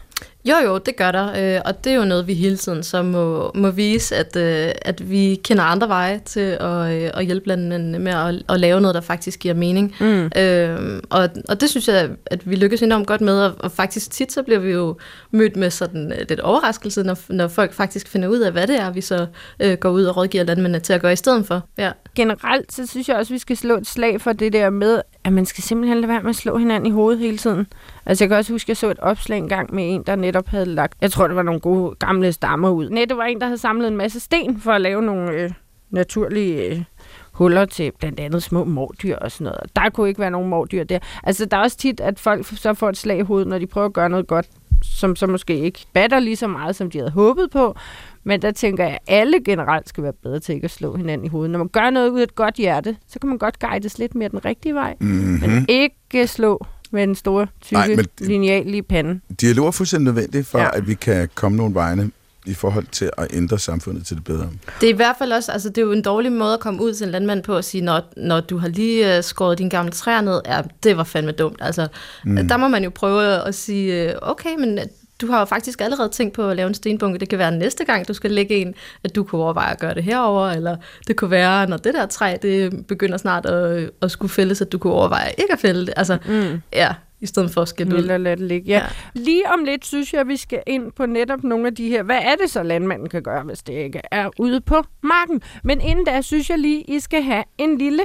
Jo, 0.45 0.55
jo, 0.65 0.77
det 0.77 0.95
gør 0.95 1.11
der, 1.11 1.55
øh, 1.55 1.61
og 1.65 1.83
det 1.83 1.91
er 1.91 1.95
jo 1.95 2.05
noget, 2.05 2.27
vi 2.27 2.33
hele 2.33 2.57
tiden 2.57 2.83
så 2.83 3.01
må, 3.01 3.51
må 3.55 3.71
vise, 3.71 4.15
at, 4.15 4.35
øh, 4.35 4.71
at 4.81 5.09
vi 5.09 5.39
kender 5.43 5.63
andre 5.63 5.87
veje 5.87 6.21
til 6.25 6.57
at, 6.59 6.93
øh, 6.93 7.09
at 7.13 7.25
hjælpe 7.25 7.47
landmændene 7.47 7.99
med 7.99 8.11
at, 8.11 8.43
at 8.49 8.59
lave 8.59 8.81
noget, 8.81 8.95
der 8.95 9.01
faktisk 9.01 9.39
giver 9.39 9.53
mening. 9.53 9.95
Mm. 9.99 10.31
Øh, 10.37 11.01
og, 11.09 11.29
og 11.49 11.61
det 11.61 11.69
synes 11.69 11.87
jeg, 11.87 12.09
at 12.25 12.49
vi 12.49 12.55
lykkes 12.55 12.81
enormt 12.81 13.07
godt 13.07 13.21
med, 13.21 13.39
og, 13.39 13.53
og 13.59 13.71
faktisk 13.71 14.11
tit 14.11 14.31
så 14.31 14.43
bliver 14.43 14.59
vi 14.59 14.71
jo 14.71 14.97
mødt 15.31 15.55
med 15.55 15.69
sådan 15.69 16.13
lidt 16.29 16.39
overraskelse, 16.39 17.03
når, 17.03 17.17
når 17.29 17.47
folk 17.47 17.73
faktisk 17.73 18.07
finder 18.07 18.27
ud 18.27 18.39
af, 18.39 18.51
hvad 18.51 18.67
det 18.67 18.79
er, 18.79 18.91
vi 18.91 19.01
så 19.01 19.25
øh, 19.59 19.77
går 19.77 19.89
ud 19.89 20.03
og 20.03 20.17
rådgiver 20.17 20.43
landmændene 20.43 20.79
til 20.79 20.93
at 20.93 21.01
gøre 21.01 21.13
i 21.13 21.15
stedet 21.15 21.45
for. 21.45 21.63
Ja. 21.77 21.91
Generelt 22.15 22.73
så 22.73 22.87
synes 22.87 23.09
jeg 23.09 23.17
også, 23.17 23.31
at 23.31 23.33
vi 23.33 23.39
skal 23.39 23.57
slå 23.57 23.77
et 23.77 23.87
slag 23.87 24.21
for 24.21 24.33
det 24.33 24.53
der 24.53 24.69
med, 24.69 25.01
at 25.23 25.33
man 25.33 25.45
skal 25.45 25.63
simpelthen 25.63 25.97
lade 25.97 26.07
være 26.07 26.21
med 26.21 26.29
at 26.29 26.35
slå 26.35 26.57
hinanden 26.57 26.87
i 26.87 26.89
hovedet 26.91 27.19
hele 27.19 27.37
tiden. 27.37 27.67
Altså 28.05 28.23
jeg 28.23 28.29
kan 28.29 28.37
også 28.37 28.53
huske, 28.53 28.65
at 28.65 28.69
jeg 28.69 28.77
så 28.77 28.91
et 28.91 28.99
opslag 28.99 29.37
engang 29.37 29.75
med 29.75 29.93
en, 29.93 30.03
der 30.03 30.15
netop 30.15 30.47
havde 30.47 30.65
lagt, 30.65 30.97
jeg 31.01 31.11
tror 31.11 31.27
det 31.27 31.35
var 31.35 31.43
nogle 31.43 31.59
gode 31.59 31.95
gamle 31.95 32.33
stammer 32.33 32.69
ud. 32.69 32.89
Nej, 32.89 33.05
det 33.09 33.17
var 33.17 33.23
en, 33.23 33.39
der 33.39 33.45
havde 33.45 33.57
samlet 33.57 33.87
en 33.87 33.97
masse 33.97 34.19
sten 34.19 34.59
for 34.59 34.71
at 34.71 34.81
lave 34.81 35.01
nogle 35.01 35.31
øh, 35.31 35.51
naturlige 35.89 36.65
øh, 36.65 36.83
huller 37.31 37.65
til 37.65 37.91
blandt 37.99 38.19
andet 38.19 38.43
små 38.43 38.63
mordyr 38.63 39.15
og 39.15 39.31
sådan 39.31 39.45
noget. 39.45 39.75
Der 39.75 39.89
kunne 39.89 40.09
ikke 40.09 40.19
være 40.19 40.31
nogen 40.31 40.49
mordyr 40.49 40.83
der. 40.83 40.99
Altså 41.23 41.45
der 41.45 41.57
er 41.57 41.61
også 41.61 41.77
tit, 41.77 41.99
at 41.99 42.19
folk 42.19 42.45
så 42.45 42.73
får 42.73 42.89
et 42.89 42.97
slag 42.97 43.17
i 43.17 43.21
hovedet, 43.21 43.47
når 43.47 43.59
de 43.59 43.67
prøver 43.67 43.87
at 43.87 43.93
gøre 43.93 44.09
noget 44.09 44.27
godt, 44.27 44.49
som 44.83 45.15
så 45.15 45.27
måske 45.27 45.59
ikke 45.59 45.85
batter 45.93 46.19
lige 46.19 46.35
så 46.35 46.47
meget, 46.47 46.75
som 46.75 46.91
de 46.91 46.97
havde 46.97 47.11
håbet 47.11 47.51
på. 47.51 47.75
Men 48.23 48.41
der 48.41 48.51
tænker 48.51 48.83
jeg, 48.83 48.93
at 48.93 48.99
alle 49.07 49.43
generelt 49.43 49.89
skal 49.89 50.03
være 50.03 50.13
bedre 50.13 50.39
til 50.39 50.55
ikke 50.55 50.65
at 50.65 50.71
slå 50.71 50.95
hinanden 50.95 51.25
i 51.25 51.29
hovedet. 51.29 51.51
Når 51.51 51.59
man 51.59 51.67
gør 51.67 51.89
noget 51.89 52.09
ud 52.09 52.19
af 52.19 52.23
et 52.23 52.35
godt 52.35 52.55
hjerte, 52.55 52.97
så 53.07 53.19
kan 53.19 53.29
man 53.29 53.37
godt 53.37 53.59
guides 53.59 53.97
lidt 53.97 54.15
mere 54.15 54.29
den 54.29 54.45
rigtige 54.45 54.75
vej. 54.75 54.95
Mm-hmm. 54.99 55.49
Men 55.49 55.65
ikke 55.69 56.27
slå 56.27 56.65
med 56.91 57.03
en 57.03 57.15
stor, 57.15 57.49
tykke 57.61 57.73
Nej, 57.73 57.95
men, 57.95 58.05
lineal 58.19 58.73
i 58.73 58.81
panden. 58.81 59.21
Dialog 59.41 59.67
er 59.67 59.71
fuldstændig 59.71 60.05
nødvendigt 60.05 60.47
for, 60.47 60.59
ja. 60.59 60.77
at 60.77 60.87
vi 60.87 60.93
kan 60.93 61.29
komme 61.35 61.57
nogle 61.57 61.75
vegne 61.75 62.11
i 62.45 62.53
forhold 62.53 62.85
til 62.91 63.09
at 63.17 63.27
ændre 63.33 63.59
samfundet 63.59 64.05
til 64.05 64.15
det 64.15 64.23
bedre. 64.23 64.49
Det 64.81 64.89
er 64.89 64.93
i 64.93 64.95
hvert 64.95 65.15
fald 65.19 65.31
også, 65.31 65.51
altså 65.51 65.69
det 65.69 65.77
er 65.77 65.81
jo 65.81 65.91
en 65.91 66.01
dårlig 66.01 66.31
måde 66.31 66.53
at 66.53 66.59
komme 66.59 66.81
ud 66.81 66.93
til 66.93 67.05
en 67.05 67.11
landmand 67.11 67.43
på 67.43 67.57
at 67.57 67.65
sige, 67.65 67.81
når, 67.81 68.01
når 68.17 68.39
du 68.39 68.57
har 68.57 68.67
lige 68.67 69.17
uh, 69.17 69.23
skåret 69.23 69.57
dine 69.57 69.69
gamle 69.69 69.91
træer 69.91 70.21
ned, 70.21 70.41
ja, 70.45 70.61
det 70.83 70.97
var 70.97 71.03
fandme 71.03 71.31
dumt. 71.31 71.57
Altså, 71.59 71.87
mm. 72.25 72.47
der 72.47 72.57
må 72.57 72.67
man 72.67 72.83
jo 72.83 72.89
prøve 72.89 73.47
at 73.47 73.55
sige, 73.55 74.09
øh, 74.09 74.15
okay, 74.21 74.55
men 74.59 74.79
du 75.21 75.27
har 75.27 75.39
jo 75.39 75.45
faktisk 75.45 75.81
allerede 75.81 76.09
tænkt 76.09 76.33
på 76.33 76.49
at 76.49 76.55
lave 76.55 76.67
en 76.67 76.73
stenbunke. 76.73 77.19
Det 77.19 77.29
kan 77.29 77.39
være 77.39 77.51
næste 77.51 77.85
gang, 77.85 78.07
du 78.07 78.13
skal 78.13 78.31
lægge 78.31 78.55
en, 78.55 78.75
at 79.03 79.15
du 79.15 79.23
kunne 79.23 79.41
overveje 79.41 79.71
at 79.71 79.79
gøre 79.79 79.93
det 79.93 80.03
herover, 80.03 80.47
eller 80.49 80.77
det 81.07 81.15
kunne 81.15 81.31
være, 81.31 81.67
når 81.67 81.77
det 81.77 81.93
der 81.93 82.05
træ, 82.05 82.37
det 82.41 82.87
begynder 82.87 83.17
snart 83.17 83.45
at, 83.45 83.89
at 84.01 84.11
skulle 84.11 84.31
fældes, 84.31 84.61
at 84.61 84.71
du 84.71 84.77
kunne 84.77 84.93
overveje 84.93 85.31
ikke 85.37 85.53
at 85.53 85.59
fælde 85.59 85.85
det. 85.85 85.93
Altså, 85.97 86.17
mm. 86.25 86.61
ja, 86.73 86.93
i 87.21 87.25
stedet 87.25 87.51
for 87.51 87.61
at 87.61 87.67
skille 87.67 87.95
ud. 87.95 88.01
lade 88.01 88.25
det 88.25 88.39
ligge, 88.39 88.67
ja. 88.67 88.77
ja. 88.77 88.85
Lige 89.13 89.49
om 89.49 89.63
lidt 89.63 89.85
synes 89.85 90.13
jeg, 90.13 90.21
at 90.21 90.27
vi 90.27 90.37
skal 90.37 90.63
ind 90.67 90.91
på 90.91 91.05
netop 91.05 91.43
nogle 91.43 91.67
af 91.67 91.75
de 91.75 91.89
her, 91.89 92.03
hvad 92.03 92.19
er 92.21 92.35
det 92.41 92.49
så 92.49 92.63
landmanden 92.63 93.09
kan 93.09 93.23
gøre, 93.23 93.43
hvis 93.43 93.59
det 93.59 93.73
ikke 93.73 94.01
er 94.11 94.29
ude 94.39 94.61
på 94.61 94.83
marken? 95.03 95.41
Men 95.63 95.81
inden 95.81 96.05
da 96.05 96.21
synes 96.21 96.49
jeg 96.49 96.59
lige, 96.59 96.81
I 96.81 96.99
skal 96.99 97.21
have 97.21 97.43
en 97.57 97.77
lille 97.77 98.03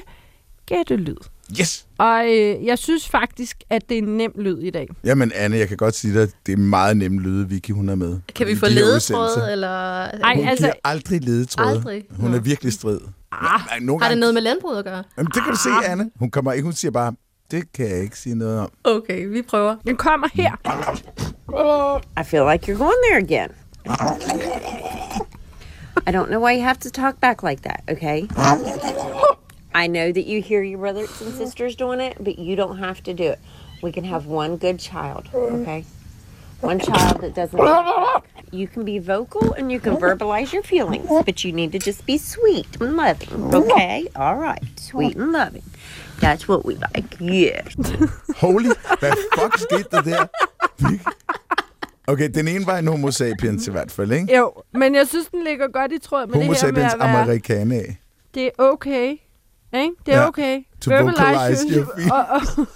gættelyd. 0.66 1.16
Yes! 1.60 1.86
Og 1.98 2.24
øh, 2.24 2.66
jeg 2.66 2.78
synes 2.78 3.08
faktisk, 3.08 3.56
at 3.70 3.88
det 3.88 3.98
er 3.98 4.02
en 4.02 4.16
nem 4.16 4.32
lyd 4.38 4.58
i 4.58 4.70
dag. 4.70 4.88
Jamen 5.04 5.32
Anne, 5.34 5.56
jeg 5.56 5.68
kan 5.68 5.76
godt 5.76 5.94
sige 5.94 6.14
dig, 6.14 6.22
at 6.22 6.30
det 6.46 6.52
er 6.52 6.56
meget 6.56 6.96
nem 6.96 7.18
lyd, 7.18 7.44
Vicky 7.44 7.70
hun 7.70 7.88
er 7.88 7.94
med. 7.94 8.18
Kan 8.34 8.46
vi 8.46 8.56
få 8.56 8.66
ledetråd, 8.68 9.48
eller... 9.52 9.68
Ej, 9.68 10.36
hun 10.36 10.48
altså... 10.48 10.66
giver 10.66 10.74
aldrig 10.84 11.24
ledetråd. 11.24 11.66
Aldrig. 11.66 12.04
Hun 12.10 12.34
er 12.34 12.40
virkelig 12.40 12.72
strid. 12.72 13.00
Ah, 13.32 13.60
nogle 13.80 14.02
har 14.02 14.10
det 14.10 14.18
noget 14.18 14.34
med 14.34 14.42
landbruget 14.42 14.78
at 14.78 14.84
gøre? 14.84 15.04
Jamen, 15.18 15.30
det 15.34 15.42
kan 15.42 15.52
du 15.52 15.58
se, 15.58 15.68
ah. 15.70 15.92
Anne. 15.92 16.10
Hun 16.18 16.30
kommer 16.30 16.52
ikke, 16.52 16.64
hun 16.64 16.72
siger 16.72 16.90
bare, 16.90 17.14
det 17.50 17.72
kan 17.72 17.88
jeg 17.88 17.98
ikke 17.98 18.18
sige 18.18 18.34
noget 18.34 18.60
om. 18.60 18.70
Okay, 18.84 19.26
vi 19.26 19.42
prøver. 19.42 19.76
Den 19.86 19.96
kommer 19.96 20.28
her. 20.34 20.52
I 22.20 22.24
feel 22.24 22.44
like 22.52 22.72
you're 22.72 22.78
going 22.78 23.00
there 23.10 23.18
again. 23.22 23.50
I 26.06 26.10
don't 26.10 26.28
know 26.28 26.40
why 26.44 26.56
you 26.56 26.62
have 26.62 26.78
to 26.80 26.90
talk 26.90 27.20
back 27.20 27.42
like 27.42 27.62
that, 27.62 27.80
okay? 27.90 28.22
I 29.76 29.88
know 29.88 30.10
that 30.10 30.24
you 30.24 30.40
hear 30.40 30.62
your 30.62 30.78
brothers 30.78 31.20
and 31.20 31.34
sisters 31.34 31.76
doing 31.76 32.00
it, 32.00 32.16
but 32.18 32.38
you 32.38 32.56
don't 32.56 32.78
have 32.78 33.02
to 33.02 33.12
do 33.12 33.24
it. 33.24 33.38
We 33.82 33.92
can 33.92 34.04
have 34.04 34.24
one 34.24 34.56
good 34.56 34.78
child, 34.78 35.28
okay? 35.34 35.84
One 36.62 36.80
child 36.80 37.20
that 37.20 37.34
doesn't. 37.34 37.60
You 38.52 38.68
can 38.68 38.84
be 38.84 39.00
vocal 39.00 39.52
and 39.54 39.72
you 39.72 39.80
can 39.80 39.96
verbalize 39.96 40.52
your 40.52 40.62
feelings, 40.62 41.08
but 41.26 41.44
you 41.44 41.52
need 41.52 41.72
to 41.72 41.80
just 41.80 42.06
be 42.06 42.16
sweet 42.16 42.80
and 42.80 42.96
loving, 42.96 43.54
okay? 43.54 44.06
All 44.14 44.36
right, 44.36 44.62
sweet 44.76 45.16
and 45.16 45.32
loving. 45.32 45.64
That's 46.20 46.48
what 46.48 46.64
we 46.64 46.76
like, 46.76 47.16
yes. 47.20 47.74
Holy, 48.36 48.70
hvad 49.00 49.12
fuck 49.34 49.58
skete 49.58 49.88
der 49.90 50.02
der? 50.02 50.26
Okay, 52.08 52.28
den 52.28 52.48
ene 52.48 52.66
var 52.66 52.78
en 52.78 52.88
homo 52.88 53.10
sapiens 53.10 53.68
i 53.68 53.70
hvert 53.70 53.90
fald, 53.90 54.12
ikke? 54.12 54.36
Jo, 54.36 54.52
men 54.72 54.94
jeg 54.94 55.06
synes, 55.08 55.26
den 55.26 55.44
ligger 55.44 55.68
godt 55.68 55.92
i 55.92 55.98
tråd 55.98 56.26
med 56.26 56.34
homo 56.34 56.52
det 56.52 56.60
her 56.62 56.72
med 56.72 56.82
at 56.82 56.98
være... 56.98 57.20
americana. 57.20 57.82
Det 58.34 58.44
er 58.46 58.50
okay 58.58 59.16
ikke? 59.82 59.94
Det 60.06 60.14
er 60.14 60.20
ja. 60.20 60.28
okay. 60.28 60.62
To 60.80 60.90
vocalize 60.90 61.76
your 61.76 61.86
feelings. 61.94 62.12
Og, 62.12 62.26
og, 62.28 62.66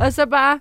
og 0.00 0.12
så 0.12 0.26
bare, 0.26 0.60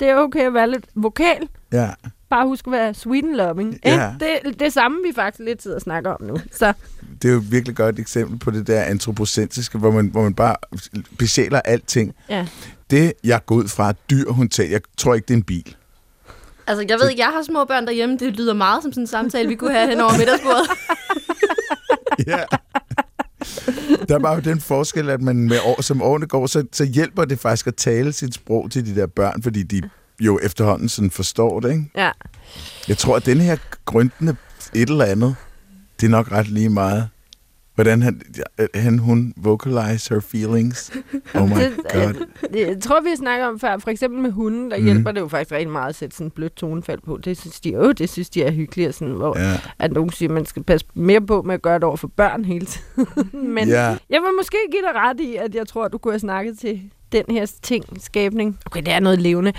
det 0.00 0.08
er 0.08 0.16
okay 0.16 0.46
at 0.46 0.54
være 0.54 0.70
lidt 0.70 0.84
vokal. 0.94 1.48
Ja. 1.72 1.90
Bare 2.30 2.46
husk 2.46 2.66
at 2.66 2.72
være 2.72 2.94
sweet 2.94 3.24
and 3.24 3.34
loving. 3.34 3.78
Ja. 3.84 4.14
Det, 4.20 4.60
det 4.60 4.72
samme, 4.72 4.98
vi 5.06 5.12
faktisk 5.14 5.44
lidt 5.44 5.62
sidder 5.62 5.76
og 5.76 5.80
snakker 5.82 6.10
om 6.10 6.22
nu. 6.22 6.36
Så. 6.52 6.72
Det 7.22 7.28
er 7.28 7.32
jo 7.34 7.42
virkelig 7.50 7.76
godt 7.76 7.98
eksempel 7.98 8.38
på 8.38 8.50
det 8.50 8.66
der 8.66 8.82
antropocentriske, 8.82 9.78
hvor 9.78 9.90
man, 9.90 10.06
hvor 10.08 10.22
man 10.22 10.34
bare 10.34 10.56
besjæler 11.18 11.60
alting. 11.60 12.14
Ja. 12.28 12.46
Det, 12.90 13.12
jeg 13.24 13.40
går 13.46 13.54
ud 13.54 13.68
fra, 13.68 13.92
dyr, 14.10 14.30
hun 14.30 14.48
tager, 14.48 14.70
jeg 14.70 14.80
tror 14.96 15.14
ikke, 15.14 15.26
det 15.26 15.34
er 15.34 15.38
en 15.38 15.42
bil. 15.42 15.76
Altså, 16.66 16.84
jeg 16.88 16.98
ved 16.98 17.08
ikke, 17.10 17.22
jeg 17.22 17.32
har 17.32 17.42
små 17.42 17.64
børn 17.64 17.86
derhjemme, 17.86 18.18
det 18.18 18.36
lyder 18.36 18.54
meget 18.54 18.82
som 18.82 18.92
sådan 18.92 19.02
en 19.02 19.06
samtale, 19.06 19.48
vi 19.48 19.54
kunne 19.54 19.72
have 19.72 19.88
hen 19.88 20.00
over 20.00 20.18
middagsbordet. 20.18 20.70
ja. 22.30 22.38
Der 24.08 24.28
er 24.28 24.34
jo 24.34 24.40
den 24.40 24.60
forskel, 24.60 25.10
at 25.10 25.22
man 25.22 25.36
med 25.36 25.58
år, 25.64 25.82
som 25.82 26.02
årene 26.02 26.26
går, 26.26 26.46
så, 26.46 26.64
så 26.72 26.84
hjælper 26.84 27.24
det 27.24 27.38
faktisk 27.38 27.66
at 27.66 27.74
tale 27.74 28.12
sit 28.12 28.34
sprog 28.34 28.70
til 28.70 28.86
de 28.86 29.00
der 29.00 29.06
børn, 29.06 29.42
fordi 29.42 29.62
de 29.62 29.82
jo 30.20 30.38
efterhånden 30.42 30.88
sådan 30.88 31.10
forstår 31.10 31.60
det, 31.60 31.70
ikke? 31.70 31.90
Ja. 31.96 32.10
Jeg 32.88 32.98
tror, 32.98 33.16
at 33.16 33.26
den 33.26 33.40
her 33.40 33.56
grøntende 33.84 34.36
et 34.74 34.90
eller 34.90 35.04
andet, 35.04 35.36
det 36.00 36.06
er 36.06 36.10
nok 36.10 36.32
ret 36.32 36.48
lige 36.48 36.68
meget 36.68 37.08
hvordan 37.74 38.02
han, 38.02 38.20
han 38.74 38.98
hun 38.98 39.32
vocalize 39.36 40.14
her 40.14 40.20
feelings. 40.20 40.90
Oh 41.34 41.48
my 41.48 41.52
god. 41.92 42.26
Det, 42.52 42.60
jeg 42.60 42.80
tror, 42.80 43.00
vi 43.00 43.16
snakker 43.16 43.46
om 43.46 43.60
før, 43.60 43.78
for 43.78 43.90
eksempel 43.90 44.20
med 44.20 44.30
hunden, 44.30 44.70
der 44.70 44.78
mm. 44.78 44.84
hjælper 44.84 45.12
det 45.12 45.20
jo 45.20 45.28
faktisk 45.28 45.52
rigtig 45.52 45.70
meget 45.70 45.88
at 45.88 45.94
sætte 45.94 46.16
sådan 46.16 46.26
et 46.26 46.32
blødt 46.32 46.56
tonefald 46.56 47.00
på. 47.06 47.16
Det 47.16 47.38
synes 47.38 47.60
de, 47.60 47.76
oh, 47.76 47.92
det 47.98 48.10
synes 48.10 48.30
de 48.30 48.42
er 48.42 48.50
hyggeligt, 48.50 48.94
sådan, 48.94 49.14
hvor 49.14 49.38
ja. 49.38 49.60
at 49.78 49.92
nogen 49.92 50.12
siger, 50.12 50.28
at 50.28 50.34
man 50.34 50.46
skal 50.46 50.62
passe 50.62 50.86
mere 50.94 51.20
på 51.20 51.42
med 51.42 51.54
at 51.54 51.62
gøre 51.62 51.74
det 51.74 51.84
over 51.84 51.96
for 51.96 52.08
børn 52.08 52.44
hele 52.44 52.66
tiden. 52.66 53.06
Men 53.54 53.68
ja. 53.68 53.96
jeg 54.10 54.20
vil 54.22 54.30
måske 54.38 54.56
give 54.70 54.82
dig 54.82 54.94
ret 54.94 55.20
i, 55.20 55.36
at 55.36 55.54
jeg 55.54 55.68
tror, 55.68 55.84
at 55.84 55.92
du 55.92 55.98
kunne 55.98 56.12
have 56.12 56.20
snakket 56.20 56.58
til 56.58 56.80
den 57.12 57.24
her 57.30 57.52
ting, 57.62 57.84
skabning. 58.00 58.58
Okay, 58.66 58.82
det 58.82 58.92
er 58.92 59.00
noget 59.00 59.18
levende. 59.18 59.52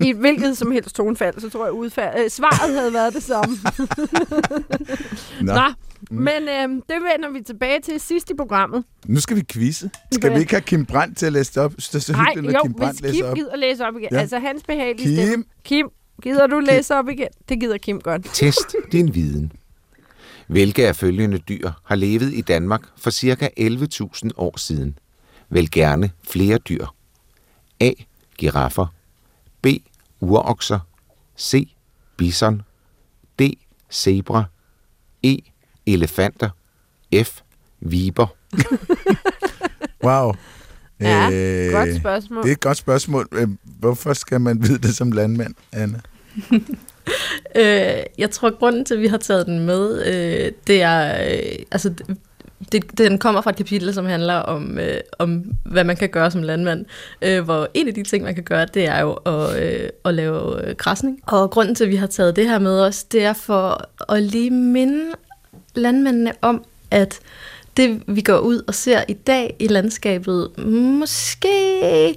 I 0.00 0.12
hvilket 0.12 0.56
som 0.56 0.70
helst 0.70 0.94
tonfald, 0.94 1.40
så 1.40 1.50
tror 1.50 1.64
jeg, 1.64 1.72
udfald, 1.72 2.24
øh, 2.24 2.30
svaret 2.30 2.74
havde 2.74 2.92
været 2.92 3.14
det 3.14 3.22
samme. 3.22 3.56
Nå. 5.40 5.54
Nå. 5.54 5.72
Mm. 6.10 6.16
Men 6.16 6.42
øh, 6.42 6.68
det 6.68 6.96
vender 7.12 7.30
vi 7.32 7.40
tilbage 7.42 7.80
til 7.80 8.00
sidst 8.00 8.30
i 8.30 8.34
programmet. 8.34 8.84
Nu 9.06 9.20
skal 9.20 9.36
vi 9.36 9.42
quizze. 9.52 9.90
Skal 10.12 10.34
vi 10.34 10.38
ikke 10.40 10.52
have 10.52 10.60
Kim 10.62 10.86
Brandt 10.86 11.18
til 11.18 11.26
at 11.26 11.32
læse 11.32 11.52
det 11.54 11.62
op? 11.62 11.72
Det 11.76 11.94
er 11.94 11.98
så 11.98 12.12
hyggeligt, 12.12 12.52
Nej, 12.52 12.60
jo, 12.60 12.62
Kim 12.62 12.74
Brandt 12.74 13.00
hvis 13.00 13.12
Kim 13.12 13.24
op. 13.26 13.34
gider 13.36 13.56
læse 13.56 13.86
op 13.86 13.96
igen. 13.96 14.08
Ja. 14.12 14.18
Altså 14.20 14.38
hans 14.38 14.62
behagelige 14.62 15.16
Kim. 15.16 15.26
Stemme. 15.26 15.44
Kim, 15.64 15.88
gider 16.22 16.46
du 16.46 16.58
læse 16.58 16.94
Kim. 16.94 16.98
op 16.98 17.08
igen? 17.08 17.28
Det 17.48 17.60
gider 17.60 17.78
Kim 17.78 18.00
godt. 18.00 18.24
Test 18.32 18.76
din 18.92 19.14
viden. 19.14 19.52
Hvilke 20.46 20.88
af 20.88 20.96
følgende 20.96 21.38
dyr 21.38 21.70
har 21.84 21.94
levet 21.94 22.32
i 22.34 22.40
Danmark 22.40 22.82
for 22.98 23.10
ca. 23.10 23.48
11.000 23.60 24.30
år 24.36 24.58
siden? 24.58 24.98
Vælg 25.50 25.70
gerne 25.70 26.10
flere 26.28 26.58
dyr. 26.58 26.86
A. 27.80 27.90
Giraffer. 28.38 28.86
B. 29.62 29.66
Urokser. 30.20 30.78
C. 31.38 31.68
Bison. 32.16 32.62
D. 33.38 33.42
Zebra. 33.92 34.44
E. 35.22 35.36
Elefanter. 35.86 36.50
F. 37.24 37.40
Viber. 37.80 38.26
wow. 40.06 40.32
Ja, 41.00 41.30
øh, 41.32 41.72
godt 41.72 41.96
spørgsmål. 41.96 42.42
Det 42.42 42.48
er 42.48 42.52
et 42.52 42.60
godt 42.60 42.76
spørgsmål. 42.76 43.28
Øh, 43.32 43.48
hvorfor 43.78 44.12
skal 44.12 44.40
man 44.40 44.62
vide 44.62 44.78
det 44.78 44.96
som 44.96 45.12
landmand, 45.12 45.54
Anna? 45.72 46.00
øh, 47.60 48.02
jeg 48.18 48.30
tror, 48.30 48.58
grunden 48.58 48.84
til, 48.84 48.94
at 48.94 49.00
vi 49.00 49.06
har 49.06 49.16
taget 49.16 49.46
den 49.46 49.66
med, 49.66 50.06
øh, 50.06 50.52
det 50.66 50.82
er... 50.82 51.26
Øh, 51.30 51.64
altså, 51.70 51.94
det, 52.72 52.98
den 52.98 53.18
kommer 53.18 53.40
fra 53.40 53.50
et 53.50 53.56
kapitel, 53.56 53.94
som 53.94 54.06
handler 54.06 54.34
om, 54.34 54.78
øh, 54.78 54.96
om 55.18 55.44
hvad 55.64 55.84
man 55.84 55.96
kan 55.96 56.08
gøre 56.08 56.30
som 56.30 56.42
landmand. 56.42 56.84
Øh, 57.22 57.44
hvor 57.44 57.68
en 57.74 57.88
af 57.88 57.94
de 57.94 58.02
ting, 58.02 58.24
man 58.24 58.34
kan 58.34 58.44
gøre, 58.44 58.66
det 58.74 58.86
er 58.86 59.00
jo 59.00 59.12
at, 59.12 59.62
øh, 59.62 59.88
at 60.04 60.14
lave 60.14 60.68
øh, 60.68 60.76
græsning. 60.76 61.20
Og 61.26 61.50
grunden 61.50 61.74
til, 61.74 61.84
at 61.84 61.90
vi 61.90 61.96
har 61.96 62.06
taget 62.06 62.36
det 62.36 62.48
her 62.48 62.58
med 62.58 62.80
os, 62.80 63.04
det 63.04 63.24
er 63.24 63.32
for 63.32 63.88
at 64.12 64.22
lige 64.22 64.50
minde 64.50 65.10
landmændene 65.74 66.32
om, 66.42 66.64
at 66.90 67.20
det, 67.76 68.02
vi 68.06 68.20
går 68.20 68.38
ud 68.38 68.62
og 68.66 68.74
ser 68.74 69.04
i 69.08 69.12
dag 69.12 69.56
i 69.58 69.66
landskabet, 69.66 70.58
måske, 71.00 72.16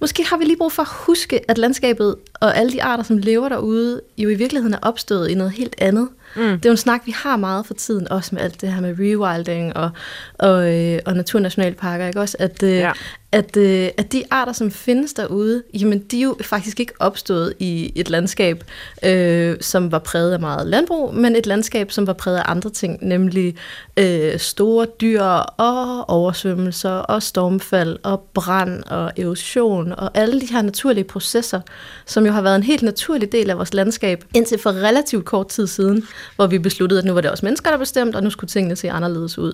måske 0.00 0.24
har 0.24 0.36
vi 0.36 0.44
lige 0.44 0.56
brug 0.56 0.72
for 0.72 0.82
at 0.82 0.88
huske, 0.90 1.50
at 1.50 1.58
landskabet 1.58 2.16
og 2.34 2.56
alle 2.56 2.72
de 2.72 2.82
arter, 2.82 3.04
som 3.04 3.18
lever 3.18 3.48
derude, 3.48 4.00
jo 4.18 4.28
i 4.28 4.34
virkeligheden 4.34 4.74
er 4.74 4.78
opstået 4.82 5.30
i 5.30 5.34
noget 5.34 5.52
helt 5.52 5.74
andet. 5.78 6.08
Mm. 6.10 6.25
Det 6.44 6.66
er 6.66 6.70
jo 6.70 6.70
en 6.70 6.76
snak, 6.76 7.02
vi 7.04 7.10
har 7.10 7.36
meget 7.36 7.66
for 7.66 7.74
tiden, 7.74 8.08
også 8.12 8.34
med 8.34 8.42
alt 8.42 8.60
det 8.60 8.72
her 8.72 8.80
med 8.80 8.94
rewilding 8.98 9.76
og, 9.76 9.90
og, 10.38 10.74
øh, 10.74 10.98
og 11.06 11.14
naturnationalparker, 11.14 12.06
ikke 12.06 12.20
også? 12.20 12.36
At, 12.40 12.62
øh, 12.62 12.70
ja. 12.70 12.92
at, 13.32 13.56
øh, 13.56 13.88
at 13.96 14.12
de 14.12 14.22
arter, 14.30 14.52
som 14.52 14.70
findes 14.70 15.12
derude, 15.12 15.62
jamen 15.74 15.98
de 15.98 16.18
er 16.18 16.22
jo 16.22 16.36
faktisk 16.40 16.80
ikke 16.80 16.92
opstået 16.98 17.54
i 17.58 17.92
et 17.94 18.10
landskab, 18.10 18.64
øh, 19.04 19.56
som 19.60 19.92
var 19.92 19.98
præget 19.98 20.32
af 20.32 20.40
meget 20.40 20.66
landbrug, 20.66 21.14
men 21.14 21.36
et 21.36 21.46
landskab, 21.46 21.92
som 21.92 22.06
var 22.06 22.12
præget 22.12 22.38
af 22.38 22.42
andre 22.46 22.70
ting, 22.70 22.98
nemlig 23.02 23.56
øh, 23.96 24.38
store 24.38 24.86
dyr 25.00 25.22
og 25.22 26.10
oversvømmelser 26.10 26.90
og 26.90 27.22
stormfald 27.22 27.98
og 28.02 28.28
brand 28.34 28.82
og 28.84 29.12
erosion 29.16 29.92
og 29.92 30.10
alle 30.14 30.40
de 30.40 30.46
her 30.46 30.62
naturlige 30.62 31.04
processer, 31.04 31.60
som 32.06 32.26
jo 32.26 32.32
har 32.32 32.42
været 32.42 32.56
en 32.56 32.62
helt 32.62 32.82
naturlig 32.82 33.32
del 33.32 33.50
af 33.50 33.56
vores 33.56 33.74
landskab, 33.74 34.24
indtil 34.34 34.58
for 34.58 34.70
relativt 34.70 35.24
kort 35.24 35.48
tid 35.48 35.66
siden, 35.66 36.06
hvor 36.36 36.46
vi 36.46 36.58
besluttede, 36.58 36.98
at 36.98 37.04
nu 37.04 37.12
var 37.12 37.20
det 37.20 37.30
også 37.30 37.46
mennesker, 37.46 37.70
der 37.70 37.78
bestemte, 37.78 38.16
og 38.16 38.22
nu 38.22 38.30
skulle 38.30 38.48
tingene 38.48 38.76
se 38.76 38.90
anderledes 38.90 39.38
ud. 39.38 39.52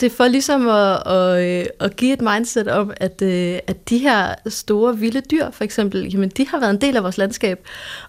Det 0.00 0.02
er 0.02 0.16
for 0.16 0.28
ligesom 0.28 0.68
at, 0.68 1.12
at, 1.12 1.68
at 1.80 1.96
give 1.96 2.12
et 2.12 2.20
mindset 2.20 2.68
om, 2.68 2.92
at, 2.96 3.22
øh, 3.22 3.58
at 3.66 3.88
de 3.88 3.98
her 3.98 4.34
store 4.48 4.98
vilde 4.98 5.20
dyr, 5.30 5.50
for 5.50 5.64
eksempel, 5.64 6.12
jamen, 6.12 6.28
de 6.28 6.46
har 6.48 6.60
været 6.60 6.70
en 6.70 6.80
del 6.80 6.96
af 6.96 7.02
vores 7.02 7.18
landskab, 7.18 7.66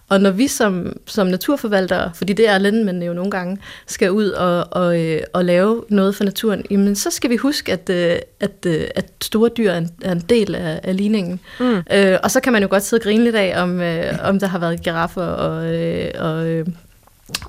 og 0.08 0.20
når 0.20 0.30
vi 0.30 0.48
som, 0.48 0.96
som 1.06 1.26
naturforvaltere, 1.26 2.10
fordi 2.14 2.32
det 2.32 2.48
er 2.48 2.58
landmændene 2.58 3.06
jo 3.06 3.12
nogle 3.12 3.30
gange, 3.30 3.58
skal 3.86 4.10
ud 4.10 4.28
og, 4.28 4.66
og, 4.70 5.00
øh, 5.00 5.20
og 5.32 5.44
lave 5.44 5.84
noget 5.88 6.16
for 6.16 6.24
naturen, 6.24 6.64
jamen 6.70 6.96
så 6.96 7.10
skal 7.10 7.30
vi 7.30 7.36
huske, 7.36 7.72
at, 7.72 7.90
øh, 7.90 8.16
at, 8.40 8.66
at 8.94 9.10
store 9.22 9.50
dyr 9.56 9.70
er 9.70 9.78
en, 9.78 9.90
er 10.02 10.12
en 10.12 10.20
del 10.28 10.54
af, 10.54 10.80
af 10.82 10.96
ligningen. 10.96 11.40
Mm. 11.60 11.82
Øh, 11.92 12.18
og 12.22 12.30
så 12.30 12.40
kan 12.40 12.52
man 12.52 12.62
jo 12.62 12.68
godt 12.70 12.82
sidde 12.82 13.00
og 13.00 13.04
grine 13.04 13.24
lidt 13.24 13.36
af, 13.36 13.62
om, 13.62 13.80
øh, 13.80 14.18
om 14.24 14.38
der 14.38 14.46
har 14.46 14.58
været 14.58 14.82
giraffer 14.82 15.22
og, 15.22 15.74
øh, 15.74 16.10
og 16.18 16.46
øh, 16.46 16.66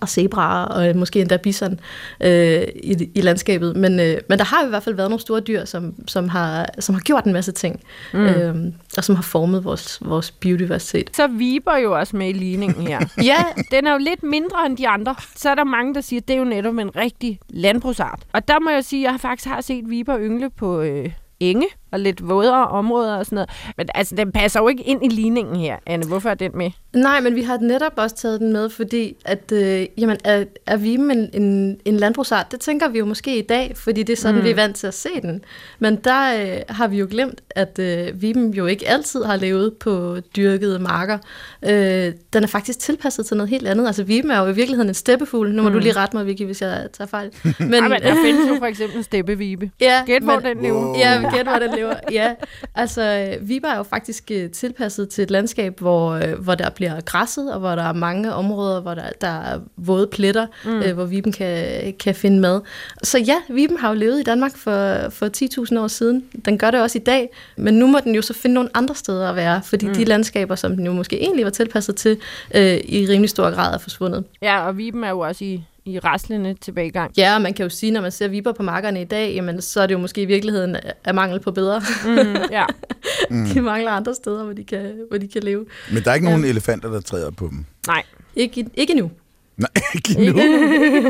og 0.01 0.09
zebraer, 0.09 0.65
og 0.65 0.95
måske 0.95 1.21
endda 1.21 1.37
bison 1.37 1.79
øh, 2.21 2.63
i, 2.83 3.09
i 3.15 3.21
landskabet. 3.21 3.75
Men, 3.75 3.99
øh, 3.99 4.17
men 4.29 4.39
der 4.39 4.45
har 4.45 4.65
i 4.65 4.69
hvert 4.69 4.83
fald 4.83 4.95
været 4.95 5.09
nogle 5.09 5.21
store 5.21 5.39
dyr, 5.39 5.65
som, 5.65 5.93
som, 6.07 6.29
har, 6.29 6.69
som 6.79 6.95
har 6.95 7.01
gjort 7.01 7.23
en 7.23 7.33
masse 7.33 7.51
ting, 7.51 7.81
mm. 8.13 8.19
øh, 8.19 8.55
og 8.97 9.03
som 9.03 9.15
har 9.15 9.23
formet 9.23 9.63
vores, 9.63 9.99
vores 10.01 10.31
biodiversitet. 10.31 11.09
Så 11.15 11.27
viber 11.27 11.77
jo 11.77 11.99
også 11.99 12.17
med 12.17 12.29
i 12.29 12.33
ligningen 12.33 12.87
her. 12.87 12.99
ja. 13.31 13.45
Den 13.71 13.87
er 13.87 13.91
jo 13.91 13.97
lidt 13.97 14.23
mindre 14.23 14.65
end 14.65 14.77
de 14.77 14.87
andre. 14.87 15.15
Så 15.35 15.49
er 15.49 15.55
der 15.55 15.63
mange, 15.63 15.93
der 15.93 16.01
siger, 16.01 16.19
at 16.19 16.27
det 16.27 16.33
er 16.33 16.37
jo 16.37 16.43
netop 16.43 16.77
en 16.77 16.95
rigtig 16.95 17.39
landbrugsart. 17.49 18.19
Og 18.33 18.47
der 18.47 18.59
må 18.59 18.69
jeg 18.69 18.85
sige, 18.85 19.07
at 19.07 19.11
jeg 19.11 19.19
faktisk 19.19 19.47
har 19.47 19.61
set 19.61 19.89
viber 19.89 20.19
yngle 20.19 20.49
på... 20.49 20.81
Øh, 20.81 21.09
enge 21.39 21.67
og 21.95 21.99
lidt 21.99 22.29
vådere 22.29 22.67
områder 22.67 23.15
og 23.15 23.25
sådan 23.25 23.35
noget. 23.35 23.49
Men 23.77 23.87
altså, 23.95 24.15
den 24.15 24.31
passer 24.31 24.59
jo 24.59 24.67
ikke 24.67 24.83
ind 24.83 25.05
i 25.05 25.07
ligningen 25.07 25.55
her, 25.55 25.77
Anne. 25.85 26.05
Hvorfor 26.05 26.29
er 26.29 26.33
den 26.33 26.51
med? 26.53 26.71
Nej, 26.93 27.19
men 27.21 27.35
vi 27.35 27.41
har 27.41 27.57
netop 27.57 27.93
også 27.95 28.15
taget 28.15 28.39
den 28.39 28.53
med, 28.53 28.69
fordi 28.69 29.15
at, 29.25 29.51
øh, 29.51 29.85
jamen, 29.97 30.17
er, 30.23 30.45
er 30.65 30.77
vi 30.77 30.93
en, 30.93 31.29
en, 31.33 31.77
en 31.85 31.97
landbrugsart? 31.97 32.51
Det 32.51 32.59
tænker 32.59 32.87
vi 32.87 32.99
jo 32.99 33.05
måske 33.05 33.37
i 33.37 33.41
dag, 33.41 33.71
fordi 33.75 34.03
det 34.03 34.13
er 34.13 34.17
sådan, 34.17 34.35
mm. 34.35 34.43
vi 34.43 34.49
er 34.49 34.55
vant 34.55 34.75
til 34.75 34.87
at 34.87 34.93
se 34.93 35.09
den. 35.21 35.43
Men 35.79 35.95
der 35.95 36.41
øh, 36.41 36.61
har 36.69 36.87
vi 36.87 36.97
jo 36.97 37.07
glemt, 37.09 37.41
at 37.49 37.79
øh, 37.79 38.21
viben 38.21 38.53
jo 38.53 38.65
ikke 38.65 38.87
altid 38.87 39.23
har 39.23 39.35
levet 39.35 39.73
på 39.73 40.17
dyrkede 40.35 40.79
marker. 40.79 41.17
Øh, 41.63 42.13
den 42.33 42.43
er 42.43 42.47
faktisk 42.47 42.79
tilpasset 42.79 43.25
til 43.25 43.37
noget 43.37 43.49
helt 43.49 43.67
andet. 43.67 43.87
Altså, 43.87 44.03
viben 44.03 44.31
er 44.31 44.39
jo 44.39 44.47
i 44.47 44.55
virkeligheden 44.55 44.89
en 44.89 44.93
steppefugl. 44.93 45.51
Nu 45.51 45.63
må 45.63 45.69
mm. 45.69 45.73
du 45.73 45.79
lige 45.79 45.93
rette 45.93 46.17
mig, 46.17 46.25
Vicky, 46.25 46.45
hvis 46.45 46.61
jeg 46.61 46.87
tager 46.93 47.07
fejl. 47.07 47.31
Men, 47.59 47.73
Ej, 47.73 47.87
men 47.87 48.01
der 48.01 48.15
findes 48.25 48.49
jo 48.49 48.55
for 48.59 48.65
eksempel 48.65 48.97
en 48.97 49.03
steppevibe. 49.03 49.71
Ja, 49.81 50.03
gæt, 50.05 50.21
hvor 50.21 50.39
den 50.39 50.61
lever. 50.61 50.97
Ja, 50.97 51.24
gæt, 51.35 51.45
hvor 51.45 51.59
den 51.59 51.75
lever. 51.75 51.93
Ja, 52.11 52.33
altså, 52.75 53.35
viber 53.41 53.67
er 53.67 53.77
jo 53.77 53.83
faktisk 53.83 54.31
øh, 54.31 54.49
tilpasset 54.49 55.09
til 55.09 55.21
et 55.21 55.31
landskab, 55.31 55.79
hvor, 55.79 56.11
øh, 56.11 56.33
hvor 56.43 56.55
der 56.55 56.69
bliver 56.69 57.01
græsset, 57.01 57.53
og 57.53 57.59
hvor 57.59 57.75
der 57.75 57.83
er 57.83 57.93
mange 57.93 58.33
områder, 58.33 58.81
hvor 58.81 58.93
der, 58.93 59.09
der 59.21 59.27
er 59.27 59.59
våde 59.77 60.07
pletter, 60.07 60.47
mm. 60.65 60.81
øh, 60.81 60.93
hvor 60.93 61.05
viben 61.05 61.31
kan, 61.31 61.93
kan 61.99 62.15
finde 62.15 62.39
mad. 62.39 62.61
Så 63.03 63.17
ja, 63.19 63.35
viben 63.49 63.77
har 63.77 63.89
jo 63.89 63.95
levet 63.95 64.19
i 64.19 64.23
Danmark 64.23 64.57
for, 64.57 65.09
for 65.09 65.65
10.000 65.71 65.79
år 65.79 65.87
siden. 65.87 66.25
Den 66.45 66.57
gør 66.57 66.71
det 66.71 66.81
også 66.81 66.97
i 66.97 67.01
dag, 67.01 67.29
men 67.57 67.73
nu 67.73 67.87
må 67.87 67.99
den 68.03 68.15
jo 68.15 68.21
så 68.21 68.33
finde 68.33 68.53
nogle 68.53 68.69
andre 68.73 68.95
steder 68.95 69.29
at 69.29 69.35
være, 69.35 69.61
fordi 69.63 69.87
mm. 69.87 69.93
de 69.93 70.05
landskaber, 70.05 70.55
som 70.55 70.75
den 70.75 70.85
jo 70.85 70.93
måske 70.93 71.21
egentlig 71.21 71.45
var 71.45 71.51
tilpasset 71.51 71.95
til, 71.95 72.17
øh, 72.55 72.77
i 72.83 73.07
rimelig 73.09 73.29
stor 73.29 73.51
grad 73.51 73.73
er 73.73 73.77
forsvundet. 73.77 74.23
Ja, 74.41 74.67
og 74.67 74.77
viben 74.77 75.03
er 75.03 75.09
jo 75.09 75.19
også 75.19 75.45
i 75.45 75.63
i 75.85 75.99
raslende 75.99 76.53
tilbagegang. 76.53 77.11
Ja, 77.17 77.35
og 77.35 77.41
man 77.41 77.53
kan 77.53 77.63
jo 77.63 77.69
sige, 77.69 77.91
når 77.91 78.01
man 78.01 78.11
ser 78.11 78.27
viber 78.27 78.53
på 78.53 78.63
markerne 78.63 79.01
i 79.01 79.05
dag, 79.05 79.35
jamen, 79.35 79.61
så 79.61 79.81
er 79.81 79.87
det 79.87 79.93
jo 79.93 79.99
måske 79.99 80.21
i 80.21 80.25
virkeligheden 80.25 80.77
af 81.05 81.13
mangel 81.13 81.39
på 81.39 81.51
bedre. 81.51 81.81
Mm, 82.05 82.35
ja. 82.51 82.65
mm. 83.29 83.45
de 83.45 83.61
mangler 83.61 83.91
andre 83.91 84.15
steder, 84.15 84.43
hvor 84.43 84.53
de 84.53 84.63
kan, 84.63 84.91
hvor 85.09 85.17
de 85.17 85.27
kan 85.27 85.43
leve. 85.43 85.65
Men 85.93 86.03
der 86.03 86.11
er 86.11 86.15
ikke 86.15 86.27
ja. 86.27 86.35
nogen 86.35 86.49
elefanter, 86.49 86.89
der 86.89 87.01
træder 87.01 87.31
på 87.31 87.47
dem? 87.47 87.65
Nej. 87.87 88.03
Ikke, 88.35 88.65
ikke 88.73 88.93
nu. 88.93 89.11
Nej, 89.57 89.69
ikke 89.95 90.13
nu. 90.13 90.39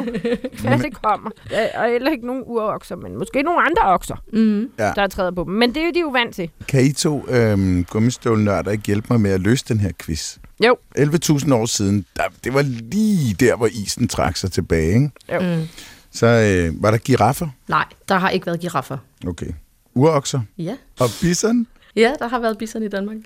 ja, 0.69 0.77
det 0.77 1.01
kommer. 1.03 1.29
Og 1.75 1.89
heller 1.89 2.11
ikke 2.11 2.27
nogen 2.27 2.43
urokser, 2.45 2.95
men 2.95 3.17
måske 3.17 3.41
nogle 3.41 3.61
andre 3.61 3.81
okser, 3.83 4.15
mm. 4.33 4.69
ja. 4.79 4.91
der 4.95 5.07
træder 5.07 5.31
på 5.31 5.43
dem. 5.43 5.53
Men 5.53 5.69
det 5.69 5.81
er 5.81 5.85
jo 5.85 5.91
de 5.91 5.99
jo 5.99 6.09
vant 6.09 6.35
til. 6.35 6.49
Kan 6.67 6.85
I 6.85 6.91
to 6.91 7.25
øhm, 7.29 7.85
gummistålnørder 7.85 8.71
ikke 8.71 8.83
hjælpe 8.85 9.07
mig 9.09 9.21
med 9.21 9.31
at 9.31 9.41
løse 9.41 9.65
den 9.67 9.79
her 9.79 9.91
quiz? 10.01 10.38
Jo. 10.63 10.77
11.000 10.97 11.53
år 11.53 11.65
siden, 11.65 12.05
der, 12.15 12.23
det 12.43 12.53
var 12.53 12.61
lige 12.61 13.33
der, 13.33 13.55
hvor 13.55 13.67
isen 13.67 14.07
trak 14.07 14.37
sig 14.37 14.51
tilbage, 14.51 14.93
ikke? 14.93 15.11
Jo. 15.33 15.39
Mm. 15.39 15.67
Så 16.11 16.25
øh, 16.27 16.83
var 16.83 16.91
der 16.91 16.97
giraffer? 16.97 17.47
Nej, 17.67 17.85
der 18.09 18.15
har 18.15 18.29
ikke 18.29 18.45
været 18.45 18.59
giraffer. 18.59 18.97
Okay. 19.27 19.51
Urokser? 19.95 20.41
Ja. 20.57 20.75
Og 20.99 21.07
bison? 21.21 21.67
Ja, 21.95 22.13
der 22.19 22.27
har 22.27 22.39
været 22.39 22.57
bison 22.57 22.83
i 22.83 22.87
Danmark. 22.87 23.17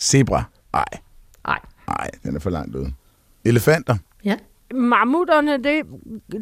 Zebra? 0.00 0.44
Nej. 0.72 0.84
Nej. 1.46 1.58
Nej, 1.88 2.10
den 2.22 2.36
er 2.36 2.40
for 2.40 2.50
langt 2.50 2.76
ude. 2.76 2.92
Elefanter? 3.44 3.96
Ja. 4.24 4.36
Mammutterne, 4.74 5.52
det, 5.52 5.64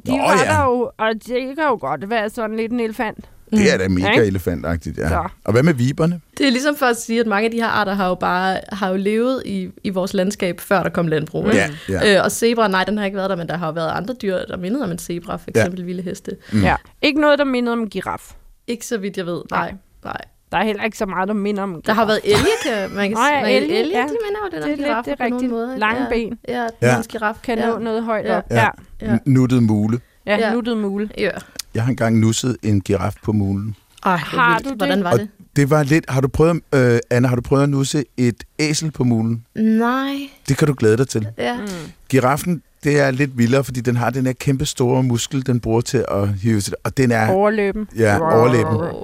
de 0.06 0.16
Nå, 0.16 0.16
var 0.18 0.38
ja. 0.44 0.44
der 0.52 0.64
jo, 0.64 0.90
og 0.98 1.14
det 1.14 1.56
kan 1.56 1.64
jo 1.64 1.78
godt 1.80 2.10
være 2.10 2.30
sådan 2.30 2.56
lidt 2.56 2.72
en 2.72 2.80
elefant. 2.80 3.30
Det 3.50 3.72
er 3.74 3.78
da 3.78 3.88
mega 3.88 4.06
ja, 4.06 4.22
elefantagtigt, 4.22 4.98
ja. 4.98 5.08
Så. 5.08 5.28
Og 5.44 5.52
hvad 5.52 5.62
med 5.62 5.74
viberne? 5.74 6.20
Det 6.38 6.46
er 6.46 6.50
ligesom 6.50 6.76
for 6.76 6.86
at 6.86 6.96
sige, 6.96 7.20
at 7.20 7.26
mange 7.26 7.44
af 7.44 7.50
de 7.50 7.56
her 7.56 7.66
arter 7.66 7.94
har 7.94 8.08
jo 8.08 8.14
bare 8.14 8.60
har 8.72 8.88
jo 8.88 8.96
levet 8.96 9.42
i, 9.46 9.68
i 9.84 9.90
vores 9.90 10.14
landskab, 10.14 10.60
før 10.60 10.82
der 10.82 10.90
kom 10.90 11.06
landbrug. 11.06 11.46
Ja, 11.46 11.70
ja. 11.88 12.16
Øh, 12.16 12.24
og 12.24 12.32
zebra, 12.32 12.68
nej, 12.68 12.84
den 12.84 12.98
har 12.98 13.04
ikke 13.04 13.16
været 13.16 13.30
der, 13.30 13.36
men 13.36 13.48
der 13.48 13.56
har 13.56 13.66
jo 13.66 13.72
været 13.72 13.90
andre 13.90 14.14
dyr, 14.22 14.36
der 14.48 14.56
mindede 14.56 14.84
om 14.84 14.90
en 14.90 14.98
zebra, 14.98 15.36
for 15.36 15.48
eksempel 15.48 15.80
ja. 15.80 15.86
vilde 15.86 16.02
heste. 16.02 16.36
Mm. 16.52 16.62
Ja. 16.62 16.76
Ikke 17.02 17.20
noget, 17.20 17.38
der 17.38 17.44
mindede 17.44 17.72
om 17.72 17.80
en 17.80 17.88
giraf. 17.90 18.32
Ikke 18.66 18.86
så 18.86 18.98
vidt 18.98 19.16
jeg 19.16 19.26
ved, 19.26 19.42
nej. 19.50 19.74
nej. 20.04 20.20
Der 20.52 20.58
er 20.58 20.64
heller 20.64 20.84
ikke 20.84 20.98
så 20.98 21.06
meget, 21.06 21.28
der 21.28 21.34
minder 21.34 21.62
om 21.62 21.82
Der 21.82 21.92
har 21.92 22.06
været 22.06 22.20
elge, 22.24 22.36
kan 22.66 22.90
man 22.90 23.08
kan 23.08 23.16
Nej, 23.16 23.44
sige. 23.44 23.56
elge, 23.56 23.80
elge 23.80 23.98
ja. 23.98 24.02
de 24.02 24.16
minder 24.26 24.40
jo 24.44 24.48
den 24.52 24.62
det 24.62 24.86
er 24.86 24.94
lidt, 24.96 25.06
det 25.06 25.16
er 25.20 25.24
rigtigt. 25.24 25.52
Måde. 25.52 25.78
Lange 25.78 26.02
ja. 26.02 26.08
ben. 26.08 26.38
Ja, 26.48 26.66
ja. 26.82 26.96
en 26.96 27.02
giraf. 27.02 27.36
Kan 27.42 27.58
ja. 27.58 27.66
nå 27.66 27.78
noget 27.78 28.04
højt 28.04 28.26
ja. 28.26 28.36
op. 28.36 28.44
Ja. 28.50 28.68
ja. 29.02 29.18
Nuttet 29.24 29.62
mule. 29.62 30.00
Ja, 30.26 30.36
ja. 30.38 30.52
nuttet 30.52 30.76
mule. 30.76 31.10
Ja. 31.18 31.30
Jeg 31.74 31.83
har 31.83 31.90
engang 31.90 32.18
nusset 32.18 32.56
en 32.62 32.80
giraf 32.80 33.14
på 33.22 33.33
mulen. 33.33 33.76
Ej, 34.04 34.16
har 34.16 34.59
du 34.59 34.68
det? 34.68 34.76
Hvordan 34.76 35.04
var 35.04 35.12
det? 35.12 35.20
Og 35.20 35.28
det 35.56 35.70
var 35.70 35.83
lidt... 35.83 36.04
Har 36.09 36.20
du 36.20 36.28
prøvet, 36.28 36.61
øh, 36.74 36.98
Anna, 37.11 37.28
har 37.28 37.37
du 37.37 37.42
prøvet 37.42 37.62
at 37.62 37.68
nusse 37.68 38.04
et 38.16 38.44
æsel 38.59 38.90
på 38.90 39.04
mulen? 39.04 39.44
Nej. 39.54 40.16
Det 40.48 40.56
kan 40.56 40.68
du 40.68 40.74
glæde 40.78 40.96
dig 40.96 41.09
til. 41.09 41.26
Ja. 41.38 41.61
Mm. 41.61 41.66
Giraffen, 42.09 42.62
det 42.85 43.00
er 43.00 43.11
lidt 43.11 43.38
vildere, 43.38 43.64
fordi 43.64 43.80
den 43.80 43.96
har 43.96 44.11
den 44.11 44.26
her 44.26 44.33
kæmpe 44.33 44.66
store 44.66 45.02
muskel, 45.02 45.46
den 45.46 45.61
bruger 45.61 45.80
til 45.80 46.04
at 46.11 46.28
hive 46.28 46.61
sig. 46.61 46.74
Og 46.85 46.96
den 46.96 47.11
er... 47.11 47.28
Overløben. 47.28 47.88
Ja, 47.96 48.18
wow. 48.20 48.30
overløben. 48.30 48.96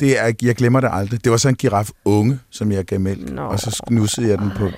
Det 0.00 0.20
er, 0.22 0.32
jeg 0.42 0.56
glemmer 0.56 0.80
det 0.80 0.90
aldrig. 0.92 1.24
Det 1.24 1.32
var 1.32 1.38
så 1.38 1.48
en 1.48 1.54
giraf 1.54 1.90
unge, 2.04 2.38
som 2.50 2.72
jeg 2.72 2.84
gav 2.84 3.00
mælk, 3.00 3.32
no. 3.32 3.48
og 3.48 3.60
så 3.60 3.82
nussede 3.90 4.28
jeg 4.28 4.38
den 4.38 4.50
på. 4.56 4.70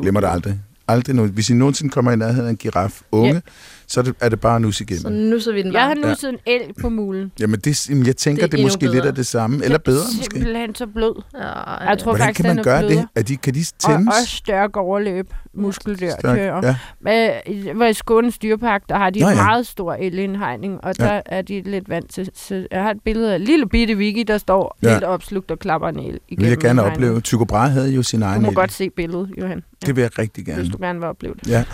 Glemmer 0.00 0.20
det 0.20 0.28
aldrig. 0.28 0.60
Aldrig 0.88 1.16
nu. 1.16 1.26
Hvis 1.26 1.50
I 1.50 1.54
nogensinde 1.54 1.92
kommer 1.92 2.12
i 2.12 2.16
nærheden 2.16 2.46
af 2.46 2.50
en 2.50 2.56
giraf 2.56 3.00
unge, 3.12 3.34
yep 3.34 3.42
så 3.86 4.00
er 4.00 4.04
det, 4.04 4.14
er 4.20 4.28
det 4.28 4.40
bare 4.40 4.60
nus 4.60 4.80
igennem. 4.80 5.02
Så 5.02 5.08
nusser 5.08 5.52
vi 5.52 5.62
den 5.62 5.72
bare. 5.72 5.82
Jeg 5.82 5.88
har 5.88 6.08
nusset 6.08 6.38
ja. 6.46 6.52
en 6.52 6.62
elg 6.62 6.74
på 6.80 6.88
mulen. 6.88 7.32
Jamen, 7.40 7.60
det, 7.60 7.90
jamen 7.90 8.06
jeg 8.06 8.16
tænker, 8.16 8.46
det 8.46 8.52
er, 8.52 8.56
det 8.56 8.58
er 8.60 8.66
måske 8.66 8.80
bedre. 8.80 8.94
lidt 8.94 9.04
af 9.04 9.14
det 9.14 9.26
samme. 9.26 9.64
Eller 9.64 9.78
bedre, 9.78 10.04
måske. 10.04 10.18
Det 10.18 10.36
er 10.36 10.40
simpelthen 10.40 10.74
så 10.74 10.86
blød. 10.86 11.22
Ja, 11.34 11.40
jeg 11.88 11.98
tror 11.98 12.10
Hvordan 12.10 12.26
faktisk, 12.26 12.44
kan 12.46 12.56
man 12.56 12.64
gøre 12.64 12.82
det? 12.88 13.08
Er 13.14 13.22
de, 13.22 13.36
kan 13.36 13.54
de 13.54 13.64
tændes? 13.64 14.08
Og 14.08 14.14
også 14.20 14.36
stærk 14.36 14.76
overløb, 14.76 15.32
muskeldør. 15.54 16.12
Ja. 16.24 16.76
Men, 17.00 17.30
hvor 17.76 17.86
i 17.86 17.92
Skånes 17.92 18.38
dyrepark, 18.38 18.82
der 18.88 18.96
har 18.96 19.10
de 19.10 19.20
Nå, 19.20 19.28
ja. 19.28 19.34
meget 19.34 19.66
stor 19.66 19.94
elindhegning, 19.94 20.84
og 20.84 20.98
der 20.98 21.14
ja. 21.14 21.20
er 21.26 21.42
de 21.42 21.62
lidt 21.62 21.88
vant 21.88 22.10
til. 22.10 22.30
Så 22.34 22.66
jeg 22.70 22.82
har 22.82 22.90
et 22.90 23.00
billede 23.04 23.32
af 23.32 23.36
en 23.36 23.42
lille 23.42 23.68
bitte 23.68 23.96
Vicky, 23.96 24.24
der 24.26 24.38
står 24.38 24.78
ja. 24.82 24.90
helt 24.90 25.04
opslugt 25.04 25.50
og 25.50 25.58
klapper 25.58 25.88
en 25.88 25.98
el 25.98 26.04
igennem 26.04 26.20
Vil 26.44 26.48
jeg 26.48 26.58
gerne 26.58 26.82
opleve. 26.82 27.20
Tycho 27.20 27.44
Brahe 27.44 27.70
havde 27.70 27.90
jo 27.90 28.02
sin 28.02 28.22
egen 28.22 28.40
Du 28.40 28.44
må 28.44 28.50
el. 28.50 28.54
godt 28.54 28.72
se 28.72 28.90
billedet, 28.90 29.30
Johan. 29.38 29.62
Ja. 29.82 29.86
Det 29.86 29.96
vil 29.96 30.02
jeg 30.02 30.18
rigtig 30.18 30.46
gerne. 30.46 30.68
du 30.68 30.78
gerne 30.80 30.98
vil 30.98 31.08
opleve 31.08 31.34
det. 31.34 31.50
Ja. 31.50 31.64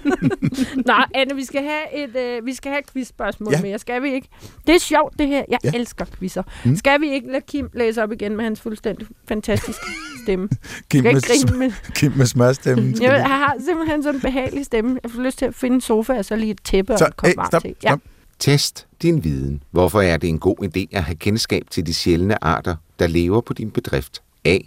Nå, 0.88 0.94
Anne, 1.14 1.34
vi 1.34 1.43
skal 1.44 1.62
have 1.62 2.04
et, 2.04 2.16
øh, 2.16 2.46
vi 2.46 2.54
skal 2.54 2.70
have 2.72 2.80
et 2.80 2.92
quizspørgsmål 2.92 3.52
Ja. 3.52 3.58
ja. 3.58 3.62
mere, 3.62 3.78
skal 3.78 4.02
vi 4.02 4.12
ikke? 4.14 4.28
Det 4.66 4.74
er 4.74 4.78
sjovt, 4.78 5.18
det 5.18 5.28
her. 5.28 5.44
Jeg 5.48 5.58
Ja. 5.64 5.70
ja. 5.72 5.78
elsker 5.78 6.04
quizzer. 6.18 6.42
Mm. 6.64 6.76
Skal 6.76 7.00
vi 7.00 7.10
ikke 7.12 7.26
lade 7.32 7.44
Kim 7.48 7.68
læse 7.74 8.02
op 8.02 8.12
igen 8.12 8.36
med 8.36 8.44
hans 8.44 8.60
fuldstændig 8.60 9.06
fantastiske 9.28 9.84
stemme? 10.24 10.48
Kim 10.90 11.02
med, 11.04 11.22
grine 11.22 11.58
med. 11.58 11.72
Kim 11.96 12.12
med 12.16 12.26
smørstemmen. 12.26 13.02
Jeg, 13.02 13.10
jeg 13.12 13.24
har 13.28 13.56
simpelthen 13.66 14.02
sådan 14.02 14.14
en 14.14 14.20
behagelig 14.20 14.64
stemme. 14.66 14.98
Jeg 15.02 15.10
får 15.10 15.22
lyst 15.22 15.38
til 15.38 15.46
at 15.46 15.54
finde 15.54 15.74
en 15.74 15.80
sofa 15.80 16.12
og 16.12 16.24
så 16.24 16.36
lige 16.36 16.50
et 16.50 16.60
tæppe 16.64 16.92
og 16.92 16.98
Så, 16.98 17.04
en 17.06 17.12
kop 17.16 17.30
varmt 17.36 17.62
te. 17.64 17.74
stop. 17.80 18.00
Test 18.38 18.86
din 19.02 19.24
viden. 19.24 19.62
Hvorfor 19.70 20.00
er 20.00 20.16
det 20.16 20.28
en 20.28 20.38
god 20.38 20.56
idé 20.64 20.96
at 20.96 21.02
have 21.02 21.16
kendskab 21.16 21.62
til 21.70 21.86
de 21.86 21.94
sjældne 21.94 22.44
arter, 22.44 22.76
der 22.98 23.06
lever 23.06 23.40
på 23.40 23.52
din 23.52 23.70
bedrift? 23.70 24.22
A. 24.44 24.58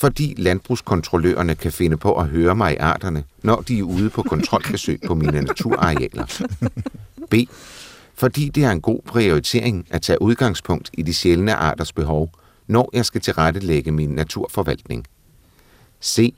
Fordi 0.00 0.34
landbrugskontrollørerne 0.38 1.54
kan 1.54 1.72
finde 1.72 1.96
på 1.96 2.14
at 2.14 2.26
høre 2.26 2.54
mig 2.54 2.72
i 2.72 2.76
arterne, 2.76 3.24
når 3.42 3.60
de 3.60 3.78
er 3.78 3.82
ude 3.82 4.10
på 4.10 4.22
kontrolbesøg 4.22 5.00
på 5.06 5.14
mine 5.14 5.40
naturarealer. 5.40 6.42
B. 7.30 7.34
Fordi 8.14 8.48
det 8.48 8.64
er 8.64 8.70
en 8.70 8.80
god 8.80 9.00
prioritering 9.06 9.86
at 9.90 10.02
tage 10.02 10.22
udgangspunkt 10.22 10.90
i 10.92 11.02
de 11.02 11.14
sjældne 11.14 11.54
arters 11.54 11.92
behov, 11.92 12.30
når 12.66 12.90
jeg 12.92 13.04
skal 13.04 13.20
tilrettelægge 13.20 13.90
min 13.92 14.08
naturforvaltning. 14.08 15.04
C. 16.02 16.34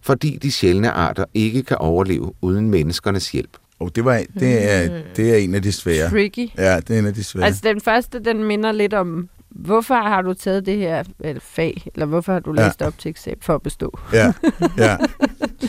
Fordi 0.00 0.38
de 0.42 0.52
sjældne 0.52 0.90
arter 0.90 1.24
ikke 1.34 1.62
kan 1.62 1.76
overleve 1.76 2.32
uden 2.40 2.70
menneskernes 2.70 3.30
hjælp. 3.30 3.56
Oh, 3.80 3.88
det, 3.94 4.04
var, 4.04 4.22
det, 4.40 4.72
er, 4.72 5.02
det 5.16 5.32
er 5.32 5.36
en 5.36 5.54
af 5.54 5.62
de 5.62 5.72
svære. 5.72 6.10
Tricky. 6.10 6.48
Ja, 6.58 6.80
det 6.80 6.94
er 6.94 6.98
en 6.98 7.06
af 7.06 7.14
de 7.14 7.24
svære. 7.24 7.46
Altså, 7.46 7.60
den 7.64 7.80
første, 7.80 8.18
den 8.18 8.44
minder 8.44 8.72
lidt 8.72 8.94
om, 8.94 9.28
hvorfor 9.50 9.94
har 9.94 10.22
du 10.22 10.34
taget 10.34 10.66
det 10.66 10.78
her 10.78 11.04
eller 11.20 11.40
fag, 11.44 11.86
eller 11.94 12.06
hvorfor 12.06 12.32
har 12.32 12.40
du 12.40 12.54
Ja. 12.56 12.66
læst 12.66 12.82
op 12.82 12.98
til 12.98 13.08
eksamen 13.08 13.38
for 13.42 13.54
at 13.54 13.62
bestå? 13.62 13.98
Ja, 14.12 14.32
ja. 14.78 14.96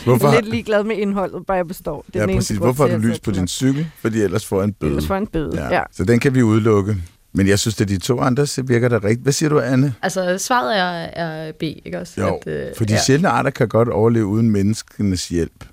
Hvorfor, 0.04 0.28
Jeg 0.28 0.36
er 0.36 0.40
lidt 0.40 0.50
ligeglad 0.50 0.84
med 0.84 0.96
indholdet, 0.96 1.46
bare 1.46 1.56
jeg 1.56 1.66
består. 1.68 2.04
Det 2.06 2.16
er 2.16 2.20
ja, 2.20 2.26
den 2.26 2.36
præcis. 2.36 2.56
Hvorfor 2.58 2.86
har 2.88 2.96
du 2.96 3.02
lys 3.02 3.20
på 3.20 3.30
din 3.30 3.48
cykel? 3.48 3.86
Fordi 4.00 4.20
ellers 4.22 4.46
får 4.46 4.62
en 4.62 4.72
bøde. 4.72 4.90
Ellers 4.90 5.06
får 5.06 5.16
en 5.16 5.26
bøde, 5.26 5.62
ja. 5.62 5.74
ja. 5.76 5.82
Så 5.92 6.04
den 6.04 6.20
kan 6.20 6.34
vi 6.34 6.42
udelukke. 6.42 6.96
Men 7.32 7.48
jeg 7.48 7.58
synes, 7.58 7.80
at 7.80 7.88
de 7.88 7.98
to 7.98 8.20
andre 8.20 8.46
så 8.46 8.62
virker 8.62 8.88
der 8.88 9.04
rigtigt. 9.04 9.22
Hvad 9.22 9.32
siger 9.32 9.48
du, 9.50 9.60
Anne? 9.60 9.94
Altså, 10.02 10.38
svaret 10.38 10.78
er, 10.78 10.82
er 11.24 11.52
B, 11.52 11.62
ikke 11.62 11.98
også? 12.00 12.20
Jo, 12.20 12.40
at, 12.46 12.52
øh, 12.52 12.66
for 12.76 12.84
de 12.84 12.92
ja. 12.92 13.00
sjældne 13.00 13.28
arter 13.28 13.50
kan 13.50 13.68
godt 13.68 13.88
overleve 13.88 14.26
uden 14.26 14.50
menneskenes 14.50 15.28
hjælp. 15.28 15.64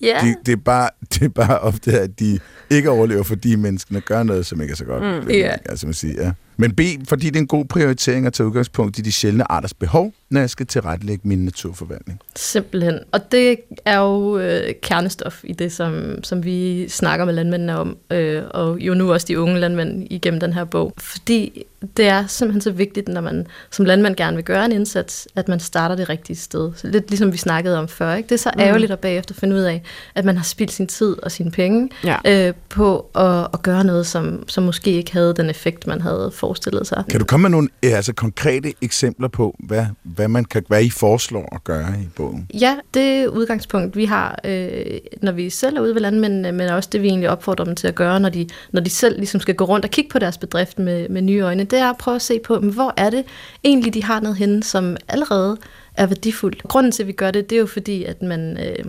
Ja, 0.00 0.18
De, 0.22 0.34
det, 0.46 0.52
er 0.52 0.56
bare, 0.64 0.90
det 1.14 1.22
er 1.22 1.28
bare 1.28 1.58
ofte, 1.60 2.00
at 2.00 2.18
de 2.20 2.38
ikke 2.70 2.90
overlever, 2.90 3.22
fordi 3.22 3.56
menneskene 3.56 4.00
gør 4.00 4.22
noget, 4.22 4.46
som 4.46 4.60
ikke 4.60 4.72
er 4.72 4.76
så 4.76 4.84
godt. 4.84 5.24
Mm. 5.24 5.30
Ja. 5.30 5.54
Altså, 5.64 5.86
man 5.86 5.94
siger, 5.94 6.22
ja. 6.24 6.32
Men 6.56 6.74
B, 6.74 6.80
fordi 7.08 7.26
det 7.26 7.36
er 7.36 7.40
en 7.40 7.46
god 7.46 7.64
prioritering 7.64 8.26
at 8.26 8.32
tage 8.32 8.46
udgangspunkt 8.46 8.98
i 8.98 9.02
de 9.02 9.12
sjældne 9.12 9.52
arters 9.52 9.74
behov, 9.74 10.12
når 10.30 10.40
jeg 10.40 10.50
skal 10.50 10.66
tilrettelægge 10.66 11.28
min 11.28 11.44
naturforvaltning. 11.44 12.20
Simpelthen. 12.36 12.98
Og 13.12 13.32
det 13.32 13.56
er 13.84 13.98
jo 13.98 14.38
øh, 14.38 14.74
kernestof 14.82 15.40
i 15.44 15.52
det, 15.52 15.72
som, 15.72 16.24
som 16.24 16.44
vi 16.44 16.88
snakker 16.88 17.24
med 17.26 17.34
landmændene 17.34 17.78
om, 17.78 17.96
øh, 18.10 18.42
og 18.50 18.78
jo 18.80 18.94
nu 18.94 19.12
også 19.12 19.26
de 19.28 19.40
unge 19.40 19.58
landmænd 19.60 20.06
igennem 20.10 20.40
den 20.40 20.52
her 20.52 20.64
bog. 20.64 20.92
Fordi 20.98 21.64
det 21.96 22.06
er 22.08 22.26
simpelthen 22.26 22.60
så 22.60 22.70
vigtigt, 22.70 23.08
når 23.08 23.20
man 23.20 23.46
som 23.70 23.84
landmand 23.84 24.16
gerne 24.16 24.36
vil 24.36 24.44
gøre 24.44 24.64
en 24.64 24.72
indsats, 24.72 25.28
at 25.36 25.48
man 25.48 25.60
starter 25.60 25.94
det 25.94 26.08
rigtige 26.08 26.36
sted. 26.36 26.72
Så 26.76 26.86
lidt 26.86 27.10
ligesom 27.10 27.32
vi 27.32 27.36
snakkede 27.36 27.78
om 27.78 27.88
før. 27.88 28.14
Ikke? 28.14 28.26
Det 28.26 28.34
er 28.34 28.38
så 28.38 28.50
ærgerligt 28.58 28.92
at 28.92 28.98
bagefter 28.98 29.34
finde 29.34 29.56
ud 29.56 29.60
af, 29.60 29.82
at 30.14 30.24
man 30.24 30.36
har 30.36 30.44
spildt 30.44 30.72
sin 30.72 30.86
tid 30.86 31.16
og 31.22 31.32
sine 31.32 31.50
penge 31.50 31.90
Ja. 32.04 32.48
øh, 32.48 32.54
på 32.68 33.10
at, 33.14 33.48
at 33.54 33.62
gøre 33.62 33.84
noget, 33.84 34.06
som, 34.06 34.48
som 34.48 34.64
måske 34.64 34.92
ikke 34.92 35.12
havde 35.12 35.34
den 35.36 35.50
effekt, 35.50 35.86
man 35.86 36.00
havde 36.00 36.32
forestillet 36.46 36.86
sig. 36.86 37.04
Kan 37.10 37.20
du 37.20 37.26
komme 37.26 37.42
med 37.42 37.50
nogle 37.50 37.68
altså, 37.82 38.12
konkrete 38.12 38.72
eksempler 38.82 39.28
på, 39.28 39.56
hvad, 39.58 39.86
hvad, 40.02 40.28
man 40.28 40.44
kan, 40.44 40.62
hvad 40.68 40.84
I 40.84 40.90
foreslår 40.90 41.54
at 41.54 41.64
gøre 41.64 41.88
i 42.02 42.08
bogen? 42.16 42.48
Ja, 42.54 42.76
det 42.94 43.26
udgangspunkt, 43.26 43.96
vi 43.96 44.04
har, 44.04 44.38
øh, 44.44 44.98
når 45.22 45.32
vi 45.32 45.50
selv 45.50 45.76
er 45.76 45.80
ude 45.80 45.94
ved 45.94 46.00
landmændene, 46.02 46.52
men 46.52 46.68
også 46.68 46.88
det, 46.92 47.02
vi 47.02 47.08
egentlig 47.08 47.30
opfordrer 47.30 47.64
dem 47.64 47.76
til 47.76 47.88
at 47.88 47.94
gøre, 47.94 48.20
når 48.20 48.28
de, 48.28 48.48
når 48.72 48.80
de 48.80 48.90
selv 48.90 49.16
ligesom 49.16 49.40
skal 49.40 49.54
gå 49.54 49.64
rundt 49.64 49.84
og 49.84 49.90
kigge 49.90 50.10
på 50.10 50.18
deres 50.18 50.38
bedrift 50.38 50.78
med, 50.78 51.08
med 51.08 51.22
nye 51.22 51.40
øjne, 51.40 51.64
det 51.64 51.78
er 51.78 51.90
at 51.90 51.96
prøve 51.96 52.14
at 52.14 52.22
se 52.22 52.40
på, 52.44 52.60
men 52.60 52.70
hvor 52.70 52.94
er 52.96 53.10
det 53.10 53.24
egentlig, 53.64 53.94
de 53.94 54.04
har 54.04 54.20
noget 54.20 54.36
henne, 54.36 54.62
som 54.62 54.96
allerede 55.08 55.56
er 55.94 56.06
værdifuldt. 56.06 56.62
Grunden 56.62 56.92
til, 56.92 57.02
at 57.02 57.06
vi 57.06 57.12
gør 57.12 57.30
det, 57.30 57.50
det 57.50 57.56
er 57.56 57.60
jo 57.60 57.66
fordi, 57.66 58.04
at 58.04 58.22
man 58.22 58.58
øh, 58.66 58.84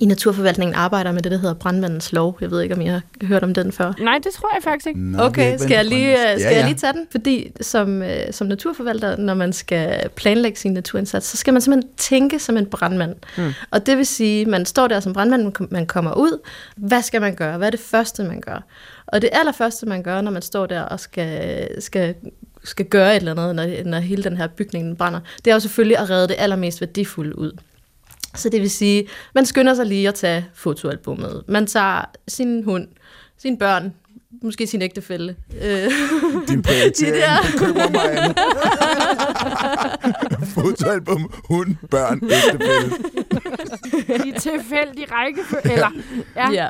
i 0.00 0.06
naturforvaltningen 0.06 0.74
arbejder 0.74 1.12
med 1.12 1.22
det, 1.22 1.32
der 1.32 1.38
hedder 1.38 1.54
brandmandens 1.54 2.12
lov. 2.12 2.38
Jeg 2.40 2.50
ved 2.50 2.60
ikke, 2.62 2.74
om 2.74 2.80
I 2.80 2.86
har 2.86 3.02
hørt 3.22 3.42
om 3.42 3.54
den 3.54 3.72
før. 3.72 3.92
Nej, 4.00 4.18
det 4.24 4.32
tror 4.32 4.48
jeg 4.54 4.62
faktisk 4.62 4.86
ikke. 4.86 5.00
Nå, 5.00 5.22
Okay, 5.22 5.58
skal 5.58 5.70
jeg 5.74 5.84
lige, 5.84 6.12
øh, 6.12 6.18
skal 6.18 6.40
Ja, 6.40 6.48
jeg 6.48 6.56
ja. 6.60 6.66
lige 6.66 6.74
tage 6.78 6.92
den? 6.92 7.06
Fordi 7.10 7.52
som, 7.60 8.02
øh, 8.02 8.10
som 8.30 8.46
naturforvalter, 8.46 9.16
når 9.16 9.34
man 9.34 9.52
skal 9.52 10.08
planlægge 10.16 10.58
sin 10.58 10.72
naturindsats, 10.72 11.26
så 11.26 11.36
skal 11.36 11.52
man 11.52 11.60
simpelthen 11.62 11.92
tænke 11.96 12.38
som 12.38 12.56
en 12.56 12.66
brandmand. 12.66 13.14
Mm. 13.38 13.52
Og 13.70 13.86
det 13.86 13.96
vil 13.96 14.06
sige, 14.06 14.46
man 14.46 14.66
står 14.66 14.88
der 14.88 15.00
som 15.00 15.12
brandmand, 15.12 15.42
man 15.42 15.52
kom- 15.52 15.68
man 15.70 15.86
kommer 15.86 16.14
ud. 16.14 16.38
Hvad 16.76 17.02
skal 17.02 17.20
man 17.20 17.34
gøre? 17.34 17.58
Hvad 17.58 17.66
er 17.66 17.70
det 17.70 17.80
første, 17.80 18.24
man 18.24 18.40
gør? 18.40 18.64
Og 19.06 19.22
det 19.22 19.30
allerførste, 19.32 19.86
man 19.86 20.02
gør, 20.02 20.20
når 20.20 20.30
man 20.30 20.42
står 20.42 20.66
der 20.66 20.80
og 20.80 21.00
skal, 21.00 21.68
skal, 21.82 22.14
skal 22.64 22.86
gøre 22.86 23.10
et 23.10 23.16
eller 23.16 23.32
andet, 23.32 23.54
når, 23.56 23.84
når 23.90 23.98
hele 23.98 24.22
den 24.24 24.36
her 24.36 24.46
bygning 24.46 24.98
brænder, 24.98 25.20
det 25.44 25.50
er 25.50 25.54
jo 25.54 25.60
selvfølgelig 25.60 25.98
at 25.98 26.10
redde 26.10 26.28
det 26.28 26.36
allermest 26.38 26.80
værdifulde 26.80 27.38
ud. 27.38 27.52
Så 28.34 28.48
det 28.48 28.60
vil 28.60 28.70
sige, 28.70 29.08
man 29.34 29.46
skynder 29.46 29.74
sig 29.74 29.86
lige 29.86 30.08
at 30.08 30.14
tage 30.14 30.46
fotoalbummet. 30.54 31.44
Man 31.48 31.66
tager 31.66 32.04
sin 32.28 32.64
hund, 32.64 32.88
sine 33.38 33.58
børn, 33.58 33.94
måske 34.44 34.66
sin 34.66 34.82
ægtefælle. 34.82 35.36
Øh, 35.62 35.90
Din 36.48 36.62
prioritering 36.62 37.14
De 37.14 37.20
der- 37.20 37.90
mig. 37.90 38.34
Fotoalbum, 40.54 41.30
hund, 41.48 41.76
børn, 41.90 42.20
ægtefælle. 42.24 42.92
I 44.26 44.32
tilfældig 44.40 45.04
rækkefølge. 45.12 45.72
Eller, 45.72 45.90
ja. 46.36 46.50
ja. 46.50 46.68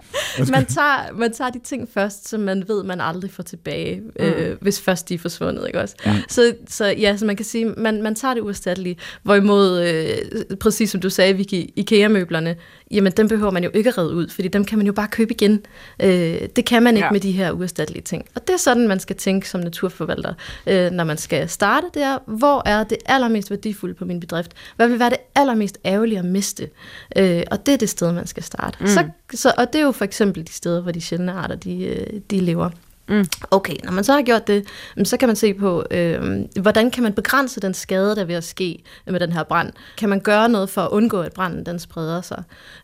man, 0.51 0.67
tager, 0.67 1.13
man 1.15 1.33
tager 1.33 1.51
de 1.51 1.59
ting 1.65 1.89
først, 1.95 2.29
som 2.29 2.41
man 2.41 2.65
ved, 2.69 2.85
man 2.85 3.01
aldrig 3.01 3.31
får 3.31 3.43
tilbage, 3.43 4.01
mm. 4.01 4.25
øh, 4.25 4.57
hvis 4.61 4.81
først 4.81 5.09
de 5.09 5.15
er 5.15 5.19
forsvundet. 5.19 5.67
Ikke 5.67 5.81
også? 5.81 5.95
Ja. 6.07 6.15
Så, 6.29 6.55
så 6.69 6.85
ja, 6.87 7.17
så 7.17 7.25
man 7.27 7.37
kan 7.37 7.45
sige, 7.47 7.65
man, 7.65 8.03
man 8.03 8.15
tager 8.15 8.35
det 8.35 8.41
uerstattelige. 8.41 8.97
Hvorimod, 9.23 9.83
øh, 9.83 10.57
præcis 10.61 10.91
som 10.91 11.01
du 11.01 11.11
sagde, 11.11 11.35
Vicky, 11.37 11.71
IKEA-møblerne, 11.77 12.57
jamen 12.93 13.13
dem 13.13 13.29
behøver 13.29 13.51
man 13.51 13.65
jo 13.65 13.71
ikke 13.75 13.89
at 13.89 13.99
redde 13.99 14.15
ud, 14.15 14.29
fordi 14.29 14.49
dem 14.49 14.65
kan 14.65 14.79
man 14.79 14.87
jo 14.87 14.93
bare 14.93 15.09
købe 15.09 15.33
igen. 15.35 15.67
Øh, 16.03 16.39
det 16.57 16.65
kan 16.67 16.83
man 16.83 16.97
ikke 16.97 17.07
Ja. 17.07 17.13
med 17.13 17.21
de 17.21 17.33
her 17.33 17.53
uerstattelige 17.53 18.03
ting. 18.03 18.25
Og 18.35 18.47
det 18.47 18.53
er 18.53 18.57
sådan, 18.59 18.89
man 18.89 19.01
skal 19.01 19.17
tænke 19.17 19.49
som 19.49 19.61
naturforvalter, 19.61 20.35
øh, 20.67 20.91
når 20.91 21.05
man 21.05 21.17
skal 21.19 21.49
starte. 21.49 21.87
Det 21.95 22.03
er, 22.03 22.19
hvor 22.27 22.63
er 22.69 22.85
det 22.85 22.99
allermest 23.07 23.51
værdifulde 23.51 23.95
på 23.95 24.05
min 24.05 24.21
bedrift? 24.21 24.53
Hvad 24.77 24.89
vil 24.89 24.99
være 24.99 25.11
det 25.11 25.19
allermest 25.35 25.79
ærgerlige 25.85 26.19
at 26.19 26.25
miste? 26.25 26.69
Øh, 27.17 27.43
og 27.51 27.67
det 27.67 27.75
er 27.75 27.79
det 27.79 27.89
sted, 27.89 28.13
man 28.13 28.27
skal 28.27 28.43
starte. 28.43 28.77
Mm. 28.81 28.87
Så, 28.87 29.05
så, 29.35 29.53
og 29.59 29.73
det 29.73 29.79
er 29.81 29.85
jo 29.85 29.93
for 29.93 30.05
eksempel 30.05 30.47
de 30.47 30.53
steder, 30.53 30.81
hvor 30.81 30.93
de 30.93 31.01
sjældne 31.01 31.33
arter, 31.33 31.55
de, 31.57 31.85
øh, 31.85 32.21
de 32.31 32.41
lever. 32.41 32.71
Mm. 33.09 33.25
Okay, 33.51 33.75
når 33.85 33.93
man 33.93 34.05
så 34.05 34.12
har 34.12 34.23
gjort 34.23 34.47
det, 34.47 34.67
mm, 34.97 35.05
så 35.05 35.17
kan 35.17 35.29
man 35.29 35.37
se 35.37 35.55
på, 35.55 35.85
øh, 35.91 36.41
hvordan 36.61 36.91
kan 36.91 37.03
man 37.03 37.12
begrænse 37.12 37.61
den 37.61 37.75
skade, 37.75 38.17
der 38.17 38.23
er 38.23 38.27
ved 38.27 38.35
at 38.35 38.45
ske 38.45 38.83
med 39.07 39.21
den 39.21 39.33
her 39.33 39.43
brand. 39.43 39.73
Kan 39.99 40.09
man 40.09 40.21
gøre 40.21 40.49
noget 40.49 40.71
for 40.71 40.83
at 40.83 40.91
undgå, 40.91 41.21
at 41.21 41.33
branden 41.33 41.67
den 41.67 41.79
spreder 41.79 42.21
sig? 42.21 42.43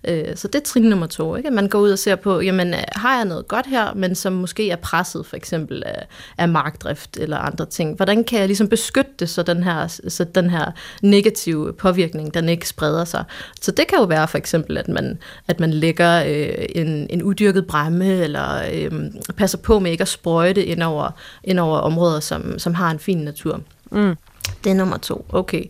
Øh, 0.09 0.37
så 0.37 0.49
det 0.49 0.55
er 0.55 0.65
trin 0.65 0.83
nummer 0.83 1.07
to. 1.07 1.37
Ikke? 1.37 1.47
At 1.47 1.53
man 1.53 1.69
går 1.69 1.79
ud 1.79 1.91
og 1.91 1.99
ser 1.99 2.17
på, 2.17 2.41
jamen, 2.41 2.75
øh, 2.75 2.81
har 2.93 3.17
jeg 3.17 3.25
noget 3.25 3.49
godt 3.49 3.67
her, 3.67 3.95
men 3.95 4.15
som 4.15 4.33
måske 4.33 4.71
er 4.71 4.77
presset 4.77 5.27
for 5.27 5.37
eksempel 5.37 5.83
af, 5.87 6.07
af 6.39 6.49
markdrift 6.49 7.17
eller 7.17 7.37
andre 7.37 7.67
ting. 7.67 7.97
Hvordan 7.97 8.25
kan 8.25 8.39
jeg 8.39 8.47
ligesom 8.47 8.69
beskytte 8.69 9.11
det, 9.19 9.31
så 9.31 9.43
den 9.43 9.63
her, 9.63 9.87
så 10.09 10.25
den 10.25 10.51
her 10.51 10.71
negative 11.03 11.73
påvirkning, 11.73 12.35
den 12.35 12.49
ikke 12.49 12.69
spreder 12.69 13.05
sig? 13.05 13.25
Så 13.61 13.71
det 13.71 13.87
kan 13.87 13.99
jo 13.99 14.05
være 14.05 14.29
for 14.29 14.39
eksempel, 14.39 14.79
at 14.79 14.89
man, 14.89 15.19
at 15.49 15.61
man 15.61 15.71
lægger 15.71 16.25
øh, 16.25 16.67
en, 16.75 17.07
en 17.11 17.23
udyrket 17.23 17.67
bremme, 17.67 18.07
eller 18.07 18.63
øh, 18.73 18.91
passer 19.37 19.59
på 19.59 19.79
med 19.79 19.91
ikke 19.91 20.03
at 20.03 20.08
sprøjte 20.09 20.65
ind 20.65 20.83
over, 20.83 21.11
ind 21.45 21.61
over 21.61 21.79
områder, 21.79 22.21
som, 22.21 22.59
som 22.59 22.75
har 22.75 22.91
en 22.91 22.99
fin 22.99 23.19
natur. 23.19 23.61
Mm. 23.91 24.17
Det 24.65 24.71
er 24.71 24.75
nummer 24.75 24.97
to. 24.97 25.27
Okay. 25.29 25.65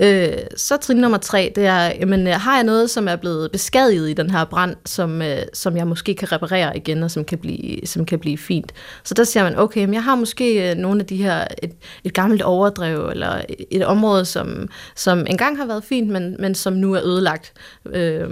Øh, 0.00 0.28
så 0.56 0.76
trin 0.76 0.96
nummer 0.96 1.18
tre, 1.18 1.52
det 1.56 1.66
er, 1.66 1.84
jamen, 1.84 2.26
øh, 2.26 2.32
har 2.32 2.54
jeg 2.54 2.64
noget, 2.64 2.90
som 2.90 3.08
er 3.08 3.16
blevet 3.16 3.52
beskadiget 3.52 4.10
i 4.10 4.12
den 4.12 4.30
her 4.30 4.44
brand, 4.44 4.76
som, 4.84 5.22
øh, 5.22 5.38
som 5.52 5.76
jeg 5.76 5.86
måske 5.86 6.14
kan 6.14 6.32
reparere 6.32 6.76
igen, 6.76 7.02
og 7.02 7.10
som 7.10 7.24
kan 7.24 7.38
blive, 7.38 7.86
som 7.86 8.04
kan 8.04 8.18
blive 8.18 8.38
fint. 8.38 8.72
Så 9.04 9.14
der 9.14 9.24
siger 9.24 9.44
man, 9.44 9.58
okay, 9.58 9.84
men 9.84 9.94
jeg 9.94 10.04
har 10.04 10.14
måske 10.14 10.70
øh, 10.70 10.76
nogle 10.76 11.00
af 11.00 11.06
de 11.06 11.16
her, 11.16 11.44
et, 11.62 11.72
et 12.04 12.14
gammelt 12.14 12.42
overdrev, 12.42 13.08
eller 13.08 13.42
et, 13.48 13.64
et 13.70 13.84
område, 13.84 14.24
som, 14.24 14.68
som 14.94 15.26
engang 15.26 15.58
har 15.58 15.66
været 15.66 15.84
fint, 15.84 16.08
men, 16.08 16.36
men 16.38 16.54
som 16.54 16.72
nu 16.72 16.94
er 16.94 17.04
ødelagt. 17.04 17.52
Øh, 17.86 18.30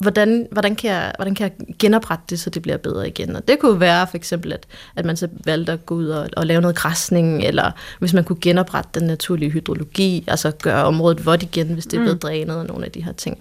hvordan, 0.00 0.46
hvordan, 0.52 0.76
kan 0.76 0.90
jeg, 0.90 1.12
hvordan 1.16 1.34
kan 1.34 1.44
jeg 1.44 1.76
genoprette 1.78 2.24
det, 2.30 2.40
så 2.40 2.50
det 2.50 2.62
bliver 2.62 2.76
bedre 2.76 3.08
igen? 3.08 3.36
Og 3.36 3.48
det 3.48 3.58
kunne 3.58 3.80
være 3.80 4.06
for 4.06 4.16
eksempel, 4.16 4.52
at, 4.52 4.66
at 4.96 5.04
man 5.04 5.16
så 5.16 5.28
valgte 5.44 5.72
at 5.72 5.86
gå 5.86 5.94
ud 5.94 6.08
og, 6.08 6.28
og 6.36 6.46
lave 6.46 6.60
noget 6.60 6.76
græsning, 6.76 7.44
eller 7.44 7.70
hvis 7.98 8.14
man 8.14 8.24
kunne 8.24 8.40
genoprette 8.40 9.00
den 9.00 9.06
naturlige 9.06 9.39
naturlig 9.40 9.52
hydrologi, 9.52 10.24
altså 10.26 10.50
gøre 10.50 10.84
området 10.84 11.26
vådt 11.26 11.42
igen, 11.42 11.66
hvis 11.66 11.84
det 11.86 11.96
er 11.96 12.00
blevet 12.00 12.22
drænet 12.22 12.56
og 12.56 12.66
nogle 12.66 12.84
af 12.84 12.90
de 12.90 13.04
her 13.04 13.12
ting. 13.12 13.38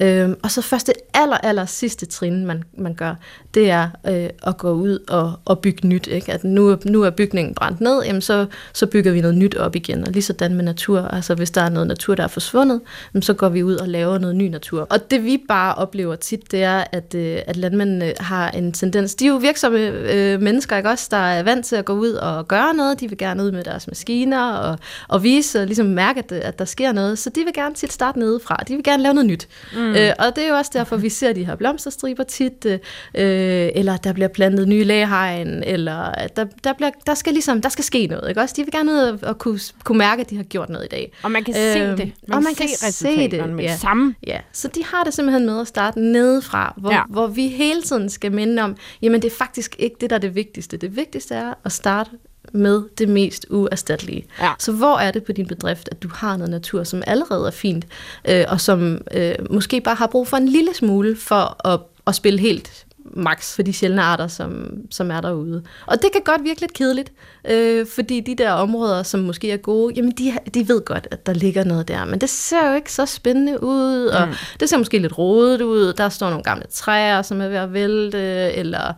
Øhm, 0.00 0.36
og 0.42 0.50
så 0.50 0.62
først 0.62 0.86
det 0.86 0.94
aller, 1.14 1.36
aller 1.36 1.66
sidste 1.66 2.06
trin, 2.06 2.46
man, 2.46 2.62
man 2.78 2.94
gør, 2.94 3.14
det 3.54 3.70
er 3.70 3.88
øh, 4.08 4.28
at 4.46 4.56
gå 4.58 4.70
ud 4.70 4.98
og, 5.08 5.32
og 5.44 5.58
bygge 5.58 5.88
nyt. 5.88 6.06
Ikke? 6.06 6.32
At 6.32 6.44
nu, 6.44 6.78
nu 6.84 7.02
er 7.02 7.10
bygningen 7.10 7.54
brændt 7.54 7.80
ned, 7.80 8.02
jamen 8.04 8.22
så, 8.22 8.46
så 8.72 8.86
bygger 8.86 9.12
vi 9.12 9.20
noget 9.20 9.36
nyt 9.36 9.56
op 9.56 9.76
igen. 9.76 10.06
Og 10.06 10.12
lige 10.12 10.22
sådan 10.22 10.54
med 10.54 10.64
natur, 10.64 11.00
altså 11.00 11.34
hvis 11.34 11.50
der 11.50 11.60
er 11.60 11.68
noget 11.68 11.88
natur, 11.88 12.14
der 12.14 12.22
er 12.22 12.28
forsvundet, 12.28 12.80
jamen 13.14 13.22
så 13.22 13.34
går 13.34 13.48
vi 13.48 13.62
ud 13.62 13.74
og 13.74 13.88
laver 13.88 14.18
noget 14.18 14.36
ny 14.36 14.48
natur. 14.48 14.86
Og 14.90 15.10
det 15.10 15.24
vi 15.24 15.42
bare 15.48 15.74
oplever 15.74 16.16
tit, 16.16 16.52
det 16.52 16.62
er, 16.62 16.84
at, 16.92 17.14
øh, 17.14 17.38
at 17.46 17.56
landmændene 17.56 18.12
har 18.20 18.50
en 18.50 18.72
tendens, 18.72 19.14
de 19.14 19.24
er 19.24 19.28
jo 19.28 19.36
virksomme 19.36 19.78
øh, 19.78 20.40
mennesker, 20.40 20.76
ikke 20.76 20.88
også, 20.88 21.08
der 21.10 21.16
er 21.16 21.42
vant 21.42 21.66
til 21.66 21.76
at 21.76 21.84
gå 21.84 21.92
ud 21.92 22.12
og 22.12 22.48
gøre 22.48 22.74
noget, 22.74 23.00
de 23.00 23.08
vil 23.08 23.18
gerne 23.18 23.42
ud 23.42 23.52
med 23.52 23.64
deres 23.64 23.86
maskiner 23.88 24.52
og, 24.52 24.78
og 25.08 25.22
vise 25.40 25.60
og 25.60 25.66
ligesom 25.66 25.86
mærke, 25.86 26.18
at, 26.18 26.32
at 26.32 26.58
der 26.58 26.64
sker 26.64 26.92
noget, 26.92 27.18
så 27.18 27.30
de 27.30 27.44
vil 27.44 27.54
gerne 27.54 27.74
tit 27.74 27.92
starte 27.92 28.18
nedefra, 28.18 28.56
de 28.68 28.74
vil 28.74 28.84
gerne 28.84 29.02
lave 29.02 29.14
noget 29.14 29.26
nyt. 29.26 29.48
Mm. 29.74 29.78
Øh, 29.78 30.12
og 30.18 30.36
det 30.36 30.44
er 30.44 30.48
jo 30.48 30.54
også 30.54 30.70
derfor, 30.74 30.96
vi 30.96 31.08
ser 31.08 31.32
de 31.32 31.44
her 31.44 31.56
blomsterstriber 31.56 32.24
tit, 32.24 32.66
øh, 32.66 32.80
eller 33.14 33.96
der 33.96 34.12
bliver 34.12 34.28
plantet 34.28 34.68
nye 34.68 34.84
lægehegn, 34.84 35.62
eller 35.66 36.12
der, 36.36 36.44
der, 36.64 36.72
bliver, 36.72 36.90
der 37.06 37.14
skal 37.14 37.32
ligesom, 37.32 37.62
der 37.62 37.68
skal 37.68 37.84
ske 37.84 38.06
noget, 38.06 38.28
ikke 38.28 38.40
også? 38.40 38.54
De 38.56 38.62
vil 38.62 38.72
gerne 38.72 38.92
ud 38.92 38.98
og, 38.98 39.18
og 39.22 39.38
kunne, 39.38 39.60
kunne 39.84 39.98
mærke, 39.98 40.20
at 40.20 40.30
de 40.30 40.36
har 40.36 40.44
gjort 40.44 40.68
noget 40.68 40.84
i 40.84 40.88
dag. 40.88 41.12
Og 41.22 41.30
man 41.30 41.44
kan 41.44 41.54
se 41.54 41.60
Øhm, 41.80 41.96
det. 41.96 42.12
Man 42.28 42.36
og 42.36 42.42
man 42.42 42.54
kan 42.54 42.68
kan 42.80 42.92
se 42.92 43.30
det, 43.30 43.48
med 43.48 43.64
ja. 43.64 43.76
samme. 43.76 44.14
Ja, 44.26 44.40
så 44.52 44.68
de 44.68 44.84
har 44.84 45.04
det 45.04 45.14
simpelthen 45.14 45.46
med 45.46 45.60
at 45.60 45.66
starte 45.66 46.00
nedefra, 46.00 46.74
hvor, 46.76 46.92
ja. 46.92 47.02
hvor 47.08 47.26
vi 47.26 47.48
hele 47.48 47.82
tiden 47.82 48.10
skal 48.10 48.32
minde 48.32 48.62
om, 48.62 48.76
jamen 49.02 49.22
det 49.22 49.32
er 49.32 49.36
faktisk 49.36 49.76
ikke 49.78 49.96
det, 50.00 50.10
der 50.10 50.16
er 50.16 50.20
det 50.20 50.34
vigtigste. 50.34 50.76
Det 50.76 50.96
vigtigste 50.96 51.34
er 51.34 51.54
at 51.64 51.72
starte 51.72 52.10
med 52.52 52.82
det 52.98 53.08
mest 53.08 53.46
uerstattelige. 53.50 54.26
Ja. 54.40 54.52
Så 54.58 54.72
hvor 54.72 54.98
er 54.98 55.10
det 55.10 55.24
på 55.24 55.32
din 55.32 55.46
bedrift, 55.46 55.88
at 55.92 56.02
du 56.02 56.08
har 56.14 56.36
noget 56.36 56.50
natur, 56.50 56.84
som 56.84 57.02
allerede 57.06 57.46
er 57.46 57.50
fint, 57.50 57.86
øh, 58.28 58.44
og 58.48 58.60
som 58.60 59.00
øh, 59.14 59.34
måske 59.50 59.80
bare 59.80 59.94
har 59.94 60.06
brug 60.06 60.28
for 60.28 60.36
en 60.36 60.48
lille 60.48 60.74
smule 60.74 61.16
for 61.16 61.66
at, 61.68 61.80
at 62.06 62.14
spille 62.14 62.40
helt 62.40 62.86
max 63.04 63.54
for 63.54 63.62
de 63.62 63.72
sjældne 63.72 64.02
arter, 64.02 64.28
som, 64.28 64.68
som 64.90 65.10
er 65.10 65.20
derude. 65.20 65.62
Og 65.86 66.02
det 66.02 66.12
kan 66.12 66.20
godt 66.24 66.44
virke 66.44 66.60
lidt 66.60 66.72
kedeligt, 66.72 67.12
øh, 67.50 67.86
fordi 67.94 68.20
de 68.20 68.34
der 68.34 68.50
områder, 68.50 69.02
som 69.02 69.20
måske 69.20 69.50
er 69.52 69.56
gode, 69.56 69.94
jamen 69.96 70.10
de, 70.12 70.32
de 70.54 70.68
ved 70.68 70.84
godt, 70.84 71.08
at 71.10 71.26
der 71.26 71.32
ligger 71.32 71.64
noget 71.64 71.88
der, 71.88 72.04
men 72.04 72.20
det 72.20 72.30
ser 72.30 72.68
jo 72.70 72.74
ikke 72.74 72.92
så 72.92 73.06
spændende 73.06 73.62
ud, 73.62 74.06
og 74.06 74.28
Mm. 74.28 74.34
det 74.60 74.68
ser 74.68 74.78
måske 74.78 74.98
lidt 74.98 75.18
rodet 75.18 75.62
ud, 75.62 75.92
der 75.92 76.08
står 76.08 76.28
nogle 76.30 76.44
gamle 76.44 76.64
træer, 76.70 77.22
som 77.22 77.40
er 77.40 77.48
ved 77.48 77.56
at 77.56 77.72
vælte, 77.72 78.18
eller 78.52 78.92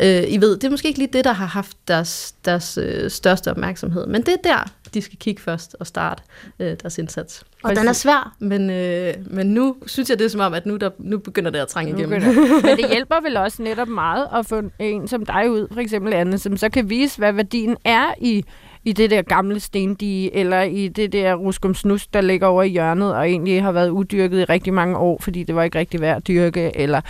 øh, 0.00 0.24
I 0.28 0.40
ved, 0.40 0.56
det 0.56 0.64
er 0.64 0.70
måske 0.70 0.88
ikke 0.88 0.98
lige 1.00 1.10
det, 1.12 1.24
der 1.24 1.32
har 1.32 1.46
haft 1.46 1.76
deres, 1.88 2.34
deres 2.44 2.78
øh, 2.82 3.10
største 3.10 3.50
opmærksomhed, 3.50 4.06
men 4.06 4.22
det 4.22 4.32
er 4.32 4.36
der, 4.44 4.70
de 4.94 5.02
skal 5.02 5.18
kigge 5.18 5.42
først 5.42 5.76
og 5.80 5.86
starte 5.86 6.22
øh, 6.58 6.76
deres 6.82 6.98
indsats. 6.98 7.44
Og 7.64 7.76
den 7.76 7.88
er 7.88 7.92
svær, 7.92 8.36
men, 8.38 8.70
øh, 8.70 9.14
men 9.26 9.46
nu 9.46 9.76
synes 9.86 10.10
jeg, 10.10 10.18
det 10.18 10.24
er 10.24 10.28
som 10.28 10.40
om, 10.40 10.54
at 10.54 10.66
nu, 10.66 10.76
der, 10.76 10.90
nu 10.98 11.18
begynder 11.18 11.50
det 11.50 11.58
at 11.58 11.68
trænge 11.68 11.92
Nu 11.92 11.98
igennem. 11.98 12.22
Men 12.64 12.76
det 12.76 12.90
hjælper 12.90 13.20
vel 13.22 13.36
også 13.36 13.62
netop 13.62 13.88
meget 13.88 14.28
at 14.34 14.46
få 14.46 14.62
en 14.78 15.08
som 15.08 15.26
dig 15.26 15.50
ud, 15.50 15.68
for 15.72 15.80
eksempel 15.80 16.12
Anne, 16.12 16.38
som 16.38 16.56
så 16.56 16.68
kan 16.68 16.90
vise, 16.90 17.18
hvad 17.18 17.32
værdien 17.32 17.76
er 17.84 18.14
i, 18.20 18.44
i 18.84 18.92
det 18.92 19.10
der 19.10 19.22
gamle 19.22 19.60
stendige, 19.60 20.36
eller 20.36 20.62
i 20.62 20.88
det 20.88 21.12
der 21.12 21.34
ruskumsnus, 21.34 22.06
der 22.06 22.20
ligger 22.20 22.46
over 22.46 22.62
i 22.62 22.68
hjørnet, 22.68 23.14
og 23.14 23.28
egentlig 23.28 23.62
har 23.62 23.72
været 23.72 23.88
udyrket 23.88 24.40
i 24.40 24.44
rigtig 24.44 24.74
mange 24.74 24.96
år, 24.96 25.18
fordi 25.22 25.42
det 25.42 25.54
var 25.54 25.62
ikke 25.62 25.78
rigtig 25.78 26.00
værd 26.00 26.16
at 26.16 26.28
dyrke, 26.28 26.72
eller 26.76 27.00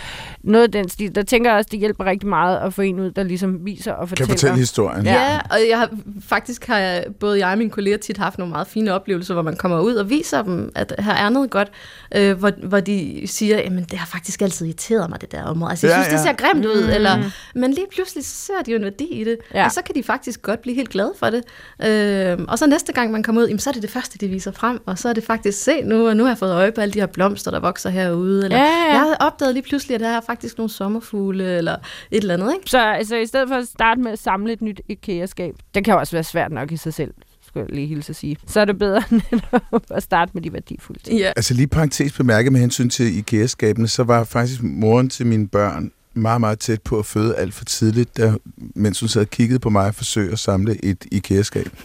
noget 0.43 0.63
af 0.63 0.71
den 0.71 0.89
stil. 0.89 1.15
Der 1.15 1.23
tænker 1.23 1.49
jeg 1.49 1.57
også, 1.57 1.69
det 1.71 1.79
hjælper 1.79 2.05
rigtig 2.05 2.29
meget 2.29 2.57
at 2.57 2.73
få 2.73 2.81
en 2.81 2.99
ud, 2.99 3.11
der 3.11 3.23
ligesom 3.23 3.65
viser 3.65 3.91
og 3.93 3.99
Kan 3.99 4.07
fortæller. 4.07 4.33
fortælle 4.33 4.57
historien. 4.57 5.05
Ja. 5.05 5.13
ja, 5.13 5.39
og 5.51 5.57
jeg 5.69 5.79
har, 5.79 5.89
faktisk 6.21 6.67
har 6.67 6.77
jeg, 6.79 7.05
både 7.19 7.39
jeg 7.39 7.51
og 7.51 7.57
mine 7.57 7.69
kolleger 7.69 7.97
tit 7.97 8.17
haft 8.17 8.37
nogle 8.37 8.51
meget 8.51 8.67
fine 8.67 8.93
oplevelser, 8.93 9.33
hvor 9.33 9.43
man 9.43 9.55
kommer 9.55 9.79
ud 9.79 9.93
og 9.95 10.09
viser 10.09 10.41
dem, 10.43 10.71
at 10.75 10.93
her 10.99 11.13
er 11.13 11.29
noget 11.29 11.49
godt, 11.49 11.67
øh, 12.15 12.37
hvor, 12.39 12.51
hvor 12.63 12.79
de 12.79 13.21
siger, 13.25 13.57
jamen 13.57 13.83
det 13.83 13.99
har 13.99 14.05
faktisk 14.07 14.41
altid 14.41 14.65
irriteret 14.65 15.09
mig, 15.09 15.21
det 15.21 15.31
der 15.31 15.43
område. 15.43 15.69
Altså 15.71 15.87
jeg 15.87 15.97
Ja, 15.97 16.03
synes, 16.03 16.21
det 16.21 16.27
ja. 16.29 16.31
ser 16.35 16.37
grimt 16.47 16.65
ud, 16.65 16.89
eller, 16.95 17.23
men 17.55 17.71
lige 17.73 17.85
pludselig 17.93 18.25
så 18.25 18.35
ser 18.35 18.53
de 18.65 18.71
jo 18.71 18.77
en 18.77 18.83
værdi 18.83 19.05
i 19.05 19.23
det, 19.23 19.37
ja. 19.53 19.65
og 19.65 19.71
så 19.71 19.81
kan 19.85 19.95
de 19.95 20.03
faktisk 20.03 20.41
godt 20.41 20.61
blive 20.61 20.75
helt 20.75 20.89
glade 20.89 21.13
for 21.19 21.25
det. 21.29 21.43
Øh, 21.85 22.37
og 22.47 22.59
så 22.59 22.67
næste 22.67 22.93
gang 22.93 23.11
man 23.11 23.23
kommer 23.23 23.41
ud, 23.41 23.47
jamen, 23.47 23.59
så 23.59 23.69
er 23.69 23.73
det 23.73 23.81
det 23.81 23.91
første, 23.91 24.17
de 24.17 24.27
viser 24.27 24.51
frem, 24.51 24.79
og 24.85 24.97
så 24.97 25.09
er 25.09 25.13
det 25.13 25.23
faktisk, 25.23 25.63
se 25.63 25.81
nu, 25.81 26.07
og 26.07 26.17
nu 26.17 26.23
har 26.23 26.31
jeg 26.31 26.37
fået 26.37 26.51
øje 26.51 26.71
på 26.71 26.81
alle 26.81 26.93
de 26.93 26.99
her 26.99 27.05
blomster, 27.05 27.51
der 27.51 27.59
vokser 27.59 27.89
herude, 27.89 28.43
eller 28.43 28.57
Ja, 28.57 28.63
ja, 28.63 28.91
jeg 28.91 28.99
har 28.99 29.17
opdaget 29.27 29.53
lige 29.53 29.63
pludselig, 29.63 29.95
at 29.95 30.01
der 30.01 30.07
er 30.09 30.21
faktisk 30.21 30.57
nogle 30.57 30.69
sommerfugle, 30.69 31.57
eller 31.57 31.75
et 32.11 32.21
eller 32.21 32.33
andet, 32.33 32.53
ikke? 32.53 32.69
Så 32.69 32.79
altså, 32.79 33.15
i 33.15 33.25
stedet 33.25 33.47
for 33.47 33.55
at 33.55 33.67
starte 33.67 34.01
med 34.01 34.11
at 34.11 34.19
samle 34.19 34.53
et 34.53 34.61
nyt 34.61 34.81
IKEA-skab, 34.89 35.55
det 35.75 35.85
kan 35.85 35.97
også 35.97 36.15
være 36.15 36.23
svært 36.23 36.51
nok 36.51 36.71
i 36.71 36.77
sig 36.77 36.93
selv, 36.93 37.13
skulle 37.47 37.65
jeg 37.69 37.75
lige 37.75 37.87
hilse 37.87 38.09
at 38.09 38.15
sige. 38.15 38.37
Så 38.47 38.59
er 38.59 38.65
det 38.65 38.79
bedre 38.79 39.03
at 39.97 40.03
starte 40.03 40.31
med 40.33 40.41
de 40.41 40.53
værdifulde 40.53 40.99
ting. 40.99 41.19
Ja. 41.19 41.31
Altså 41.35 41.53
lige 41.53 41.67
parentes 41.67 42.13
bemærket 42.13 42.51
med 42.51 42.59
hensyn 42.59 42.89
til 42.89 43.17
IKEA-skabene, 43.17 43.87
så 43.87 44.03
var 44.03 44.23
faktisk 44.23 44.63
moren 44.63 45.09
til 45.09 45.25
mine 45.25 45.47
børn 45.47 45.91
meget, 46.13 46.41
meget 46.41 46.59
tæt 46.59 46.81
på 46.81 46.99
at 46.99 47.05
føde 47.05 47.35
alt 47.35 47.53
for 47.53 47.65
tidligt, 47.65 48.17
der, 48.17 48.37
mens 48.75 48.99
hun 48.99 49.09
sad 49.09 49.21
og 49.21 49.29
kiggede 49.29 49.59
på 49.59 49.69
mig 49.69 49.87
og 49.87 49.95
forsøgte 49.95 50.31
at 50.31 50.39
samle 50.39 50.85
et 50.85 51.05
IKEA-skab. 51.11 51.69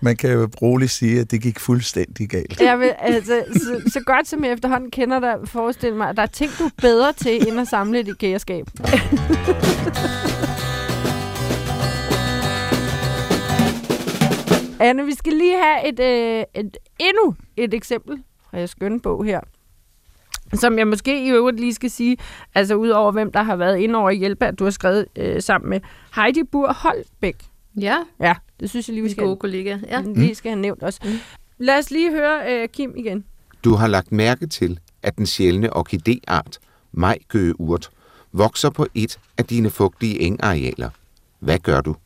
Man 0.00 0.16
kan 0.16 0.30
jo 0.32 0.48
roligt 0.62 0.90
sige, 0.90 1.20
at 1.20 1.30
det 1.30 1.42
gik 1.42 1.58
fuldstændig 1.60 2.28
galt. 2.28 2.60
Jeg 2.60 2.78
vil, 2.78 2.94
altså, 2.98 3.44
så, 3.52 3.82
så 3.92 4.00
godt 4.00 4.28
som 4.28 4.44
jeg 4.44 4.52
efterhånden 4.52 4.90
kender 4.90 5.20
dig, 5.20 5.34
forestille 5.44 5.96
mig, 5.96 6.08
at 6.08 6.16
der 6.16 6.22
er 6.22 6.26
ting, 6.26 6.50
du 6.58 6.64
er 6.64 6.70
bedre 6.82 7.12
til, 7.12 7.48
end 7.48 7.60
at 7.60 7.68
samle 7.68 8.00
et 8.00 8.08
IKEA-skab. 8.08 8.66
Anne, 14.80 15.04
vi 15.04 15.14
skal 15.14 15.32
lige 15.32 15.56
have 15.62 15.88
et, 15.88 16.00
øh, 16.00 16.44
et 16.54 16.76
endnu 16.98 17.34
et 17.56 17.74
eksempel 17.74 18.22
fra 18.50 18.56
jeres 18.58 18.70
skønne 18.70 19.00
bog 19.00 19.24
her. 19.24 19.40
Som 20.54 20.78
jeg 20.78 20.86
måske 20.88 21.26
i 21.26 21.28
øvrigt 21.30 21.60
lige 21.60 21.74
skal 21.74 21.90
sige, 21.90 22.16
altså 22.54 22.74
udover 22.74 23.12
hvem 23.12 23.32
der 23.32 23.42
har 23.42 23.56
været 23.56 23.78
inde 23.78 23.98
over 23.98 24.10
hjælpe, 24.10 24.46
at 24.46 24.58
du 24.58 24.64
har 24.64 24.70
skrevet 24.70 25.06
øh, 25.16 25.42
sammen 25.42 25.70
med 25.70 25.80
Heidi 26.16 26.42
Bur 26.52 26.72
Holbæk. 26.72 27.36
Ja, 27.80 27.96
Ja, 28.20 28.34
det 28.60 28.70
synes 28.70 28.88
jeg 28.88 28.94
lige, 28.94 29.02
vi 29.04 29.10
skal, 29.10 29.24
gode 29.24 29.36
kollega. 29.36 29.78
Ja. 29.88 30.00
lige 30.00 30.34
skal 30.34 30.50
have 30.50 30.60
nævnt 30.60 30.82
også. 30.82 31.00
Mm. 31.04 31.10
Lad 31.58 31.78
os 31.78 31.90
lige 31.90 32.10
høre 32.10 32.62
øh, 32.62 32.68
Kim 32.68 32.92
igen. 32.96 33.24
Du 33.64 33.74
har 33.74 33.86
lagt 33.86 34.12
mærke 34.12 34.46
til, 34.46 34.78
at 35.02 35.16
den 35.18 35.26
sjældne 35.26 35.72
orkideart, 35.72 36.58
majgøgeurt, 36.92 37.90
vokser 38.32 38.70
på 38.70 38.86
et 38.94 39.18
af 39.38 39.44
dine 39.44 39.70
fugtige 39.70 40.20
engarealer. 40.20 40.90
Hvad 41.40 41.58
gør 41.58 41.80
du? 41.80 41.96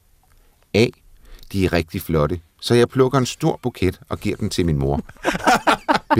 A. 0.74 0.86
De 1.52 1.64
er 1.64 1.72
rigtig 1.72 2.00
flotte, 2.02 2.40
så 2.60 2.74
jeg 2.74 2.88
plukker 2.88 3.18
en 3.18 3.26
stor 3.26 3.60
buket 3.62 4.00
og 4.08 4.18
giver 4.18 4.36
den 4.36 4.50
til 4.50 4.66
min 4.66 4.78
mor. 4.78 5.00
B. 6.16 6.18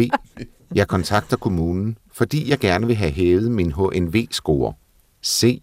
Jeg 0.75 0.89
kontakter 0.89 1.37
kommunen, 1.37 1.99
fordi 2.21 2.51
jeg 2.51 2.59
gerne 2.59 2.87
vil 2.87 2.97
have 2.97 3.11
hævet 3.11 3.51
min 3.51 3.73
HNV-score. 3.73 4.73
C. 5.27 5.63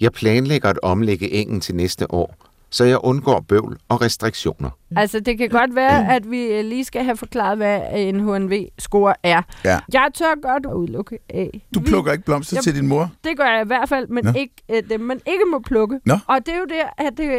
Jeg 0.00 0.12
planlægger 0.12 0.68
at 0.68 0.78
omlægge 0.82 1.32
engen 1.32 1.60
til 1.60 1.74
næste 1.74 2.14
år, 2.14 2.34
så 2.70 2.84
jeg 2.84 2.98
undgår 3.04 3.40
bøvl 3.40 3.78
og 3.88 4.00
restriktioner. 4.00 4.70
Altså, 4.96 5.20
det 5.20 5.38
kan 5.38 5.48
godt 5.48 5.74
være, 5.74 6.14
at 6.16 6.30
vi 6.30 6.42
øh, 6.42 6.64
lige 6.64 6.84
skal 6.84 7.04
have 7.04 7.16
forklaret, 7.16 7.56
hvad 7.56 7.80
en 7.94 8.20
HNV-score 8.20 9.14
er. 9.22 9.42
Ja. 9.64 9.78
Jeg 9.92 10.08
tør 10.14 10.40
godt 10.42 10.66
udelukke 10.74 11.18
A. 11.34 11.46
Du 11.74 11.80
Vi- 11.80 11.84
plukker 11.86 12.12
ikke 12.12 12.24
blomster 12.24 12.56
Jeg- 12.56 12.62
til 12.62 12.74
din 12.74 12.86
mor? 12.88 13.10
Det 13.24 13.36
gør 13.36 13.44
jeg 13.44 13.62
i 13.64 13.66
hvert 13.66 13.88
fald, 13.88 14.08
men 14.08 14.24
Nå. 14.24 14.30
ikke 14.36 14.54
øh, 14.70 14.82
dem, 14.90 15.00
man 15.00 15.20
ikke 15.26 15.44
må 15.50 15.58
plukke. 15.66 16.00
Nå. 16.04 16.14
Og 16.26 16.38
det 16.46 16.54
er 16.54 16.58
jo 16.58 16.64
der, 16.68 17.04
at 17.06 17.12
det, 17.16 17.30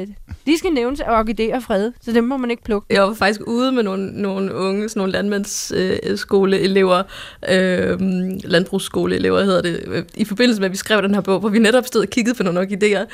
øh, 0.00 0.06
de 0.46 0.58
skal 0.58 0.70
nævnes 0.72 1.00
af 1.00 1.18
orkideer 1.18 1.60
fred, 1.60 1.92
så 2.00 2.12
dem 2.12 2.24
må 2.24 2.36
man 2.36 2.50
ikke 2.50 2.62
plukke. 2.64 2.86
Jeg 2.94 3.02
var 3.02 3.14
faktisk 3.14 3.40
ude 3.46 3.72
med 3.72 3.82
nogle, 3.82 4.06
nogle 4.22 4.54
unge, 4.54 4.88
sådan 4.88 5.00
nogle 5.00 5.12
landmandsskoleelever, 5.12 7.02
øh, 7.50 8.00
landbrugsskoleelever 8.44 9.40
hedder 9.44 9.62
det, 9.62 9.84
øh, 9.86 10.04
i 10.14 10.24
forbindelse 10.24 10.60
med, 10.60 10.66
at 10.66 10.72
vi 10.72 10.76
skrev 10.76 11.02
den 11.02 11.14
her 11.14 11.20
bog, 11.20 11.40
hvor 11.40 11.48
vi 11.48 11.58
netop 11.58 11.86
stod 11.86 12.02
og 12.02 12.08
kiggede 12.08 12.36
på 12.36 12.42
nogle 12.42 12.60
orkideer, 12.60 13.04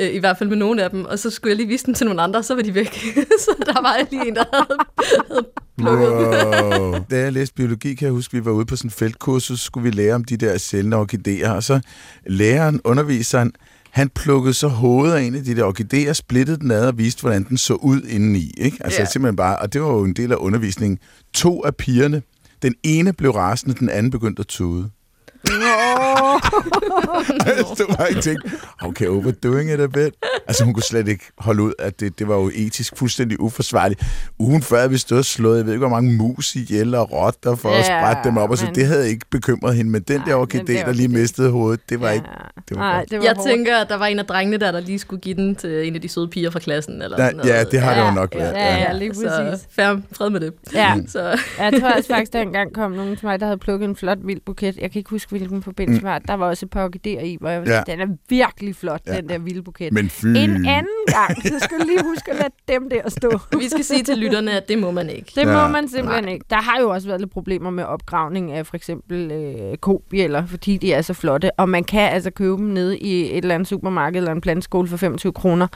øh, 0.00 0.08
i 0.14 0.18
hvert 0.18 0.38
fald 0.38 0.48
med 0.48 0.56
nogle 0.56 0.82
af 0.82 0.90
dem, 0.90 1.04
og 1.04 1.18
så 1.18 1.30
skulle 1.30 1.50
jeg 1.50 1.56
lige 1.56 1.68
vise 1.68 1.86
dem 1.86 1.94
til 1.94 2.06
nogle 2.06 2.22
andre, 2.22 2.38
og 2.38 2.44
så 2.44 2.54
var 2.54 2.62
de 2.62 2.74
væk. 2.74 3.04
så 3.46 3.54
der 3.66 3.82
var 3.82 4.06
lige 4.10 4.28
en, 4.28 4.34
der 4.34 4.44
havde, 4.52 4.66
havde 5.30 5.46
plukket. 5.78 6.08
Wow. 6.80 6.98
Da 7.10 7.18
jeg 7.18 7.32
læste 7.32 7.54
biologi, 7.54 7.94
kan 7.94 8.06
jeg 8.06 8.12
huske, 8.12 8.32
vi 8.34 8.44
var 8.44 8.50
ude 8.52 8.66
på 8.66 8.76
sådan 8.76 8.86
en 8.88 8.92
feltkursus, 8.92 9.60
så 9.60 9.64
skulle 9.66 9.84
vi 9.84 9.90
lære 9.90 10.14
om 10.14 10.24
de 10.24 10.36
der 10.36 10.58
sjældne 10.58 10.96
orkideer, 10.96 11.50
og 11.50 11.62
så 11.62 11.80
læreren, 12.26 12.80
underviseren, 12.84 13.52
han 13.90 14.08
plukkede 14.08 14.54
så 14.54 14.68
hovedet 14.68 15.14
af 15.14 15.22
en 15.22 15.34
af 15.34 15.44
de 15.44 15.56
der 15.56 15.64
orkideer, 15.64 16.12
splittede 16.12 16.58
den 16.58 16.70
ad 16.70 16.86
og 16.86 16.98
viste, 16.98 17.20
hvordan 17.20 17.44
den 17.48 17.56
så 17.58 17.74
ud 17.74 18.02
indeni. 18.02 18.50
Ikke? 18.58 18.76
Altså 18.80 19.00
Ja. 19.00 19.06
simpelthen 19.06 19.36
bare, 19.36 19.56
og 19.58 19.72
det 19.72 19.82
var 19.82 19.88
jo 19.88 20.04
en 20.04 20.12
del 20.14 20.32
af 20.32 20.36
undervisningen. 20.36 20.98
To 21.34 21.64
af 21.64 21.76
pigerne, 21.76 22.22
den 22.62 22.74
ene 22.82 23.12
blev 23.12 23.30
rasende, 23.30 23.74
den 23.74 23.88
anden 23.88 24.10
begyndte 24.12 24.40
at 24.40 24.46
tude. 24.46 24.90
Jeg 27.46 27.64
stod 27.74 27.96
bare 27.96 28.16
og 28.16 28.22
tænkte, 28.22 28.50
okay, 28.82 29.06
overdoing 29.06 29.72
it 29.72 29.80
a 29.80 29.86
bit. 29.86 30.14
Altså, 30.46 30.64
hun 30.64 30.74
kunne 30.74 30.82
slet 30.82 31.08
ikke 31.08 31.24
holde 31.38 31.62
ud, 31.62 31.72
at 31.78 32.00
det, 32.00 32.18
det 32.18 32.28
var 32.28 32.34
jo 32.34 32.50
etisk 32.54 32.96
fuldstændig 32.96 33.40
uforsvarligt. 33.40 34.02
Ugen 34.38 34.62
før 34.62 34.76
havde 34.76 34.90
vi 34.90 34.98
stået 34.98 35.18
og 35.18 35.24
slået, 35.24 35.56
jeg 35.56 35.66
ved 35.66 35.72
ikke, 35.72 35.86
hvor 35.86 35.96
mange 36.00 36.12
mus 36.16 36.54
ihjel 36.54 36.94
og 36.94 37.12
rotter 37.12 37.54
for 37.54 37.68
ja, 37.68 37.78
at 37.78 37.88
Ja, 37.88 38.00
sprætte 38.00 38.28
dem 38.28 38.36
op, 38.36 38.50
og 38.50 38.58
så 38.58 38.64
men- 38.64 38.74
det 38.74 38.86
havde 38.86 39.08
ikke 39.10 39.26
bekymret 39.30 39.76
hende. 39.76 39.90
Men 39.90 40.02
den 40.02 40.16
Nej, 40.20 40.28
der 40.28 40.42
orkidé, 40.46 40.72
der 40.72 40.84
der 40.84 40.92
lige 40.92 41.08
mistede 41.08 41.50
hovedet, 41.50 41.80
det 41.88 42.00
var 42.00 42.10
ikke... 42.10 42.26
Det 42.68 42.76
var 42.76 42.82
Nej, 42.92 43.04
det 43.10 43.18
var 43.18 43.24
Jeg 43.24 43.32
hårdt. 43.36 43.48
tænker, 43.48 43.76
at 43.76 43.88
der 43.88 43.96
var 43.98 44.06
en 44.06 44.18
af 44.18 44.26
drengene 44.26 44.56
der, 44.58 44.72
der 44.72 44.80
lige 44.80 44.98
skulle 44.98 45.20
give 45.20 45.34
den 45.34 45.56
til 45.56 45.88
en 45.88 45.94
af 45.94 46.00
de 46.00 46.08
søde 46.08 46.28
piger 46.28 46.50
fra 46.50 46.58
klassen. 46.58 47.02
Eller 47.02 47.16
Ja, 47.22 47.26
sådan 47.26 47.36
noget. 47.36 47.50
ja, 47.50 47.64
det 47.64 47.80
har 47.80 47.94
det 47.94 48.08
jo 48.10 48.14
nok 48.14 48.34
ja, 48.34 48.38
været. 48.38 48.52
ja, 48.54 48.74
Ja. 48.74 48.78
ja, 48.80 48.92
lige 48.92 49.14
Så 49.14 49.20
præcis. 49.50 49.66
fair, 49.76 49.96
fred 50.12 50.30
med 50.30 50.40
det. 50.40 50.52
Ja, 50.74 50.94
Så, 51.08 51.38
jeg 51.58 51.72
tror 51.80 51.90
også 51.96 52.08
faktisk, 52.08 52.32
der 52.32 52.40
engang 52.40 52.74
kom 52.74 52.90
nogen 52.92 53.16
til 53.16 53.26
mig, 53.26 53.40
der 53.40 53.46
havde 53.46 53.58
plukket 53.58 53.88
en 53.88 53.96
flot 53.96 54.18
vild 54.24 54.40
buket. 54.46 54.76
Jeg 54.76 54.90
kan 54.90 54.98
ikke 54.98 55.10
huske, 55.10 55.31
hvilken 55.32 55.62
forbindelse 55.62 56.00
det 56.00 56.08
var. 56.08 56.18
Der 56.18 56.34
var 56.34 56.46
også 56.48 56.66
et 56.66 56.70
par 56.70 56.84
orkideer 56.84 57.20
i, 57.20 57.36
hvor 57.40 57.48
jeg 57.48 57.60
var 57.66 57.72
Ja. 57.72 57.82
den 57.92 58.00
er 58.00 58.06
virkelig 58.28 58.76
flot, 58.76 59.00
Ja. 59.06 59.16
den 59.16 59.28
der 59.28 59.38
vilde 59.38 59.62
buket. 59.62 59.92
Men 59.92 60.08
fy... 60.10 60.26
En 60.26 60.36
anden 60.50 60.86
gang, 61.06 61.42
så 61.42 61.54
skal 61.60 61.78
du 61.80 61.84
lige 61.86 62.02
huske 62.04 62.30
at 62.30 62.36
lade 62.36 62.48
dem 62.68 62.90
der 62.90 63.10
stå. 63.10 63.30
vi 63.60 63.68
skal 63.68 63.84
sige 63.84 64.02
til 64.02 64.18
lytterne, 64.18 64.52
at 64.56 64.68
det 64.68 64.78
må 64.78 64.90
man 64.90 65.10
ikke. 65.10 65.32
Det 65.34 65.46
må 65.46 65.52
Ja. 65.52 65.68
man 65.68 65.88
simpelthen 65.88 66.28
ikke. 66.28 66.44
Der 66.50 66.56
har 66.56 66.80
jo 66.80 66.90
også 66.90 67.08
været 67.08 67.20
lidt 67.20 67.30
problemer 67.32 67.70
med 67.70 67.84
opgravning 67.84 68.52
af 68.52 68.66
for 68.66 68.76
eksempel 68.76 69.30
øh, 69.32 69.76
kobjæller, 69.76 70.46
fordi 70.46 70.76
de 70.76 70.92
er 70.92 71.02
så 71.02 71.14
flotte. 71.14 71.50
Og 71.60 71.68
man 71.68 71.84
kan 71.84 72.00
altså 72.12 72.30
købe 72.30 72.56
dem 72.56 72.64
nede 72.66 72.98
i 72.98 73.22
et 73.30 73.36
eller 73.36 73.54
andet 73.54 73.68
supermarked 73.68 74.16
eller 74.16 74.32
en 74.32 74.40
planteskole 74.40 74.88
for 74.88 74.96
25 74.96 75.32
kroner. 75.32 75.66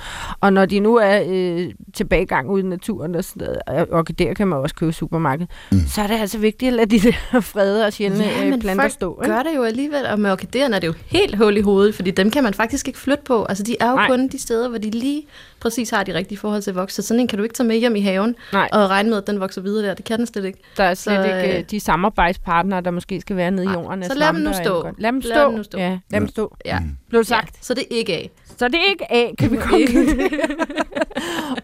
Og 0.40 0.52
når 0.52 0.66
de 0.66 0.80
nu 0.80 0.96
er 0.96 1.22
øh, 1.28 1.72
tilbagegang 1.94 2.50
ude 2.50 2.62
i 2.62 2.66
naturen, 2.66 3.14
og 3.14 3.24
sådan 3.24 3.48
noget, 3.66 3.88
og 3.90 3.98
orkideer 3.98 4.34
kan 4.34 4.48
man 4.48 4.58
også 4.58 4.74
købe 4.74 4.90
i 4.90 4.92
supermarkedet, 4.92 5.50
mm. 5.72 5.78
så 5.86 6.02
er 6.02 6.06
det 6.06 6.14
altså 6.20 6.38
vigtigt 6.38 6.68
at 6.68 6.72
lade 6.74 6.98
de 6.98 7.00
der 7.32 7.40
frede 7.52 7.86
og 7.86 7.92
sjældne 7.92 8.24
Ja, 8.24 8.46
øh, 8.46 8.58
planter 8.60 8.82
folk 8.82 8.92
stå. 8.92 9.20
Ikke? 9.22 9.34
gør 9.34 9.42
det 9.46 9.56
jo 9.56 9.62
alligevel, 9.62 10.06
og 10.06 10.20
med 10.20 10.30
orkideerne 10.32 10.76
er 10.76 10.80
det 10.80 10.86
jo 10.86 10.94
helt 11.06 11.36
hul 11.36 11.56
i 11.56 11.60
hovedet, 11.60 11.94
fordi 11.94 12.10
dem 12.10 12.30
kan 12.30 12.42
man 12.44 12.54
faktisk 12.54 12.88
ikke 12.88 12.98
flytte 12.98 13.24
på. 13.24 13.44
Altså, 13.44 13.64
de 13.64 13.76
er 13.80 13.90
jo 13.90 13.96
Nej. 13.96 14.06
kun 14.08 14.28
de 14.28 14.38
steder, 14.38 14.68
hvor 14.68 14.78
de 14.78 14.90
lige 14.90 15.26
præcis 15.60 15.90
har 15.90 16.04
de 16.04 16.14
rigtige 16.14 16.38
forhold 16.38 16.62
til 16.62 16.70
at 16.70 16.74
vokse. 16.76 17.02
Så 17.02 17.08
sådan 17.08 17.20
en 17.20 17.28
kan 17.28 17.38
du 17.38 17.42
ikke 17.42 17.54
tage 17.54 17.66
med 17.66 17.76
hjem 17.76 17.96
i 17.96 18.00
haven 18.00 18.36
Nej. 18.52 18.68
og 18.72 18.90
regne 18.90 19.08
med, 19.10 19.18
at 19.18 19.26
den 19.26 19.40
vokser 19.40 19.60
videre 19.60 19.86
der. 19.88 19.94
Det 19.94 20.04
kan 20.04 20.18
den 20.18 20.26
slet 20.26 20.44
ikke. 20.44 20.58
Der 20.76 20.84
er 20.84 20.94
slet 20.94 21.16
Så, 21.16 21.24
ikke 21.36 21.52
øh, 21.52 21.58
øh, 21.58 21.64
de 21.70 21.80
samarbejdspartnere, 21.80 22.80
der 22.80 22.90
måske 22.90 23.20
skal 23.20 23.36
være 23.36 23.50
nede 23.50 23.66
i 23.66 23.70
jorden. 23.70 24.02
af 24.02 24.08
Så 24.08 24.14
lad 24.18 24.26
dem 24.28 24.36
nu 24.36 24.52
stå. 24.52 24.82
Lad 24.98 25.12
dem 25.12 25.20
Lad 25.20 25.32
stå. 25.36 25.44
dem 25.48 25.54
nu 25.54 25.62
stå. 25.62 25.78
Ja, 25.78 25.98
lad 26.10 26.20
dem 26.20 26.28
stå. 26.28 26.56
Ja. 26.64 26.78
Blev 27.08 27.24
sagt. 27.24 27.54
Ja, 27.54 27.58
så 27.62 27.74
det 27.74 27.82
er 27.90 27.96
ikke 27.96 28.12
af. 28.14 28.30
Så 28.58 28.68
det 28.72 28.74
er 28.74 28.90
ikke 28.90 29.12
A, 29.12 29.34
kan 29.38 29.50
vi 29.52 29.56
komme 29.56 29.86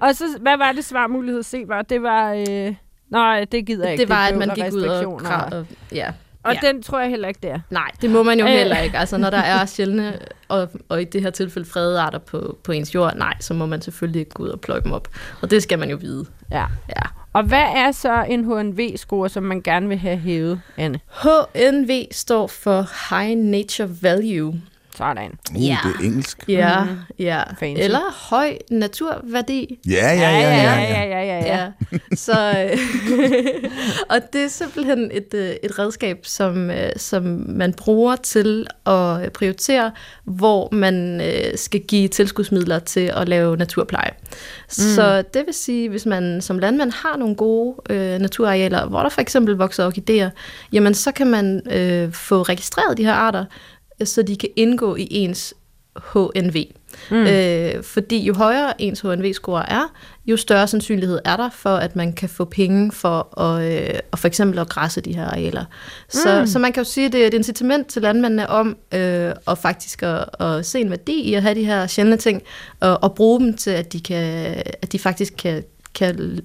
og 0.00 0.14
så, 0.14 0.24
hvad 0.40 0.58
var 0.58 0.72
det 0.72 0.84
svarmulighed 0.84 1.42
C 1.42 1.64
var? 1.68 1.82
Det 1.82 2.02
var... 2.02 2.32
Øh, 2.32 2.74
nej, 3.10 3.44
det 3.52 3.66
gider 3.66 3.84
jeg 3.84 3.92
ikke. 3.92 4.00
Det 4.02 4.08
var, 4.08 4.26
at 4.26 4.34
bøvl 4.34 4.46
man 4.46 4.54
gik 4.56 4.72
ud 4.72 4.82
og 4.82 5.18
krav, 5.18 5.48
og, 5.52 5.66
ja. 5.94 6.10
Og 6.44 6.54
ja. 6.62 6.66
den 6.68 6.82
tror 6.82 7.00
jeg 7.00 7.10
heller 7.10 7.28
ikke, 7.28 7.40
det 7.42 7.50
er. 7.50 7.60
Nej, 7.70 7.90
det 8.02 8.10
må 8.10 8.22
man 8.22 8.38
jo 8.40 8.44
Øh. 8.46 8.50
heller 8.52 8.78
ikke. 8.78 8.98
Altså, 8.98 9.18
når 9.18 9.30
der 9.30 9.38
er 9.38 9.66
sjældne, 9.66 10.18
og, 10.48 10.68
og 10.88 11.02
i 11.02 11.04
det 11.04 11.22
her 11.22 11.30
tilfælde 11.30 11.68
fredede 11.68 12.00
arter 12.00 12.18
på, 12.18 12.58
på 12.64 12.72
ens 12.72 12.94
jord, 12.94 13.16
nej, 13.16 13.34
så 13.40 13.54
må 13.54 13.66
man 13.66 13.82
selvfølgelig 13.82 14.20
ikke 14.20 14.30
gå 14.30 14.42
ud 14.42 14.48
og 14.48 14.60
pløje 14.60 14.80
dem 14.80 14.92
op. 14.92 15.08
Og 15.42 15.50
det 15.50 15.62
skal 15.62 15.78
man 15.78 15.90
jo 15.90 15.96
vide. 15.96 16.26
Ja. 16.50 16.64
Ja. 16.88 17.02
Og 17.32 17.42
hvad 17.42 17.64
er 17.74 17.92
så 17.92 18.24
en 18.28 18.44
HNV-score, 18.44 19.28
som 19.28 19.42
man 19.42 19.62
gerne 19.62 19.88
vil 19.88 19.98
have 19.98 20.16
hævet, 20.16 20.60
Anne? 20.76 21.00
HNV 21.22 21.90
står 22.10 22.46
for 22.46 22.88
High 23.10 23.38
Nature 23.38 23.88
Value. 24.02 24.54
Sådan. 24.96 25.30
Uh, 25.56 25.66
Ja. 25.66 25.78
det 25.84 25.94
er 26.00 26.04
engelsk. 26.04 26.44
Ja, 26.48 26.84
ja. 27.18 27.42
Fancy. 27.60 27.82
Eller 27.82 28.28
høj 28.30 28.58
naturværdi. 28.70 29.78
Ja, 29.86 29.92
ja, 29.92 30.30
ja, 30.30 30.38
ja. 30.40 30.50
ja, 30.50 30.80
ja, 30.80 31.04
ja, 31.04 31.22
ja, 31.24 31.46
ja. 31.46 31.56
Ja. 31.92 31.98
Så, 32.14 32.68
øh, 32.72 32.78
og 34.10 34.16
det 34.32 34.44
er 34.44 34.48
simpelthen 34.48 35.10
et, 35.12 35.34
øh, 35.34 35.50
et 35.62 35.78
redskab, 35.78 36.18
som, 36.22 36.70
øh, 36.70 36.90
som 36.96 37.22
man 37.48 37.72
bruger 37.72 38.16
til 38.16 38.66
at 38.86 39.32
prioritere, 39.32 39.90
hvor 40.24 40.68
man 40.72 41.22
skal 41.54 41.80
give 41.80 42.08
tilskudsmidler 42.08 42.78
til 42.78 43.12
at 43.16 43.28
lave 43.28 43.56
naturpleje. 43.56 44.10
Mm. 44.10 44.68
Så 44.68 45.22
det 45.34 45.42
vil 45.46 45.54
sige, 45.54 45.88
hvis 45.88 46.06
man 46.06 46.40
som 46.40 46.58
landmand 46.58 46.92
har 46.92 47.16
nogle 47.16 47.34
gode 47.34 47.74
øh, 47.90 48.18
naturarealer, 48.18 48.86
hvor 48.86 49.00
der 49.02 49.08
for 49.08 49.20
eksempel 49.20 49.54
vokser 49.54 49.86
orkideer, 49.86 50.30
jamen 50.72 50.94
så 50.94 51.12
kan 51.12 51.26
man 51.26 51.62
øh, 51.72 52.12
få 52.12 52.42
registreret 52.42 52.98
de 52.98 53.04
her 53.04 53.12
arter, 53.14 53.44
så 54.04 54.22
de 54.22 54.36
kan 54.36 54.48
indgå 54.56 54.96
i 54.96 55.08
ens 55.10 55.54
HNV. 55.96 56.64
Mm. 57.10 57.16
Øh, 57.16 57.82
fordi 57.82 58.24
jo 58.24 58.34
højere 58.34 58.82
ens 58.82 59.00
HNV-score 59.00 59.70
er, 59.70 59.92
jo 60.26 60.36
større 60.36 60.68
sandsynlighed 60.68 61.18
er 61.24 61.36
der 61.36 61.50
for, 61.50 61.76
at 61.76 61.96
man 61.96 62.12
kan 62.12 62.28
få 62.28 62.44
penge 62.44 62.92
for 62.92 63.40
at, 63.40 63.72
øh, 63.72 63.98
at 64.12 64.18
for 64.18 64.28
eksempel 64.28 64.58
at 64.58 64.68
græsse 64.68 65.00
de 65.00 65.14
her 65.14 65.26
arealer. 65.26 65.64
Så, 66.08 66.40
mm. 66.40 66.46
så 66.46 66.58
man 66.58 66.72
kan 66.72 66.82
jo 66.82 66.90
sige, 66.90 67.06
at 67.06 67.12
det 67.12 67.22
er 67.22 67.26
et 67.26 67.34
incitament 67.34 67.86
til 67.86 68.02
landmændene 68.02 68.48
om 68.48 68.76
øh, 68.94 69.32
at 69.48 69.58
faktisk 69.58 70.02
at, 70.02 70.28
at 70.40 70.66
se 70.66 70.80
en 70.80 70.90
værdi 70.90 71.20
i 71.20 71.34
at 71.34 71.42
have 71.42 71.54
de 71.54 71.64
her 71.64 71.86
sjældne 71.86 72.16
ting, 72.16 72.42
og, 72.80 73.02
og 73.02 73.14
bruge 73.14 73.40
dem 73.40 73.56
til, 73.56 73.70
at 73.70 73.92
de, 73.92 74.00
kan, 74.00 74.54
at 74.82 74.92
de 74.92 74.98
faktisk 74.98 75.34
kan, 75.38 75.64
kan 75.94 76.40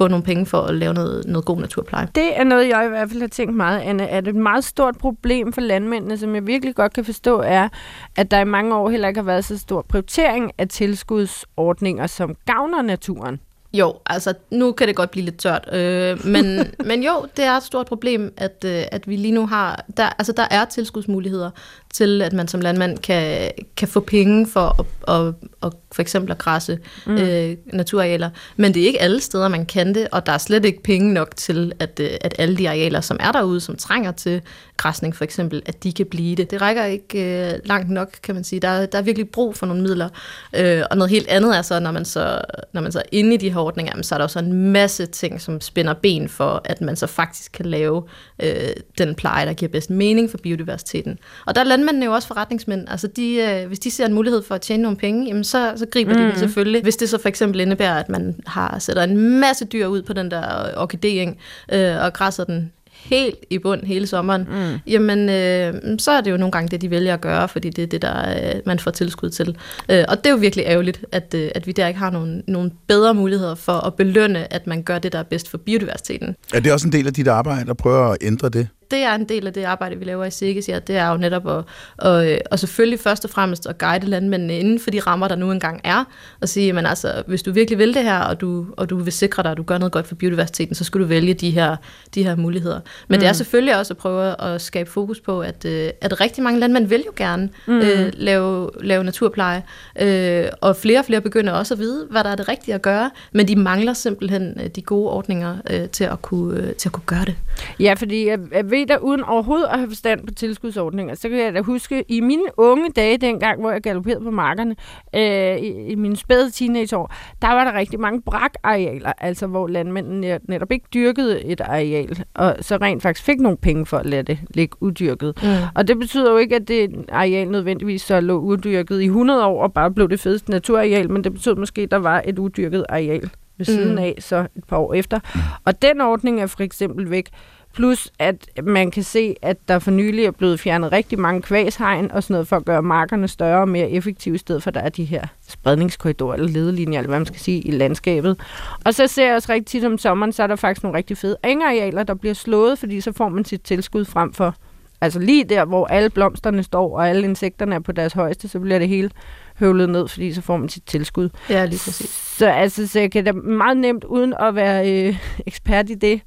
få 0.00 0.08
nogle 0.08 0.24
penge 0.24 0.46
for 0.46 0.60
at 0.60 0.74
lave 0.74 0.94
noget, 0.94 1.26
noget 1.26 1.44
god 1.44 1.60
naturpleje. 1.60 2.08
Det 2.14 2.38
er 2.38 2.44
noget, 2.44 2.68
jeg 2.68 2.86
i 2.86 2.88
hvert 2.88 3.08
fald 3.08 3.20
har 3.20 3.28
tænkt 3.28 3.54
meget, 3.54 3.80
Anne. 3.80 4.08
At 4.08 4.28
et 4.28 4.34
meget 4.34 4.64
stort 4.64 4.98
problem 4.98 5.52
for 5.52 5.60
landmændene, 5.60 6.18
som 6.18 6.34
jeg 6.34 6.46
virkelig 6.46 6.74
godt 6.74 6.92
kan 6.92 7.04
forstå, 7.04 7.40
er, 7.40 7.68
at 8.16 8.30
der 8.30 8.40
i 8.40 8.44
mange 8.44 8.74
år 8.76 8.90
heller 8.90 9.08
ikke 9.08 9.18
har 9.18 9.24
været 9.24 9.44
så 9.44 9.58
stor 9.58 9.82
prioritering 9.88 10.52
af 10.58 10.68
tilskudsordninger, 10.68 12.06
som 12.06 12.36
gavner 12.46 12.82
naturen. 12.82 13.40
Jo, 13.72 13.94
altså 14.06 14.34
nu 14.50 14.72
kan 14.72 14.88
det 14.88 14.96
godt 14.96 15.10
blive 15.10 15.24
lidt 15.24 15.38
tørt, 15.38 15.68
øh, 15.72 16.26
men, 16.26 16.44
men 16.88 17.02
jo, 17.02 17.26
det 17.36 17.44
er 17.44 17.52
et 17.52 17.62
stort 17.62 17.86
problem, 17.86 18.32
at, 18.36 18.64
øh, 18.66 18.82
at 18.92 19.08
vi 19.08 19.16
lige 19.16 19.32
nu 19.32 19.46
har, 19.46 19.84
der, 19.96 20.04
altså 20.18 20.32
der 20.32 20.46
er 20.50 20.64
tilskudsmuligheder 20.64 21.50
til, 21.94 22.22
at 22.22 22.32
man 22.32 22.48
som 22.48 22.60
landmand 22.60 22.98
kan, 22.98 23.50
kan 23.76 23.88
få 23.88 24.00
penge 24.00 24.46
for 24.46 24.86
at, 25.08 25.14
at, 25.16 25.34
at 25.62 25.72
for 25.92 26.02
eksempel 26.02 26.30
at 26.32 26.38
græsse 26.38 26.78
mm. 27.06 27.16
øh, 27.16 27.56
naturarealer, 27.72 28.30
men 28.56 28.74
det 28.74 28.82
er 28.82 28.86
ikke 28.86 29.00
alle 29.02 29.20
steder, 29.20 29.48
man 29.48 29.66
kan 29.66 29.94
det, 29.94 30.08
og 30.12 30.26
der 30.26 30.32
er 30.32 30.38
slet 30.38 30.64
ikke 30.64 30.82
penge 30.82 31.12
nok 31.12 31.36
til, 31.36 31.72
at, 31.78 32.00
øh, 32.00 32.10
at 32.20 32.34
alle 32.38 32.56
de 32.56 32.68
arealer, 32.68 33.00
som 33.00 33.16
er 33.20 33.32
derude, 33.32 33.60
som 33.60 33.76
trænger 33.76 34.12
til 34.12 34.40
græsning 34.76 35.16
for 35.16 35.24
eksempel, 35.24 35.62
at 35.66 35.82
de 35.84 35.92
kan 35.92 36.06
blive 36.06 36.36
det. 36.36 36.50
Det 36.50 36.60
rækker 36.60 36.84
ikke 36.84 37.48
øh, 37.52 37.58
langt 37.64 37.90
nok, 37.90 38.08
kan 38.22 38.34
man 38.34 38.44
sige. 38.44 38.60
Der, 38.60 38.68
er- 38.68 38.86
der 38.86 38.98
er 38.98 39.02
virkelig 39.02 39.28
brug 39.28 39.56
for 39.56 39.66
nogle 39.66 39.82
midler, 39.82 40.08
øh, 40.56 40.82
og 40.90 40.96
noget 40.96 41.10
helt 41.10 41.28
andet 41.28 41.56
er 41.56 41.62
så, 41.62 41.80
når 41.80 41.90
man 41.92 42.04
så, 42.04 42.40
når 42.72 42.80
man 42.80 42.92
så 42.92 42.98
er 42.98 43.02
inde 43.12 43.34
i 43.34 43.36
de 43.36 43.50
her 43.52 43.60
ordninger, 43.60 43.92
jamen, 43.92 44.04
så 44.04 44.14
er 44.14 44.18
der 44.18 44.24
også 44.24 44.38
en 44.38 44.52
masse 44.72 45.06
ting, 45.06 45.40
som 45.40 45.60
spænder 45.60 45.94
ben 45.94 46.28
for, 46.28 46.60
at 46.64 46.80
man 46.80 46.96
så 46.96 47.06
faktisk 47.06 47.52
kan 47.52 47.66
lave 47.66 48.02
øh, 48.42 48.52
den 48.98 49.14
pleje, 49.14 49.46
der 49.46 49.52
giver 49.52 49.68
bedst 49.72 49.90
mening 49.90 50.30
for 50.30 50.38
biodiversiteten. 50.38 51.18
Og 51.46 51.54
der 51.54 51.64
er 51.80 51.84
landmændene 51.84 52.06
jo 52.06 52.12
også 52.12 52.28
forretningsmænd. 52.28 52.86
Altså 52.88 53.06
de, 53.06 53.34
øh, 53.34 53.66
hvis 53.66 53.78
de 53.78 53.90
ser 53.90 54.06
en 54.06 54.12
mulighed 54.12 54.42
for 54.42 54.54
at 54.54 54.60
tjene 54.60 54.82
nogle 54.82 54.98
penge, 54.98 55.26
jamen 55.26 55.44
så, 55.44 55.72
så 55.76 55.86
griber 55.86 56.12
mm. 56.12 56.18
de 56.18 56.26
det 56.26 56.38
selvfølgelig. 56.38 56.82
Hvis 56.82 56.96
det 56.96 57.08
så 57.08 57.18
for 57.18 57.28
eksempel 57.28 57.60
indebærer, 57.60 57.94
at 57.94 58.08
man 58.08 58.36
har 58.46 58.78
sætter 58.78 59.02
en 59.02 59.40
masse 59.40 59.64
dyr 59.64 59.86
ud 59.86 60.02
på 60.02 60.12
den 60.12 60.30
der 60.30 60.70
orkideing 60.76 61.38
øh, 61.72 62.04
og 62.04 62.12
græsser 62.12 62.44
den 62.44 62.72
helt 62.92 63.36
i 63.50 63.58
bund 63.58 63.82
hele 63.82 64.06
sommeren, 64.06 64.48
mm. 64.50 64.92
jamen 64.92 65.28
øh, 65.28 65.98
så 65.98 66.10
er 66.10 66.20
det 66.20 66.30
jo 66.30 66.36
nogle 66.36 66.52
gange 66.52 66.68
det, 66.68 66.80
de 66.80 66.90
vælger 66.90 67.14
at 67.14 67.20
gøre, 67.20 67.48
fordi 67.48 67.70
det 67.70 67.82
er 67.82 67.86
det, 67.86 68.02
der 68.02 68.30
øh, 68.30 68.60
man 68.66 68.78
får 68.78 68.90
tilskud 68.90 69.30
til. 69.30 69.56
Øh, 69.88 70.04
og 70.08 70.16
det 70.16 70.26
er 70.26 70.30
jo 70.30 70.36
virkelig 70.36 70.64
ærgerligt, 70.64 71.04
at, 71.12 71.34
øh, 71.34 71.50
at 71.54 71.66
vi 71.66 71.72
der 71.72 71.86
ikke 71.86 72.00
har 72.00 72.10
nogle, 72.10 72.42
nogle 72.46 72.70
bedre 72.86 73.14
muligheder 73.14 73.54
for 73.54 73.86
at 73.86 73.94
belønne, 73.94 74.52
at 74.52 74.66
man 74.66 74.82
gør 74.82 74.98
det, 74.98 75.12
der 75.12 75.18
er 75.18 75.22
bedst 75.22 75.48
for 75.48 75.58
biodiversiteten. 75.58 76.36
Er 76.54 76.60
det 76.60 76.72
også 76.72 76.86
en 76.86 76.92
del 76.92 77.06
af 77.06 77.14
dit 77.14 77.28
arbejde 77.28 77.70
at 77.70 77.76
prøve 77.76 78.12
at 78.12 78.18
ændre 78.20 78.48
det? 78.48 78.68
Det 78.90 78.98
er 78.98 79.14
en 79.14 79.24
del 79.24 79.46
af 79.46 79.52
det 79.52 79.64
arbejde, 79.64 79.96
vi 79.96 80.04
laver 80.04 80.24
i 80.24 80.30
Sikkes, 80.30 80.68
ja, 80.68 80.78
det 80.78 80.96
er 80.96 81.10
jo 81.10 81.16
netop 81.16 81.48
at, 81.48 81.64
og, 81.96 82.26
og 82.50 82.58
selvfølgelig 82.58 83.00
først 83.00 83.24
og 83.24 83.30
fremmest 83.30 83.66
at 83.66 83.78
guide 83.78 84.06
landmændene 84.06 84.58
inden 84.58 84.80
for 84.80 84.90
de 84.90 85.00
rammer, 85.00 85.28
der 85.28 85.36
nu 85.36 85.52
engang 85.52 85.80
er, 85.84 86.04
og 86.40 86.48
sige, 86.48 86.72
men 86.72 86.86
altså, 86.86 87.22
hvis 87.26 87.42
du 87.42 87.52
virkelig 87.52 87.78
vil 87.78 87.94
det 87.94 88.02
her, 88.02 88.18
og 88.18 88.40
du, 88.40 88.66
og 88.76 88.90
du 88.90 88.96
vil 88.96 89.12
sikre 89.12 89.42
dig, 89.42 89.50
at 89.50 89.56
du 89.56 89.62
gør 89.62 89.78
noget 89.78 89.92
godt 89.92 90.06
for 90.06 90.14
biodiversiteten, 90.14 90.74
så 90.74 90.84
skal 90.84 91.00
du 91.00 91.06
vælge 91.06 91.34
de 91.34 91.50
her, 91.50 91.76
de 92.14 92.24
her 92.24 92.36
muligheder. 92.36 92.80
Men 93.08 93.16
mm. 93.16 93.20
det 93.20 93.28
er 93.28 93.32
selvfølgelig 93.32 93.76
også 93.76 93.92
at 93.92 93.98
prøve 93.98 94.42
at 94.42 94.60
skabe 94.60 94.90
fokus 94.90 95.20
på, 95.20 95.40
at, 95.40 95.64
øh, 95.64 95.90
at 96.00 96.20
rigtig 96.20 96.42
mange 96.42 96.60
landmænd 96.60 96.86
vil 96.86 97.02
jo 97.06 97.12
gerne 97.16 97.48
mm. 97.66 97.78
øh, 97.78 98.12
lave, 98.12 98.70
lave 98.80 99.04
naturpleje, 99.04 99.62
øh, 100.00 100.44
og 100.60 100.76
flere 100.76 100.98
og 100.98 101.04
flere 101.04 101.20
begynder 101.20 101.52
også 101.52 101.74
at 101.74 101.80
vide, 101.80 102.06
hvad 102.10 102.24
der 102.24 102.30
er 102.30 102.36
det 102.36 102.48
rigtige 102.48 102.74
at 102.74 102.82
gøre, 102.82 103.10
men 103.32 103.48
de 103.48 103.56
mangler 103.56 103.92
simpelthen 103.92 104.60
øh, 104.62 104.66
de 104.66 104.82
gode 104.82 105.10
ordninger 105.10 105.56
øh, 105.70 105.88
til, 105.88 106.04
at 106.04 106.22
kunne, 106.22 106.60
øh, 106.60 106.74
til 106.74 106.88
at 106.88 106.92
kunne 106.92 107.06
gøre 107.06 107.24
det. 107.24 107.34
Ja, 107.80 107.94
fordi 107.94 108.28
jeg, 108.28 108.38
jeg 108.52 108.70
ved 108.70 108.79
da, 108.84 108.96
uden 108.96 109.24
overhovedet 109.24 109.66
at 109.66 109.78
have 109.78 109.88
forstand 109.88 110.26
på 110.26 110.34
tilskudsordninger, 110.34 111.14
så 111.14 111.28
kan 111.28 111.38
jeg 111.38 111.54
da 111.54 111.60
huske, 111.60 112.04
i 112.08 112.20
mine 112.20 112.42
unge 112.56 112.90
dage 112.96 113.16
dengang, 113.16 113.60
hvor 113.60 113.70
jeg 113.70 113.80
galopperede 113.82 114.24
på 114.24 114.30
markerne, 114.30 114.76
øh, 115.14 115.56
i, 115.58 115.86
i 115.88 115.94
mine 115.94 116.16
spæde 116.16 116.50
teenageår, 116.50 117.14
der 117.42 117.48
var 117.48 117.64
der 117.64 117.78
rigtig 117.78 118.00
mange 118.00 118.22
brakarealer, 118.22 119.12
altså 119.18 119.46
hvor 119.46 119.66
landmændene 119.68 120.20
net- 120.36 120.48
netop 120.48 120.72
ikke 120.72 120.86
dyrkede 120.94 121.44
et 121.44 121.60
areal, 121.60 122.24
og 122.34 122.56
så 122.60 122.76
rent 122.76 123.02
faktisk 123.02 123.26
fik 123.26 123.40
nogle 123.40 123.58
penge 123.58 123.86
for 123.86 123.96
at 123.98 124.06
lade 124.06 124.22
det 124.22 124.38
ligge 124.54 124.76
udyrket. 124.82 125.38
Mm. 125.42 125.48
Og 125.74 125.88
det 125.88 125.98
betyder 125.98 126.30
jo 126.30 126.36
ikke, 126.36 126.56
at 126.56 126.68
det 126.68 126.90
areal 127.12 127.48
nødvendigvis 127.48 128.02
så 128.02 128.20
lå 128.20 128.38
udyrket 128.38 129.00
i 129.00 129.04
100 129.04 129.46
år 129.46 129.62
og 129.62 129.72
bare 129.72 129.90
blev 129.90 130.08
det 130.10 130.20
fedeste 130.20 130.50
naturareal, 130.50 131.10
men 131.10 131.24
det 131.24 131.32
betyder 131.32 131.54
måske, 131.56 131.82
at 131.82 131.90
der 131.90 131.96
var 131.96 132.22
et 132.24 132.38
udyrket 132.38 132.84
areal 132.88 133.30
ved 133.58 133.64
siden 133.66 133.92
Mm. 133.92 133.98
af 133.98 134.14
så 134.18 134.46
et 134.56 134.64
par 134.68 134.76
år 134.78 134.94
efter. 134.94 135.20
Og 135.64 135.82
den 135.82 136.00
ordning 136.00 136.40
er 136.40 136.46
for 136.46 136.62
eksempel 136.62 137.10
væk. 137.10 137.28
Plus 137.74 138.12
at 138.18 138.48
man 138.62 138.90
kan 138.90 139.02
se, 139.02 139.34
at 139.42 139.56
der 139.68 139.78
for 139.78 139.90
nylig 139.90 140.24
er 140.24 140.30
blevet 140.30 140.60
fjernet 140.60 140.92
rigtig 140.92 141.18
mange 141.18 141.42
kvæshegn 141.42 142.10
og 142.10 142.22
sådan 142.22 142.34
noget 142.34 142.48
for 142.48 142.56
at 142.56 142.64
gøre 142.64 142.82
markerne 142.82 143.28
større 143.28 143.60
og 143.60 143.68
mere 143.68 143.90
effektive, 143.90 144.34
i 144.34 144.38
stedet 144.38 144.62
for 144.62 144.70
at 144.70 144.74
der 144.74 144.80
er 144.80 144.88
de 144.88 145.04
her 145.04 145.26
spredningskorridorer 145.48 146.34
eller 146.34 146.48
ledelinjer, 146.48 146.98
eller 146.98 147.08
hvad 147.08 147.18
man 147.18 147.26
skal 147.26 147.40
sige, 147.40 147.60
i 147.60 147.70
landskabet. 147.70 148.40
Og 148.84 148.94
så 148.94 149.06
ser 149.06 149.26
jeg 149.26 149.34
også 149.34 149.52
rigtig 149.52 149.66
tit 149.66 149.84
om 149.84 149.98
sommeren, 149.98 150.32
så 150.32 150.42
er 150.42 150.46
der 150.46 150.56
faktisk 150.56 150.82
nogle 150.82 150.98
rigtig 150.98 151.16
fede 151.16 151.36
engarealer, 151.44 152.02
der 152.02 152.14
bliver 152.14 152.34
slået, 152.34 152.78
fordi 152.78 153.00
så 153.00 153.12
får 153.12 153.28
man 153.28 153.44
sit 153.44 153.62
tilskud 153.62 154.04
frem 154.04 154.32
for 154.32 154.54
Altså 155.02 155.18
lige 155.18 155.44
der, 155.44 155.64
hvor 155.64 155.86
alle 155.86 156.10
blomsterne 156.10 156.62
står, 156.62 156.96
og 156.96 157.08
alle 157.08 157.22
insekterne 157.22 157.74
er 157.74 157.78
på 157.78 157.92
deres 157.92 158.12
højeste, 158.12 158.48
så 158.48 158.60
bliver 158.60 158.78
det 158.78 158.88
hele 158.88 159.10
høvlet 159.58 159.88
ned, 159.88 160.08
fordi 160.08 160.32
så 160.32 160.42
får 160.42 160.56
man 160.56 160.68
sit 160.68 160.82
tilskud. 160.86 161.28
Ja, 161.50 161.64
lige 161.64 161.80
præcis. 161.84 162.10
Så, 162.10 162.46
altså, 162.46 162.86
så 162.86 163.00
jeg 163.00 163.10
kan 163.10 163.24
da 163.24 163.32
meget 163.32 163.76
nemt, 163.76 164.04
uden 164.04 164.34
at 164.40 164.54
være 164.54 164.92
øh, 164.92 165.16
ekspert 165.46 165.90
i 165.90 165.94
det, 165.94 166.20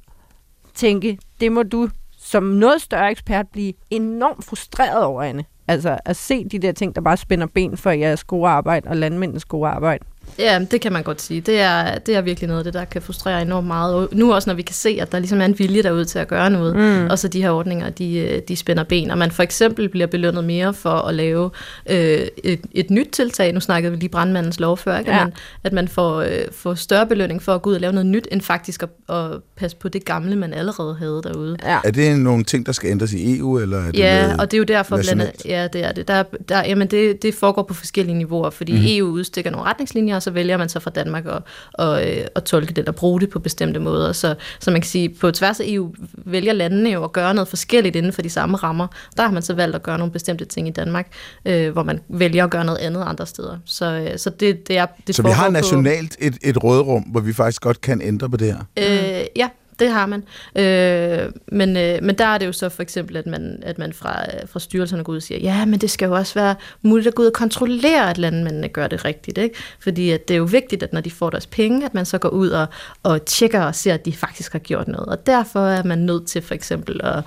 tænke, 0.74 1.18
det 1.44 1.52
må 1.52 1.62
du 1.62 1.88
som 2.18 2.42
noget 2.42 2.80
større 2.80 3.10
ekspert 3.10 3.46
blive 3.52 3.72
enormt 3.90 4.44
frustreret 4.44 5.04
over, 5.04 5.22
Anne. 5.22 5.44
Altså 5.68 5.98
at 6.04 6.16
se 6.16 6.44
de 6.44 6.58
der 6.58 6.72
ting, 6.72 6.94
der 6.94 7.00
bare 7.00 7.16
spænder 7.16 7.46
ben 7.46 7.76
for 7.76 7.90
jeres 7.90 8.24
gode 8.24 8.48
arbejde 8.48 8.88
og 8.88 8.96
landmændens 8.96 9.44
gode 9.44 9.68
arbejde. 9.68 10.04
Ja, 10.38 10.66
det 10.70 10.80
kan 10.80 10.92
man 10.92 11.02
godt 11.02 11.22
sige. 11.22 11.40
Det 11.40 11.60
er, 11.60 11.98
det 11.98 12.16
er 12.16 12.20
virkelig 12.20 12.48
noget 12.48 12.58
af 12.58 12.64
det, 12.64 12.74
der 12.74 12.84
kan 12.84 13.02
frustrere 13.02 13.42
enormt 13.42 13.66
meget. 13.66 13.94
Og 13.94 14.08
nu 14.12 14.34
også, 14.34 14.50
når 14.50 14.54
vi 14.54 14.62
kan 14.62 14.74
se, 14.74 14.98
at 15.00 15.12
der 15.12 15.18
ligesom 15.18 15.40
er 15.40 15.44
en 15.44 15.58
vilje 15.58 15.82
derude 15.82 16.04
til 16.04 16.18
at 16.18 16.28
gøre 16.28 16.50
noget, 16.50 16.76
mm. 16.76 17.06
og 17.10 17.18
så 17.18 17.28
de 17.28 17.42
her 17.42 17.50
ordninger, 17.50 17.90
de, 17.90 18.42
de 18.48 18.56
spænder 18.56 18.84
ben. 18.84 19.10
Og 19.10 19.18
man 19.18 19.30
for 19.30 19.42
eksempel 19.42 19.88
bliver 19.88 20.06
belønnet 20.06 20.44
mere 20.44 20.74
for 20.74 20.90
at 20.90 21.14
lave 21.14 21.50
øh, 21.90 22.26
et, 22.44 22.60
et 22.72 22.90
nyt 22.90 23.08
tiltag. 23.12 23.52
Nu 23.52 23.60
snakkede 23.60 23.92
vi 23.92 23.98
lige 23.98 24.08
brandmandens 24.08 24.60
lov 24.60 24.76
før, 24.76 24.98
ikke? 24.98 25.10
Ja. 25.10 25.16
At, 25.16 25.24
man, 25.24 25.32
at 25.64 25.72
man 25.72 25.88
får, 25.88 26.20
øh, 26.20 26.30
får 26.52 26.74
større 26.74 27.06
belønning 27.06 27.42
for 27.42 27.54
at 27.54 27.62
gå 27.62 27.70
ud 27.70 27.74
og 27.74 27.80
lave 27.80 27.92
noget 27.92 28.06
nyt, 28.06 28.28
end 28.32 28.40
faktisk 28.40 28.82
at, 28.82 29.16
at 29.16 29.30
passe 29.56 29.76
på 29.76 29.88
det 29.88 30.04
gamle, 30.04 30.36
man 30.36 30.54
allerede 30.54 30.94
havde 30.94 31.20
derude. 31.24 31.56
Ja. 31.62 31.78
Er 31.84 31.90
det 31.90 32.18
nogle 32.18 32.44
ting, 32.44 32.66
der 32.66 32.72
skal 32.72 32.90
ændres 32.90 33.12
i 33.12 33.38
EU? 33.38 33.58
Eller 33.58 33.78
er 33.78 33.90
det 33.90 33.98
ja, 33.98 34.36
og 34.38 34.50
det 34.50 34.56
er 34.56 34.58
jo 34.58 34.64
derfor 34.64 34.96
blandt 34.96 35.22
andet, 35.22 35.44
ja, 35.44 35.68
det 35.72 35.84
er 35.84 35.92
det. 35.92 36.08
Der, 36.08 36.22
der, 36.48 36.64
jamen 36.64 36.88
det, 36.88 37.22
det 37.22 37.34
foregår 37.34 37.62
på 37.62 37.74
forskellige 37.74 38.18
niveauer, 38.18 38.50
fordi 38.50 38.72
mm. 38.72 38.84
EU 38.86 39.08
udstikker 39.08 39.50
nogle 39.50 39.66
retningslinjer, 39.66 40.13
og 40.16 40.22
så 40.22 40.30
vælger 40.30 40.56
man 40.56 40.68
så 40.68 40.80
fra 40.80 40.90
Danmark 40.90 41.26
at, 41.26 41.42
og, 41.72 42.10
øh, 42.10 42.26
at 42.36 42.44
tolke 42.44 42.74
det 42.74 42.88
og 42.88 42.94
bruge 42.94 43.20
det 43.20 43.30
på 43.30 43.38
bestemte 43.38 43.80
måder. 43.80 44.12
Så, 44.12 44.34
så 44.60 44.70
man 44.70 44.80
kan 44.80 44.88
sige, 44.88 45.08
på 45.08 45.30
tværs 45.30 45.60
af 45.60 45.64
EU 45.68 45.94
vælger 46.12 46.52
landene 46.52 46.90
jo 46.90 47.04
at 47.04 47.12
gøre 47.12 47.34
noget 47.34 47.48
forskelligt 47.48 47.96
inden 47.96 48.12
for 48.12 48.22
de 48.22 48.30
samme 48.30 48.56
rammer. 48.56 48.86
Der 49.16 49.22
har 49.22 49.30
man 49.30 49.42
så 49.42 49.54
valgt 49.54 49.76
at 49.76 49.82
gøre 49.82 49.98
nogle 49.98 50.12
bestemte 50.12 50.44
ting 50.44 50.68
i 50.68 50.70
Danmark, 50.70 51.06
øh, 51.44 51.72
hvor 51.72 51.82
man 51.82 52.00
vælger 52.08 52.44
at 52.44 52.50
gøre 52.50 52.64
noget 52.64 52.78
andet 52.78 53.04
andre 53.06 53.26
steder. 53.26 53.58
Så, 53.64 53.92
øh, 53.92 54.18
så 54.18 54.30
det, 54.30 54.68
det 54.68 54.78
er... 54.78 54.86
Det 55.06 55.14
så 55.14 55.22
vi 55.22 55.30
har 55.30 55.48
nationalt 55.48 56.16
et, 56.18 56.38
et 56.42 56.64
rådrum, 56.64 57.02
hvor 57.02 57.20
vi 57.20 57.32
faktisk 57.32 57.62
godt 57.62 57.80
kan 57.80 58.02
ændre 58.02 58.30
på 58.30 58.36
det 58.36 58.46
her? 58.46 58.58
Øh, 58.78 59.26
ja, 59.36 59.48
det 59.78 59.90
har 59.90 60.06
man. 60.06 60.24
Øh, 60.56 61.32
men, 61.46 61.76
øh, 61.76 62.02
men 62.02 62.18
der 62.18 62.26
er 62.26 62.38
det 62.38 62.46
jo 62.46 62.52
så 62.52 62.68
for 62.68 62.82
eksempel, 62.82 63.16
at 63.16 63.26
man, 63.26 63.62
at 63.62 63.78
man 63.78 63.92
fra, 63.92 64.22
øh, 64.22 64.48
fra 64.48 64.60
styrelserne 64.60 65.04
går 65.04 65.12
ud 65.12 65.16
og 65.16 65.22
siger, 65.22 65.40
ja, 65.40 65.64
men 65.64 65.80
det 65.80 65.90
skal 65.90 66.06
jo 66.06 66.14
også 66.14 66.34
være 66.34 66.54
muligt 66.82 67.08
at 67.08 67.14
gå 67.14 67.22
ud 67.22 67.26
og 67.26 67.32
kontrollere, 67.32 68.10
at 68.10 68.18
landmændene 68.18 68.68
gør 68.68 68.86
det 68.86 69.04
rigtigt. 69.04 69.38
Ikke? 69.38 69.56
Fordi 69.80 70.10
at 70.10 70.28
det 70.28 70.34
er 70.34 70.38
jo 70.38 70.44
vigtigt, 70.44 70.82
at 70.82 70.92
når 70.92 71.00
de 71.00 71.10
får 71.10 71.30
deres 71.30 71.46
penge, 71.46 71.84
at 71.84 71.94
man 71.94 72.04
så 72.04 72.18
går 72.18 72.28
ud 72.28 72.48
og, 72.48 72.66
og 73.02 73.24
tjekker 73.24 73.62
og 73.62 73.74
ser, 73.74 73.94
at 73.94 74.04
de 74.04 74.12
faktisk 74.12 74.52
har 74.52 74.58
gjort 74.58 74.88
noget. 74.88 75.06
Og 75.06 75.26
derfor 75.26 75.66
er 75.66 75.82
man 75.82 75.98
nødt 75.98 76.26
til 76.26 76.42
for 76.42 76.54
eksempel 76.54 77.00
at, 77.04 77.22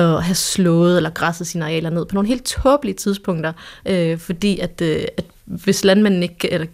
at 0.00 0.22
have 0.22 0.34
slået 0.34 0.96
eller 0.96 1.10
græsset 1.10 1.46
sine 1.46 1.64
arealer 1.64 1.90
ned 1.90 2.06
på 2.06 2.14
nogle 2.14 2.28
helt 2.28 2.44
tåbelige 2.44 2.94
tidspunkter, 2.94 3.52
øh, 3.86 4.18
fordi 4.18 4.58
at, 4.58 4.80
øh, 4.80 5.02
at 5.16 5.24
hvis 5.44 5.84
landmændene 5.84 6.26
ikke, 6.26 6.52
eller 6.52 6.66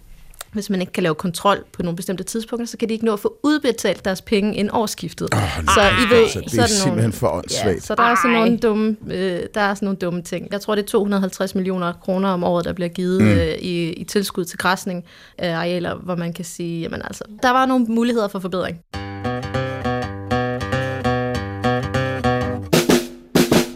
hvis 0.54 0.70
man 0.70 0.80
ikke 0.80 0.92
kan 0.92 1.02
lave 1.02 1.14
kontrol 1.14 1.64
på 1.72 1.82
nogle 1.82 1.96
bestemte 1.96 2.24
tidspunkter, 2.24 2.66
så 2.66 2.76
kan 2.76 2.88
de 2.88 2.94
ikke 2.94 3.04
nå 3.04 3.12
at 3.12 3.20
få 3.20 3.36
udbetalt 3.42 4.04
deres 4.04 4.22
penge 4.22 4.56
ind 4.56 4.70
årsskiftet. 4.72 5.28
Oh, 5.34 5.40
så 5.74 5.80
I 5.80 6.14
ved, 6.14 6.22
altså, 6.22 6.40
det 6.40 6.58
er, 6.58 6.66
så 6.66 6.74
simpelthen 6.74 6.96
nogle, 6.96 7.12
for 7.12 7.28
åndssvagt. 7.28 7.74
Ja, 7.74 7.80
så 7.80 7.94
der 7.94 8.02
er, 8.02 8.14
sådan 8.14 8.36
nogle 8.36 8.58
dumme, 8.58 8.96
øh, 9.10 9.42
der 9.54 9.60
er 9.60 9.74
sådan 9.74 9.86
nogle 9.86 9.98
dumme 9.98 10.22
ting. 10.22 10.48
Jeg 10.52 10.60
tror, 10.60 10.74
det 10.74 10.82
er 10.82 10.86
250 10.86 11.54
millioner 11.54 11.92
kroner 11.92 12.28
om 12.28 12.44
året, 12.44 12.64
der 12.64 12.72
bliver 12.72 12.88
givet 12.88 13.22
mm. 13.22 13.28
øh, 13.28 13.54
i, 13.58 13.92
i 13.92 14.04
tilskud 14.04 14.44
til 14.44 14.58
græsning 14.58 15.04
af 15.38 15.54
arealer, 15.56 15.94
hvor 15.94 16.16
man 16.16 16.32
kan 16.32 16.44
sige, 16.44 16.80
jamen 16.80 17.02
altså, 17.04 17.24
der 17.42 17.50
var 17.50 17.66
nogle 17.66 17.84
muligheder 17.84 18.28
for 18.28 18.38
forbedring. 18.38 18.78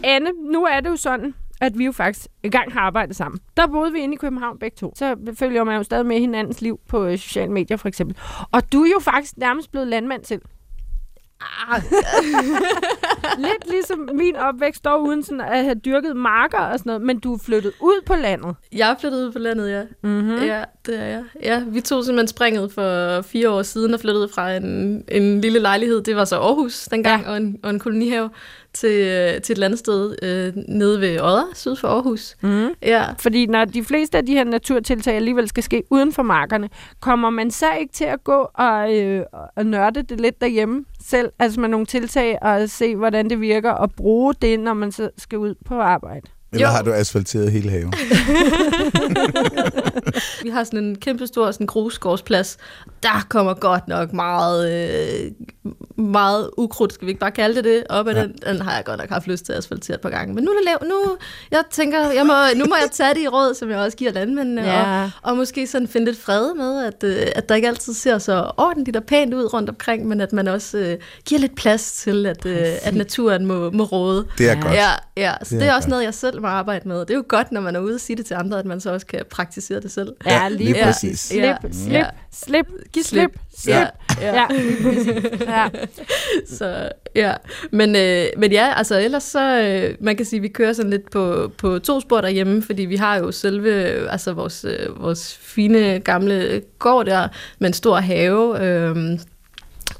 Anne, 0.03 0.29
nu 0.51 0.63
er 0.63 0.79
det 0.79 0.89
jo 0.89 0.95
sådan, 0.95 1.33
at 1.61 1.77
vi 1.77 1.85
jo 1.85 1.91
faktisk 1.91 2.27
engang 2.43 2.73
har 2.73 2.79
arbejdet 2.79 3.15
sammen. 3.15 3.39
Der 3.57 3.67
boede 3.67 3.91
vi 3.91 3.99
inde 3.99 4.13
i 4.13 4.17
København 4.17 4.59
begge 4.59 4.75
to. 4.75 4.93
Så 4.95 5.15
følger 5.39 5.63
man 5.63 5.77
jo 5.77 5.83
stadig 5.83 6.05
med 6.05 6.19
hinandens 6.19 6.61
liv 6.61 6.79
på 6.87 7.05
øh, 7.05 7.17
sociale 7.17 7.51
medier 7.51 7.77
for 7.77 7.87
eksempel. 7.87 8.17
Og 8.51 8.73
du 8.73 8.83
er 8.83 8.89
jo 8.89 8.99
faktisk 8.99 9.37
nærmest 9.37 9.71
blevet 9.71 9.87
landmand 9.87 10.23
selv. 10.23 10.41
Ah. 11.41 11.81
Lidt 13.45 13.69
ligesom 13.69 14.09
min 14.13 14.35
opvækst, 14.35 14.85
dog 14.85 15.03
uden 15.03 15.23
sådan 15.23 15.41
at 15.41 15.63
have 15.63 15.75
dyrket 15.75 16.15
marker 16.15 16.57
og 16.57 16.79
sådan 16.79 16.89
noget, 16.89 17.01
men 17.01 17.19
du 17.19 17.33
er 17.33 17.37
flyttet 17.37 17.71
ud 17.81 18.01
på 18.05 18.15
landet. 18.15 18.55
Jeg 18.71 18.89
er 18.91 18.95
flyttet 18.99 19.25
ud 19.25 19.31
på 19.31 19.39
landet, 19.39 19.69
ja. 19.69 19.83
Mm-hmm. 20.03 20.43
Ja, 20.43 20.63
det 20.85 20.99
er 20.99 21.05
jeg. 21.05 21.23
Ja, 21.43 21.63
vi 21.67 21.81
tog 21.81 22.03
simpelthen 22.03 22.27
springet 22.27 22.71
for 22.71 23.21
fire 23.21 23.49
år 23.49 23.61
siden 23.61 23.93
og 23.93 23.99
flyttede 23.99 24.29
fra 24.29 24.55
en, 24.55 25.03
en 25.07 25.41
lille 25.41 25.59
lejlighed, 25.59 26.01
det 26.01 26.15
var 26.15 26.25
så 26.25 26.35
Aarhus 26.35 26.85
dengang, 26.85 27.23
ja. 27.23 27.29
og, 27.29 27.37
en, 27.37 27.59
og 27.63 27.69
en 27.69 27.79
kolonihave, 27.79 28.29
til, 28.73 29.07
øh, 29.07 29.41
til 29.41 29.53
et 29.53 29.57
landsted 29.57 30.15
øh, 30.23 30.63
nede 30.67 31.01
ved 31.01 31.21
Odder, 31.21 31.45
syd 31.53 31.75
for 31.75 31.87
Aarhus. 31.87 32.35
Mm. 32.41 32.69
Ja. 32.81 33.05
Fordi 33.19 33.45
når 33.45 33.65
de 33.65 33.83
fleste 33.83 34.17
af 34.17 34.25
de 34.25 34.33
her 34.33 34.43
naturtiltag 34.43 35.15
alligevel 35.15 35.47
skal 35.49 35.63
ske 35.63 35.83
uden 35.89 36.13
for 36.13 36.23
markerne, 36.23 36.69
kommer 36.99 37.29
man 37.29 37.51
så 37.51 37.65
ikke 37.79 37.93
til 37.93 38.05
at 38.05 38.23
gå 38.23 38.47
og, 38.53 38.97
øh, 38.97 39.25
og 39.55 39.65
nørde 39.65 40.03
det 40.03 40.21
lidt 40.21 40.41
derhjemme 40.41 40.85
selv, 41.01 41.31
altså 41.39 41.59
med 41.59 41.69
nogle 41.69 41.85
tiltag 41.85 42.37
og 42.41 42.69
se, 42.69 42.95
hvordan 42.95 43.29
det 43.29 43.41
virker, 43.41 43.71
og 43.71 43.91
bruge 43.91 44.33
det, 44.41 44.59
når 44.59 44.73
man 44.73 44.91
så 44.91 45.09
skal 45.17 45.37
ud 45.37 45.55
på 45.65 45.81
arbejde? 45.81 46.27
Eller 46.51 46.67
jo. 46.67 46.71
har 46.71 46.81
du 46.81 46.93
asfalteret 46.93 47.51
hele 47.51 47.69
haven? 47.69 47.93
vi 50.43 50.49
har 50.49 50.63
sådan 50.63 50.83
en 50.83 50.95
kæmpe 50.95 51.27
stor 51.27 51.51
sådan 51.51 51.67
grusgårdsplads. 51.67 52.57
Der 53.03 53.25
kommer 53.29 53.53
godt 53.53 53.87
nok 53.87 54.13
meget, 54.13 54.73
øh, 54.73 55.31
meget 56.03 56.49
ukrudt, 56.57 56.93
skal 56.93 57.05
vi 57.05 57.09
ikke 57.09 57.19
bare 57.19 57.31
kalde 57.31 57.55
det 57.55 57.63
det, 57.63 57.83
op 57.89 58.07
ad 58.07 58.13
ja. 58.13 58.21
den. 58.21 58.35
Den 58.47 58.61
har 58.61 58.75
jeg 58.75 58.85
godt 58.85 58.99
nok 58.99 59.09
haft 59.09 59.27
lyst 59.27 59.45
til 59.45 59.51
at 59.51 59.57
asfaltere 59.57 59.95
et 59.95 60.01
par 60.01 60.09
gange. 60.09 60.33
Men 60.33 60.43
nu 60.43 60.51
er 60.51 60.55
lav, 60.65 60.89
nu, 60.89 61.17
jeg 61.51 61.63
tænker, 61.71 62.11
jeg 62.11 62.25
må, 62.25 62.33
nu 62.55 62.65
må 62.65 62.75
jeg 62.81 62.89
tage 62.91 63.13
det 63.13 63.21
i 63.21 63.27
råd, 63.27 63.53
som 63.53 63.69
jeg 63.69 63.79
også 63.79 63.97
giver 63.97 64.11
landmændene, 64.11 64.63
ja. 64.63 65.03
og, 65.03 65.11
og 65.21 65.37
måske 65.37 65.67
sådan 65.67 65.87
finde 65.87 66.05
lidt 66.05 66.19
fred 66.19 66.53
med, 66.53 66.85
at, 66.85 67.03
øh, 67.03 67.27
at 67.35 67.49
der 67.49 67.55
ikke 67.55 67.67
altid 67.67 67.93
ser 67.93 68.17
så 68.17 68.51
ordentligt 68.57 68.97
og 68.97 69.03
pænt 69.03 69.33
ud 69.33 69.53
rundt 69.53 69.69
omkring, 69.69 70.07
men 70.07 70.21
at 70.21 70.33
man 70.33 70.47
også 70.47 70.77
øh, 70.77 70.97
giver 71.25 71.41
lidt 71.41 71.55
plads 71.55 71.91
til, 71.91 72.25
at, 72.25 72.45
øh, 72.45 72.67
at 72.81 72.95
naturen 72.95 73.45
må, 73.45 73.71
må 73.71 73.83
råde. 73.83 74.25
Det 74.37 74.49
er 74.49 74.53
ja. 74.53 74.61
godt. 74.61 74.73
Ja, 74.73 74.89
ja. 75.17 75.33
så 75.43 75.49
det 75.49 75.55
er, 75.55 75.59
det 75.59 75.67
er 75.67 75.73
også 75.73 75.85
godt. 75.85 75.89
noget, 75.89 76.03
jeg 76.03 76.13
selv 76.13 76.38
må 76.41 76.47
arbejde 76.47 76.87
med. 76.87 76.99
Det 76.99 77.09
er 77.09 77.15
jo 77.15 77.23
godt, 77.27 77.51
når 77.51 77.61
man 77.61 77.75
er 77.75 77.79
ude 77.79 77.95
og 77.95 77.99
sige 77.99 78.17
det 78.17 78.25
til 78.25 78.33
andre, 78.33 78.59
at 78.59 78.65
man 78.65 78.79
så 78.79 78.93
også 78.93 79.05
kan 79.05 79.25
praktisere 79.29 79.79
det 79.79 79.91
selv. 79.91 80.13
Ja, 80.25 80.49
lige, 80.49 80.73
lige 80.73 80.83
præcis. 80.83 81.19
Slip, 81.19 81.41
ja. 81.43 81.55
slip, 81.71 81.93
ja. 81.93 82.05
slip, 82.31 82.65
giv 82.93 83.03
slip, 83.03 83.31
slip. 83.57 83.75
Ja, 83.75 83.87
ja. 84.21 84.35
ja. 84.35 84.47
ja. 85.47 85.69
så 86.57 86.89
ja, 87.15 87.33
men, 87.71 87.95
øh, 87.95 88.25
men 88.37 88.51
ja, 88.51 88.73
altså 88.75 88.99
ellers 88.99 89.23
så, 89.23 89.61
øh, 89.61 89.95
man 89.99 90.15
kan 90.15 90.25
sige, 90.25 90.37
at 90.37 90.43
vi 90.43 90.47
kører 90.47 90.73
sådan 90.73 90.91
lidt 90.91 91.11
på, 91.11 91.51
på 91.57 91.79
to 91.79 91.99
spor 91.99 92.21
derhjemme, 92.21 92.63
fordi 92.63 92.81
vi 92.85 92.95
har 92.95 93.17
jo 93.17 93.31
selve, 93.31 93.71
altså 94.09 94.33
vores, 94.33 94.65
øh, 94.65 95.03
vores 95.03 95.37
fine 95.41 95.99
gamle 95.99 96.61
gård 96.79 97.05
der, 97.05 97.27
med 97.59 97.67
en 97.69 97.73
stor 97.73 97.95
have, 97.95 98.65
øh, 98.65 99.19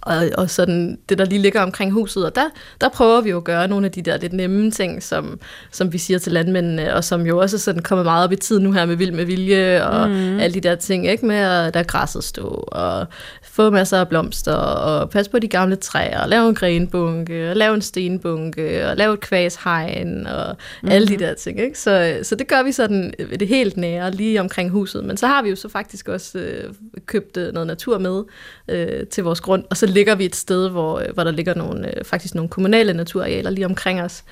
og, 0.01 0.29
og 0.37 0.49
sådan 0.49 0.99
det, 1.09 1.17
der 1.17 1.25
lige 1.25 1.41
ligger 1.41 1.61
omkring 1.61 1.91
huset. 1.91 2.25
Og 2.25 2.35
der, 2.35 2.49
der 2.81 2.89
prøver 2.89 3.21
vi 3.21 3.29
jo 3.29 3.37
at 3.37 3.43
gøre 3.43 3.67
nogle 3.67 3.85
af 3.85 3.91
de 3.91 4.01
der 4.01 4.17
lidt 4.17 4.33
nemme 4.33 4.71
ting, 4.71 5.03
som, 5.03 5.39
som 5.71 5.93
vi 5.93 5.97
siger 5.97 6.19
til 6.19 6.31
landmændene, 6.31 6.95
og 6.95 7.03
som 7.03 7.25
jo 7.25 7.37
også 7.37 7.57
sådan 7.57 7.81
kommet 7.81 8.05
meget 8.05 8.23
op 8.23 8.31
i 8.31 8.35
tid 8.35 8.59
nu 8.59 8.71
her 8.71 8.85
med 8.85 8.95
vild 8.95 9.11
med 9.11 9.25
vilje, 9.25 9.85
og 9.85 10.09
mm. 10.09 10.39
alle 10.39 10.53
de 10.53 10.61
der 10.61 10.75
ting, 10.75 11.07
ikke 11.07 11.25
med 11.25 11.35
at 11.35 11.73
der 11.73 11.83
græsset 11.83 12.23
stå, 12.23 12.47
og 12.67 13.07
få 13.43 13.69
masser 13.69 13.97
af 13.97 14.07
blomster, 14.07 14.53
og 14.53 15.09
passe 15.09 15.31
på 15.31 15.39
de 15.39 15.47
gamle 15.47 15.75
træer, 15.75 16.21
og 16.21 16.29
lave 16.29 16.49
en 16.49 16.55
grenbunke, 16.55 17.49
og 17.49 17.55
lave 17.55 17.75
en 17.75 17.81
stenbunke, 17.81 18.87
og 18.87 18.97
lave 18.97 19.13
et 19.13 19.19
kvæshegn, 19.19 20.27
og 20.27 20.55
mm. 20.83 20.89
alle 20.89 21.07
de 21.07 21.17
der 21.17 21.33
ting. 21.33 21.59
Ikke? 21.59 21.79
Så, 21.79 22.19
så 22.23 22.35
det 22.35 22.47
gør 22.47 22.63
vi 22.63 22.71
sådan 22.71 23.13
det 23.39 23.47
helt 23.47 23.77
nære, 23.77 24.11
lige 24.11 24.41
omkring 24.41 24.69
huset. 24.69 25.03
Men 25.03 25.17
så 25.17 25.27
har 25.27 25.41
vi 25.41 25.49
jo 25.49 25.55
så 25.55 25.69
faktisk 25.69 26.07
også 26.07 26.39
øh, 26.39 26.73
købt 27.05 27.37
øh, 27.37 27.53
noget 27.53 27.67
natur 27.67 27.97
med 27.97 28.23
øh, 28.67 29.07
til 29.07 29.23
vores 29.23 29.41
grund, 29.41 29.63
og 29.69 29.77
så 29.77 29.85
ligger 29.89 30.15
vi 30.15 30.25
et 30.25 30.35
sted, 30.35 30.69
hvor, 30.69 30.99
øh, 30.99 31.13
hvor 31.13 31.23
der 31.23 31.31
ligger 31.31 31.55
nogle, 31.55 31.97
øh, 31.97 32.05
faktisk 32.05 32.35
nogle 32.35 32.49
kommunale 32.49 32.93
naturarealer 32.93 33.49
lige 33.49 33.65
omkring 33.65 34.01
os. 34.01 34.23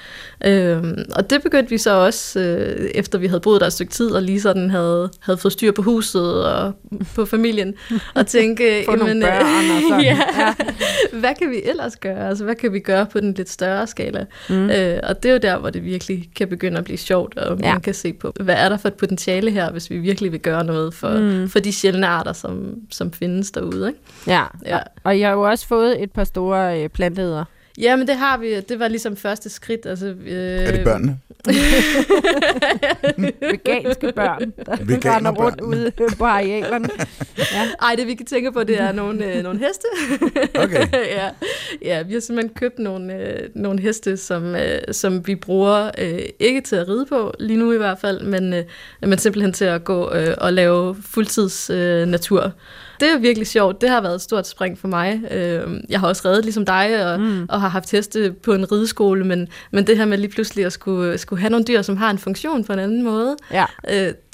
Øhm, 0.46 1.06
og 1.16 1.30
det 1.30 1.44
begyndte 1.44 1.70
vi 1.70 1.78
så 1.78 1.92
også, 1.92 2.40
øh, 2.40 2.90
efter 2.96 3.20
vi 3.20 3.28
havde 3.28 3.40
boet 3.40 3.62
der 3.62 3.68
et 3.68 3.74
stykke 3.74 3.92
tid, 3.92 4.12
og 4.12 4.22
lige 4.22 4.42
sådan 4.42 4.70
havde, 4.70 5.10
havde 5.20 5.38
fået 5.38 5.52
styr 5.52 5.72
på 5.72 5.82
huset 5.82 6.46
og 6.46 6.74
på 7.16 7.26
familien, 7.26 7.74
og 8.16 8.28
tænke, 8.28 8.64
Få 8.86 8.92
jamen, 8.92 9.22
børn 9.22 9.72
og 9.72 9.82
sådan. 9.90 10.02
ja, 10.10 10.20
ja. 10.38 10.54
hvad 11.14 11.36
kan 11.40 11.52
vi 11.52 11.62
ellers 11.64 11.96
gøre? 11.96 12.30
Altså, 12.30 12.44
hvad 12.44 12.56
kan 12.56 12.74
vi 12.74 12.80
gøre 12.80 13.06
på 13.06 13.20
den 13.20 13.34
lidt 13.34 13.50
større 13.50 13.88
skala? 13.88 14.26
Mm. 14.50 14.70
Øh, 14.70 15.00
og 15.04 15.24
det 15.24 15.30
er 15.30 15.34
jo 15.34 15.40
der, 15.40 15.58
hvor 15.58 15.70
det 15.70 15.84
virkelig 15.84 16.30
kan 16.36 16.48
begynde 16.48 16.78
at 16.78 16.84
blive 16.84 16.98
sjovt, 16.98 17.38
og 17.38 17.60
ja. 17.60 17.72
man 17.72 17.82
kan 17.82 17.94
se 17.94 18.14
på, 18.14 18.34
hvad 18.40 18.56
er 18.56 18.70
der 18.70 18.78
for 18.78 18.88
et 18.88 18.94
potentiale 18.94 19.52
her, 19.52 19.72
hvis 19.72 19.90
vi 19.90 19.98
virkelig 19.98 20.32
vil 20.32 20.40
gøre 20.40 20.64
noget 20.64 20.94
for, 20.94 21.10
mm. 21.10 21.50
for 21.50 21.60
de 21.60 21.74
sjældne 21.74 22.08
arter, 22.08 22.34
som, 22.34 22.76
som 22.92 23.14
findes 23.14 23.52
derude. 23.52 23.88
Ikke? 23.88 24.00
Ja, 24.28 24.44
ja. 24.66 24.80
Og 25.08 25.20
jeg 25.20 25.28
har 25.28 25.36
jo 25.36 25.42
også 25.42 25.68
fået 25.68 26.04
et 26.04 26.12
par 26.12 26.24
store 26.24 26.84
øh, 26.84 26.90
planteæder. 26.90 27.44
Ja, 27.82 27.96
men 27.96 28.08
det 28.08 28.16
har 28.16 28.38
vi. 28.38 28.60
Det 28.60 28.80
var 28.80 28.88
ligesom 28.88 29.16
første 29.16 29.50
skridt. 29.50 29.86
Altså, 29.86 30.06
øh, 30.06 30.34
Er 30.34 30.72
det 30.72 30.84
børnene? 30.84 31.20
Veganske 33.42 34.12
børn, 34.16 34.54
der 34.66 34.76
Veganerbørn. 34.86 35.26
render 35.26 35.44
rundt 35.44 35.62
ude 35.62 35.92
på 36.18 36.26
arealerne. 36.26 36.90
Ej, 37.82 37.96
det 37.98 38.08
vi 38.08 38.14
kan 38.16 38.26
tænke 38.26 38.52
på, 38.52 38.64
det 38.64 38.82
er 38.82 38.92
nogle, 38.92 39.34
øh, 39.36 39.44
nogle 39.44 39.60
heste. 39.60 39.88
Okay. 40.64 40.88
ja. 41.18 41.30
ja, 41.82 42.02
vi 42.04 42.14
har 42.14 42.20
simpelthen 42.20 42.54
købt 42.56 42.80
nogle, 42.80 43.14
øh, 43.16 43.50
nogle 43.56 43.80
heste, 43.80 44.18
som, 44.18 44.56
øh, 44.56 44.80
som 44.92 45.28
vi 45.28 45.36
bruger 45.36 45.92
øh, 45.98 46.20
ikke 46.40 46.62
til 46.62 46.76
at 46.76 46.88
ride 46.88 47.06
på, 47.06 47.34
lige 47.40 47.58
nu 47.58 47.72
i 47.72 47.78
hvert 47.78 47.98
fald, 48.00 48.22
men, 48.22 48.54
øh, 48.54 48.64
men 49.02 49.18
simpelthen 49.18 49.54
til 49.54 49.66
at 49.66 49.84
gå 49.84 50.14
øh, 50.14 50.36
og 50.38 50.54
lave 50.54 50.96
fuldtids 51.02 51.70
øh, 51.70 52.06
natur. 52.08 52.52
Det 53.00 53.12
er 53.12 53.18
virkelig 53.18 53.48
sjovt. 53.48 53.82
Det 53.82 53.90
har 53.90 54.02
været 54.02 54.16
et 54.16 54.22
stort 54.22 54.48
spring 54.48 54.80
for 54.80 54.88
mig. 54.88 55.22
Øh, 55.32 55.82
jeg 55.90 56.00
har 56.00 56.08
også 56.08 56.22
reddet 56.26 56.46
ligesom 56.46 56.66
dig, 56.66 57.14
og, 57.14 57.20
mm. 57.20 57.46
og 57.50 57.62
har 57.62 57.70
haft 57.70 57.92
heste 57.92 58.32
på 58.44 58.54
en 58.54 58.72
rideskole, 58.72 59.26
men, 59.26 59.48
men 59.72 59.88
det 59.88 59.98
her 59.98 60.06
med 60.06 60.18
lige 60.18 60.32
pludselig 60.32 60.66
at 60.66 60.74
skulle, 60.74 61.18
skulle 61.18 61.40
have 61.40 61.50
nogle 61.50 61.66
dyr, 61.66 61.82
som 61.82 61.98
har 61.98 62.10
en 62.10 62.18
funktion 62.18 62.64
på 62.64 62.74
en 62.74 62.80
anden 62.80 63.04
måde, 63.04 63.36
Ja. 63.52 63.66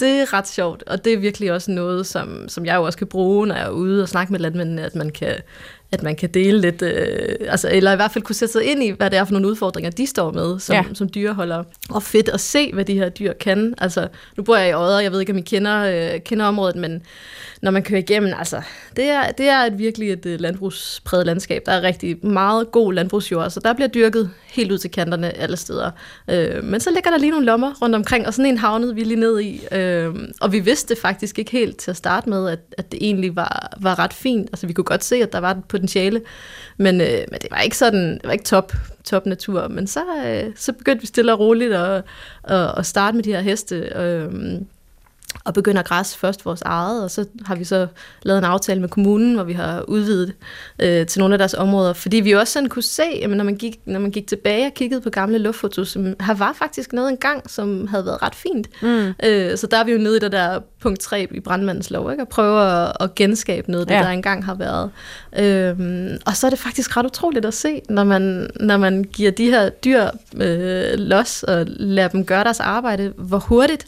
Det 0.04 0.12
er 0.12 0.34
ret 0.34 0.48
sjovt, 0.48 0.84
og 0.88 1.06
det 1.06 1.14
er 1.14 1.18
virkelig 1.18 1.52
også 1.52 1.72
noget, 1.72 2.06
som, 2.06 2.50
som 2.50 2.66
jeg 2.66 2.76
jo 2.76 2.84
også 2.84 2.98
kan 2.98 3.08
bruge, 3.08 3.48
når 3.48 3.56
jeg 3.56 3.66
er 3.66 3.70
ude 3.70 4.02
og 4.02 4.10
snakke 4.10 4.32
med 4.34 4.40
landmændene, 4.40 4.82
at 4.82 4.96
man 4.96 5.10
kan, 5.10 5.36
at 5.92 6.04
man 6.04 6.16
kan 6.16 6.30
dele 6.30 6.62
lidt, 6.62 6.82
øh, 6.82 7.36
altså, 7.50 7.70
eller 7.72 7.94
i 7.94 7.96
hvert 7.96 8.12
fald 8.12 8.24
kunne 8.24 8.36
sætte 8.36 8.52
sig 8.52 8.64
ind 8.64 8.84
i, 8.84 8.90
hvad 8.90 9.10
det 9.10 9.20
er 9.20 9.24
for 9.26 9.32
nogle 9.34 9.48
udfordringer, 9.48 9.92
de 9.92 10.08
står 10.08 10.32
med 10.32 10.60
som, 10.60 10.76
Ja. 10.76 10.84
som 10.94 11.10
dyreholder. 11.16 11.64
Og 11.90 12.04
fedt 12.04 12.30
at 12.30 12.40
se, 12.40 12.74
hvad 12.74 12.86
de 12.86 12.94
her 12.94 13.10
dyr 13.10 13.34
kan. 13.34 13.74
Altså, 13.78 14.08
nu 14.38 14.44
bor 14.44 14.56
jeg 14.58 14.70
i 14.70 14.74
Odder, 14.74 15.00
jeg 15.00 15.12
ved 15.12 15.20
ikke, 15.20 15.32
om 15.32 15.38
I 15.38 15.42
kender, 15.42 16.14
øh, 16.14 16.20
kender 16.20 16.46
området, 16.46 16.76
men 16.76 17.02
når 17.62 17.72
man 17.72 17.84
kører 17.84 18.00
igennem, 18.00 18.34
altså, 18.40 18.62
det 18.96 19.06
er, 19.06 19.32
det 19.32 19.50
er 19.50 19.60
et 19.60 19.78
virkelig 19.80 20.12
et 20.12 20.26
øh, 20.26 20.40
landbrugspræget 20.40 21.26
landskab. 21.26 21.62
Der 21.66 21.72
er 21.72 21.82
rigtig 21.82 22.26
meget 22.26 22.72
god 22.72 22.94
landbrugsjord, 22.94 23.50
så 23.50 23.60
der 23.60 23.74
bliver 23.74 23.88
dyrket 23.88 24.30
helt 24.52 24.72
ud 24.72 24.78
til 24.78 24.92
kanterne 24.92 25.38
alle 25.38 25.58
steder. 25.58 25.92
Øh, 26.30 26.64
men 26.64 26.80
så 26.80 26.92
ligger 26.92 27.12
der 27.12 27.18
lige 27.18 27.32
nogle 27.32 27.46
lommer 27.46 27.74
rundt 27.82 27.96
omkring, 27.96 28.28
og 28.28 28.34
sådan 28.34 28.52
en 28.52 28.58
havnede 28.58 28.96
vi 28.96 29.04
lige 29.04 29.20
ned 29.20 29.40
i. 29.42 29.62
Øh, 29.72 29.93
Øhm, 29.94 30.32
og 30.42 30.52
vi 30.52 30.60
vidste 30.60 30.96
faktisk 30.96 31.40
ikke 31.40 31.52
helt 31.52 31.78
til 31.78 31.92
at 31.92 31.98
starte 31.98 32.30
med, 32.30 32.50
at, 32.50 32.60
at 32.78 32.92
det 32.92 33.00
egentlig 33.02 33.36
var, 33.36 33.78
var 33.82 34.00
ret 34.00 34.14
fint. 34.14 34.50
Altså, 34.50 34.68
vi 34.68 34.74
kunne 34.74 34.86
godt 34.86 35.04
se, 35.04 35.16
at 35.16 35.34
der 35.34 35.40
var 35.40 35.52
et 35.52 35.66
potentiale, 35.70 36.22
men, 36.78 37.02
øh, 37.02 37.24
men 37.32 37.40
det 37.42 37.48
var 37.52 37.60
ikke 37.60 37.78
sådan, 37.78 38.14
det 38.14 38.24
var 38.24 38.32
ikke 38.32 38.46
top, 38.46 38.74
top 39.04 39.26
natur. 39.26 39.68
Men 39.68 39.88
så, 39.88 40.00
øh, 40.26 40.52
så 40.56 40.74
begyndte 40.74 41.02
vi 41.02 41.08
stille 41.08 41.34
og 41.34 41.40
roligt 41.40 41.74
at, 41.74 42.04
at, 42.44 42.72
at 42.78 42.86
starte 42.86 43.16
med 43.16 43.24
de 43.24 43.32
her 43.32 43.42
heste. 43.42 43.76
Øh, 43.76 44.32
og 45.44 45.54
begynder 45.54 45.80
at 45.80 45.88
græsse 45.88 46.18
først 46.18 46.46
vores 46.46 46.62
eget, 46.62 47.04
og 47.04 47.12
så 47.12 47.26
har 47.46 47.56
vi 47.56 47.64
så 47.64 47.88
lavet 48.24 48.38
en 48.38 48.44
aftale 48.44 48.82
med 48.82 48.90
kommunen, 48.90 49.36
hvor 49.36 49.44
vi 49.44 49.54
har 49.54 49.82
udvidet 49.88 50.34
øh, 50.80 51.06
til 51.08 51.20
nogle 51.20 51.34
af 51.34 51.38
deres 51.38 51.54
områder, 51.54 51.94
fordi 51.94 52.18
vi 52.18 52.32
også 52.32 52.54
sådan 52.54 52.70
kunne 52.70 52.84
se, 52.84 53.04
at 53.24 53.30
når 53.30 53.44
man 53.44 53.56
gik, 53.56 53.80
når 53.86 54.00
man 54.00 54.12
gik 54.12 54.28
tilbage 54.28 54.66
og 54.66 54.74
kiggede 54.74 55.02
på 55.02 55.10
gamle 55.10 55.38
luftfotos, 55.38 55.90
som 55.90 56.06
her 56.22 56.34
var 56.34 56.54
faktisk 56.54 56.94
noget 56.94 57.10
engang, 57.10 57.50
som 57.50 57.88
havde 57.88 58.06
været 58.06 58.22
ret 58.22 58.36
fint. 58.36 58.68
Mm. 58.82 59.14
Øh, 59.24 59.58
så 59.58 59.68
der 59.68 59.78
er 59.78 59.84
vi 59.84 59.92
jo 59.92 59.98
nede 59.98 60.18
i 60.18 60.20
det 60.20 60.32
der 60.32 60.60
punkt 60.82 61.00
3 61.00 61.28
i 61.32 61.40
brandmandens 61.40 61.92
lov, 61.92 62.12
ikke? 62.12 62.22
at 62.22 62.28
prøve 62.30 62.62
at, 62.84 62.92
at 63.00 63.16
genskabe 63.16 63.72
noget, 63.72 63.88
det 63.90 63.96
Ja. 63.96 64.00
der 64.00 64.10
engang 64.10 64.46
har 64.46 64.56
været. 64.56 64.90
Øhm, 65.40 66.18
og 66.26 66.36
så 66.38 66.46
er 66.48 66.50
det 66.50 66.60
faktisk 66.60 66.98
ret 66.98 67.06
utroligt 67.06 67.46
at 67.46 67.54
se, 67.54 67.82
når 67.90 68.04
man, 68.04 68.50
når 68.60 68.78
man 68.78 69.04
giver 69.04 69.32
de 69.32 69.46
her 69.50 69.70
dyr 69.70 70.04
øh, 70.36 70.94
los 70.98 71.44
og 71.44 71.66
lader 71.68 72.08
dem 72.08 72.26
gøre 72.26 72.44
deres 72.44 72.60
arbejde, 72.60 73.14
hvor 73.18 73.38
hurtigt 73.40 73.86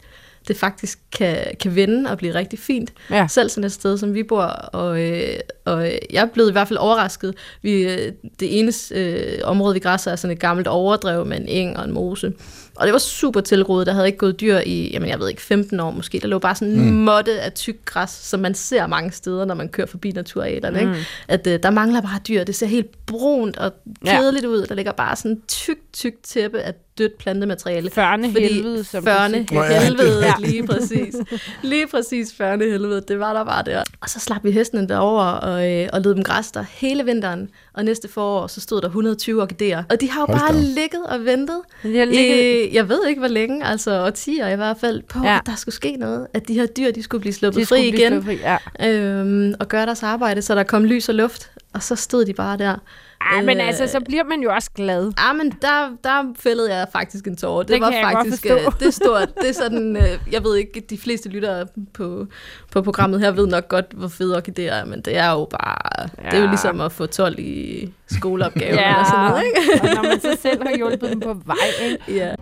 det 0.48 0.56
faktisk 0.56 0.98
kan, 1.12 1.36
kan 1.60 1.74
vende 1.74 2.10
og 2.10 2.18
blive 2.18 2.34
rigtig 2.34 2.58
fint. 2.58 2.92
Ja. 3.10 3.26
Selv 3.30 3.48
sådan 3.48 3.64
et 3.64 3.72
sted, 3.72 3.98
som 3.98 4.14
vi 4.14 4.22
bor, 4.22 4.42
og, 4.42 5.02
øh, 5.02 5.34
og 5.64 5.82
jeg 5.84 6.22
er 6.22 6.26
blevet 6.26 6.48
i 6.48 6.52
hvert 6.52 6.68
fald 6.68 6.78
overrasket. 6.78 7.34
Vi, 7.62 7.72
øh, 7.72 8.12
det 8.40 8.58
eneste 8.58 8.94
øh, 8.94 9.38
område, 9.44 9.74
vi 9.74 9.80
græsser, 9.80 10.10
er 10.10 10.16
sådan 10.16 10.32
et 10.36 10.40
gammelt 10.40 10.68
overdrev 10.68 11.26
med 11.26 11.36
en 11.36 11.48
eng 11.48 11.76
og 11.78 11.84
en 11.84 11.92
mose. 11.92 12.32
Og 12.76 12.86
det 12.86 12.92
var 12.92 12.98
super 12.98 13.40
tilgroet. 13.40 13.86
Der 13.86 13.92
havde 13.92 14.06
ikke 14.06 14.18
gået 14.18 14.40
dyr 14.40 14.58
i, 14.58 14.90
jamen 14.92 15.08
jeg 15.08 15.20
ved 15.20 15.28
ikke, 15.28 15.42
15 15.42 15.80
år 15.80 15.90
måske. 15.90 16.20
Der 16.20 16.28
lå 16.28 16.38
bare 16.38 16.54
sådan 16.54 16.74
en 16.74 16.90
mm. 16.90 16.96
måtte 16.96 17.40
af 17.40 17.52
tyk 17.52 17.84
græs, 17.84 18.10
som 18.10 18.40
man 18.40 18.54
ser 18.54 18.86
mange 18.86 19.12
steder, 19.12 19.44
når 19.44 19.54
man 19.54 19.68
kører 19.68 19.86
forbi 19.86 20.10
naturarealerne. 20.10 20.84
Mm. 20.84 20.90
Ikke? 20.90 21.06
At 21.28 21.46
øh, 21.46 21.58
der 21.62 21.70
mangler 21.70 22.00
bare 22.00 22.20
dyr. 22.28 22.44
Det 22.44 22.54
ser 22.54 22.66
helt 22.66 23.06
brunt 23.06 23.56
og 23.56 23.72
Ja. 24.06 24.16
kedeligt 24.20 24.44
ud. 24.44 24.66
Der 24.66 24.74
ligger 24.74 24.92
bare 24.92 25.16
sådan 25.16 25.30
en 25.30 25.42
tyk, 25.48 25.78
tyk 25.92 26.14
tæppe 26.22 26.60
af 26.60 26.74
dødt 26.98 27.18
plantemateriale. 27.18 27.90
Førne 27.90 28.32
Fordi 28.32 28.44
helvede, 28.52 28.84
som 28.84 29.04
Førne 29.04 29.46
helvede, 29.50 30.24
Ja. 30.26 30.32
lige 30.38 30.66
præcis. 30.66 31.14
Lige 31.62 31.86
præcis 31.86 32.34
førne 32.38 32.64
helvede, 32.64 33.02
det 33.08 33.18
var 33.18 33.32
der 33.32 33.44
bare 33.44 33.62
der. 33.64 33.82
Og 34.00 34.08
så 34.10 34.20
slap 34.20 34.44
vi 34.44 34.50
hestene 34.50 34.88
derover 34.88 35.22
og, 35.24 35.72
øh, 35.72 35.88
og 35.92 36.00
led 36.00 36.14
dem 36.14 36.22
græs 36.22 36.50
der 36.52 36.64
hele 36.70 37.04
vinteren. 37.04 37.48
Og 37.74 37.84
næste 37.84 38.08
forår, 38.08 38.46
så 38.46 38.60
stod 38.60 38.80
der 38.80 38.86
120 38.88 39.42
orkideer. 39.42 39.82
Og 39.90 40.00
de 40.00 40.10
har 40.10 40.20
jo 40.20 40.26
Hold 40.26 40.38
bare 40.40 40.52
da 40.52 40.58
ligget 40.66 41.02
og 41.08 41.24
ventet. 41.24 41.60
De 41.82 41.96
har 41.98 42.04
ligget- 42.04 42.70
I, 42.70 42.74
jeg 42.74 42.88
ved 42.88 43.06
ikke, 43.08 43.18
hvor 43.18 43.28
længe, 43.28 43.66
altså 43.66 44.04
årtier 44.06 44.48
i 44.48 44.56
hvert 44.56 44.76
fald, 44.80 45.02
på, 45.02 45.18
Ja. 45.24 45.34
at 45.36 45.42
der 45.46 45.54
skulle 45.56 45.74
ske 45.74 45.96
noget. 45.96 46.26
At 46.34 46.48
de 46.48 46.54
her 46.54 46.66
dyr, 46.66 46.90
de 46.90 47.02
skulle 47.02 47.20
blive 47.20 47.32
sluppet 47.34 47.60
De 47.60 47.66
fri 47.66 47.76
blive 47.90 48.02
igen. 48.02 48.22
slået 48.22 48.24
fri, 48.24 48.38
ja. 48.80 48.90
Øhm, 48.90 49.54
og 49.60 49.68
gøre 49.68 49.86
deres 49.86 50.02
arbejde, 50.02 50.42
så 50.42 50.54
der 50.54 50.62
kom 50.62 50.84
lys 50.84 51.08
og 51.08 51.14
luft. 51.14 51.50
Og 51.74 51.82
så 51.82 51.94
stod 51.96 52.24
de 52.24 52.32
bare 52.32 52.58
der. 52.58 52.74
Ej, 53.20 53.42
men 53.42 53.60
Øh, 53.60 53.66
altså, 53.66 53.86
så 53.86 54.00
bliver 54.00 54.24
man 54.24 54.40
jo 54.40 54.50
også 54.52 54.70
glad. 54.74 55.12
Ja, 55.18 55.32
men 55.32 55.50
der, 55.62 55.90
der 56.04 56.32
fældede 56.38 56.74
jeg 56.76 56.86
faktisk 56.92 57.26
en 57.26 57.36
tårer. 57.36 57.58
Det, 57.62 57.68
Det 57.68 57.80
var 57.80 57.92
faktisk, 58.02 58.46
øh, 58.46 58.58
det 58.80 58.86
er 58.86 58.90
stort. 58.90 59.28
Det 59.40 59.48
er 59.48 59.52
sådan, 59.54 59.96
øh, 60.02 60.18
jeg 60.32 60.44
ved 60.44 60.56
ikke, 60.56 60.86
de 60.90 60.98
fleste 60.98 61.28
lyttere 61.28 61.66
på, 61.94 62.26
på 62.72 62.82
programmet 62.82 63.20
her 63.20 63.30
ved 63.30 63.46
nok 63.46 63.68
godt, 63.68 63.86
hvor 63.94 64.08
fede 64.08 64.36
orkideer 64.36 64.74
er, 64.74 64.84
men 64.84 65.00
det 65.00 65.16
er 65.16 65.30
jo 65.30 65.44
bare, 65.50 66.08
ja. 66.24 66.26
det 66.30 66.34
er 66.34 66.38
jo 66.38 66.44
Ja. 66.44 66.50
ligesom 66.50 66.80
at 66.80 66.92
få 66.92 67.06
12 67.06 67.34
i 67.38 67.92
skoleopgaven 68.10 68.78
eller 68.78 69.04
sådan 69.04 69.30
noget, 69.30 69.42
ikke? 69.44 69.82
og 69.82 69.94
når 69.94 70.02
man 70.02 70.20
så 70.20 70.36
selv 70.42 70.62
har 70.68 70.76
hjulpet 70.76 71.10
dem 71.10 71.20
på 71.20 71.36
vej, 71.44 71.56
ikke? 71.84 71.98
Ja. 72.24 72.34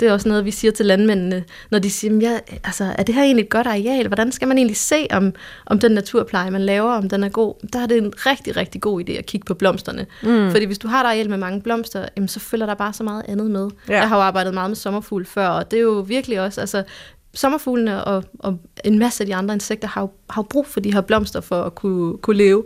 Det 0.00 0.08
er 0.08 0.12
også 0.12 0.28
noget, 0.28 0.44
vi 0.44 0.50
siger 0.50 0.72
til 0.72 0.86
landmændene, 0.86 1.44
når 1.70 1.78
de 1.78 1.90
siger, 1.90 2.18
ja, 2.20 2.38
altså, 2.64 2.94
er 2.98 3.02
det 3.02 3.14
her 3.14 3.22
egentlig 3.22 3.42
et 3.42 3.50
godt 3.50 3.66
areal? 3.66 4.06
Hvordan 4.06 4.32
skal 4.32 4.48
man 4.48 4.58
egentlig 4.58 4.76
se, 4.76 5.06
om, 5.10 5.32
om 5.66 5.78
den 5.78 5.92
naturpleje, 5.92 6.50
man 6.50 6.60
laver, 6.60 6.92
om 6.92 7.08
den 7.08 7.24
er 7.24 7.28
god? 7.28 7.54
Der 7.72 7.78
er 7.78 7.86
det 7.86 7.98
en 7.98 8.12
rigtig, 8.16 8.56
rigtig 8.56 8.80
god 8.80 9.02
idé 9.08 9.12
at 9.12 9.26
kigge 9.26 9.44
på 9.44 9.54
blomsterne. 9.54 10.06
Mm. 10.22 10.50
Fordi 10.50 10.64
hvis 10.64 10.78
du 10.78 10.88
har 10.88 11.00
et 11.00 11.06
areal 11.06 11.30
med 11.30 11.38
mange 11.38 11.60
blomster, 11.60 12.06
jamen, 12.16 12.28
så 12.28 12.40
følger 12.40 12.66
der 12.66 12.74
bare 12.74 12.92
så 12.92 13.04
meget 13.04 13.22
andet 13.28 13.50
med. 13.50 13.68
Ja. 13.88 13.94
Jeg 13.94 14.08
har 14.08 14.16
jo 14.16 14.22
arbejdet 14.22 14.54
meget 14.54 14.70
med 14.70 14.76
sommerfugle 14.76 15.24
før, 15.24 15.48
og 15.48 15.70
det 15.70 15.76
er 15.76 15.82
jo 15.82 16.04
virkelig 16.08 16.40
også, 16.40 16.60
altså, 16.60 16.82
sommerfuglene 17.34 18.04
og, 18.04 18.24
og 18.38 18.58
en 18.84 18.98
masse 18.98 19.22
af 19.22 19.26
de 19.26 19.34
andre 19.34 19.54
insekter 19.54 19.88
har 19.88 20.00
jo, 20.00 20.10
har 20.30 20.42
jo 20.42 20.46
brug 20.50 20.66
for 20.66 20.80
de 20.80 20.92
her 20.92 21.00
blomster 21.00 21.40
for 21.40 21.62
at 21.62 21.74
kunne, 21.74 22.18
kunne 22.18 22.36
leve. 22.36 22.64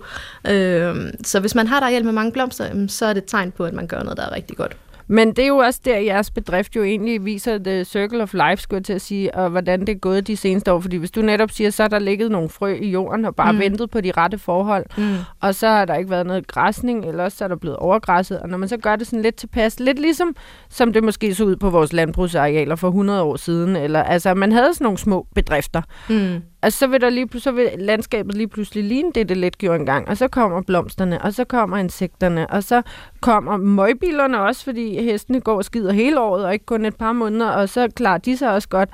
Øhm, 0.48 1.10
så 1.24 1.40
hvis 1.40 1.54
man 1.54 1.66
har 1.66 1.78
et 1.78 1.84
areal 1.84 2.04
med 2.04 2.12
mange 2.12 2.32
blomster, 2.32 2.86
så 2.88 3.06
er 3.06 3.12
det 3.12 3.22
et 3.22 3.28
tegn 3.28 3.50
på, 3.52 3.64
at 3.64 3.74
man 3.74 3.86
gør 3.86 4.02
noget, 4.02 4.16
der 4.16 4.22
er 4.22 4.32
rigtig 4.32 4.56
godt. 4.56 4.76
Men 5.08 5.28
det 5.28 5.38
er 5.38 5.46
jo 5.48 5.56
også 5.56 5.80
der, 5.84 5.98
jeres 5.98 6.30
bedrift 6.30 6.76
jo 6.76 6.82
egentlig 6.82 7.24
viser 7.24 7.58
the 7.58 7.84
circle 7.84 8.22
of 8.22 8.34
life, 8.34 8.56
skulle 8.62 8.78
jeg 8.78 8.84
til 8.84 8.92
at 8.92 9.00
sige, 9.00 9.34
og 9.34 9.50
hvordan 9.50 9.80
det 9.80 9.88
er 9.88 9.94
gået 9.94 10.26
de 10.26 10.36
seneste 10.36 10.72
år. 10.72 10.80
Fordi 10.80 10.96
hvis 10.96 11.10
du 11.10 11.22
netop 11.22 11.50
siger, 11.50 11.70
så 11.70 11.82
er 11.82 11.88
der 11.88 11.98
ligget 11.98 12.30
nogle 12.30 12.48
frø 12.48 12.74
i 12.74 12.90
jorden 12.90 13.24
og 13.24 13.36
bare 13.36 13.52
mm. 13.52 13.58
Ventet 13.58 13.90
på 13.90 14.00
de 14.00 14.12
rette 14.16 14.38
forhold, 14.38 14.84
Mm. 14.98 15.14
og 15.40 15.54
så 15.54 15.68
har 15.68 15.84
der 15.84 15.94
ikke 15.94 16.10
været 16.10 16.26
noget 16.26 16.46
græsning, 16.46 17.04
eller 17.04 17.24
også 17.24 17.38
så 17.38 17.44
er 17.44 17.48
der 17.48 17.56
blevet 17.56 17.76
overgræsset. 17.76 18.40
Og 18.40 18.48
når 18.48 18.58
man 18.58 18.68
så 18.68 18.76
gør 18.76 18.96
det 18.96 19.06
sådan 19.06 19.22
lidt 19.22 19.36
tilpas, 19.36 19.80
lidt 19.80 19.98
ligesom 19.98 20.34
som 20.70 20.92
det 20.92 21.04
måske 21.04 21.34
så 21.34 21.44
ud 21.44 21.56
på 21.56 21.70
vores 21.70 21.92
landbrugsarealer 21.92 22.76
for 22.76 22.88
100 22.88 23.22
år 23.22 23.36
siden, 23.36 23.76
eller 23.76 24.02
altså 24.02 24.34
man 24.34 24.52
havde 24.52 24.74
sådan 24.74 24.84
nogle 24.84 24.98
små 24.98 25.26
bedrifter, 25.34 25.82
Mm. 26.08 26.42
Altså, 26.62 26.78
så 26.78 26.86
vil, 26.86 27.00
der 27.00 27.10
lige, 27.10 27.40
så 27.40 27.52
vil 27.52 27.70
landskabet 27.78 28.34
lige 28.34 28.48
pludselig 28.48 28.84
ligne 28.84 29.10
det, 29.14 29.28
det 29.28 29.36
lidt 29.36 29.58
gjorde 29.58 29.80
engang. 29.80 30.08
Og 30.08 30.16
så 30.16 30.28
kommer 30.28 30.62
blomsterne, 30.62 31.22
og 31.22 31.34
så 31.34 31.44
kommer 31.44 31.76
insekterne, 31.76 32.50
og 32.50 32.64
så 32.64 32.82
kommer 33.20 33.56
møgbillerne 33.56 34.40
også, 34.40 34.64
fordi 34.64 35.02
hestene 35.02 35.40
går 35.40 35.56
og 35.56 35.64
skider 35.64 35.92
hele 35.92 36.20
året, 36.20 36.44
og 36.44 36.52
ikke 36.52 36.66
kun 36.66 36.84
et 36.84 36.96
par 36.96 37.12
måneder, 37.12 37.50
og 37.50 37.68
så 37.68 37.88
klarer 37.96 38.18
de 38.18 38.36
sig 38.36 38.50
også 38.52 38.68
godt. 38.68 38.88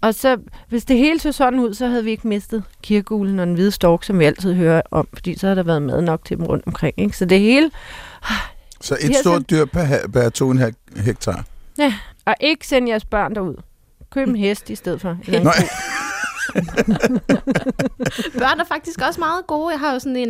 Og 0.00 0.14
så, 0.14 0.36
hvis 0.68 0.84
det 0.84 0.96
hele 0.96 1.18
så 1.20 1.32
sådan 1.32 1.58
ud, 1.60 1.74
så 1.74 1.86
havde 1.86 2.04
vi 2.04 2.10
ikke 2.10 2.28
mistet 2.28 2.64
kirkeguglen 2.82 3.38
og 3.38 3.46
den 3.46 3.54
hvide 3.54 3.70
stork, 3.70 4.04
som 4.04 4.18
vi 4.18 4.24
altid 4.24 4.54
hører 4.54 4.82
om, 4.90 5.08
fordi 5.14 5.38
så 5.38 5.48
har 5.48 5.54
der 5.54 5.62
været 5.62 5.82
mad 5.82 6.02
nok 6.02 6.24
til 6.24 6.36
dem 6.36 6.46
rundt 6.46 6.66
omkring. 6.66 6.94
Ikke? 6.96 7.16
Så 7.16 7.24
det 7.24 7.40
hele, 7.40 7.70
Så 8.80 8.96
et 9.00 9.16
stort 9.16 9.50
dyr 9.50 9.64
per, 9.64 9.86
per 10.12 10.70
2,5 10.94 11.02
hektar. 11.02 11.44
og 12.24 12.34
ikke 12.40 12.66
sende 12.66 12.90
jeres 12.90 13.04
børn 13.04 13.34
derud. 13.34 13.54
Køb 14.10 14.28
en 14.28 14.36
hest 14.36 14.70
i 14.70 14.74
stedet 14.74 15.00
for. 15.00 15.16
Eller 15.26 15.40
en. 15.40 15.46
Børn 18.38 18.60
er 18.60 18.64
faktisk 18.64 19.00
også 19.08 19.20
meget 19.20 19.46
gode. 19.46 19.70
Jeg 19.70 19.80
har 19.80 19.92
jo 19.92 19.98
sådan 19.98 20.16
en, 20.16 20.28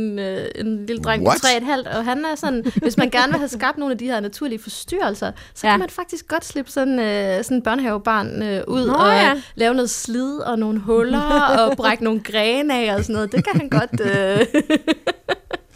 en, 0.00 0.18
øh, 0.18 0.44
en 0.54 0.86
lille 0.86 1.02
dreng 1.02 1.24
på 1.24 1.28
What? 1.28 1.44
3,5, 1.44 1.98
og 1.98 2.04
han 2.04 2.24
er 2.24 2.34
sådan, 2.34 2.64
hvis 2.76 2.96
man 2.96 3.10
gerne 3.10 3.32
vil 3.32 3.38
have 3.38 3.48
skabt 3.48 3.78
nogle 3.78 3.92
af 3.92 3.98
de 3.98 4.04
her 4.06 4.20
naturlige 4.20 4.58
forstyrrelser, 4.62 5.32
så 5.54 5.66
Ja. 5.66 5.72
kan 5.72 5.80
man 5.80 5.88
faktisk 5.90 6.28
godt 6.28 6.44
slippe 6.44 6.70
sådan, 6.70 6.98
øh, 7.00 7.44
sådan 7.44 7.56
en 7.56 7.62
børnehavebarn 7.62 8.42
øh, 8.42 8.62
ud 8.68 8.86
Nå, 8.86 8.92
og 8.92 9.08
ja. 9.08 9.32
lave 9.54 9.74
noget 9.74 9.90
slid 9.90 10.38
og 10.38 10.58
nogle 10.58 10.78
huller 10.80 11.40
og 11.58 11.76
brække 11.76 12.04
nogle 12.04 12.20
grene 12.20 12.74
af 12.74 12.94
og 12.94 13.02
sådan 13.04 13.14
noget. 13.14 13.32
Det 13.32 13.44
kan 13.48 13.60
han 13.60 13.68
godt... 13.68 14.00
Øh. 14.00 14.46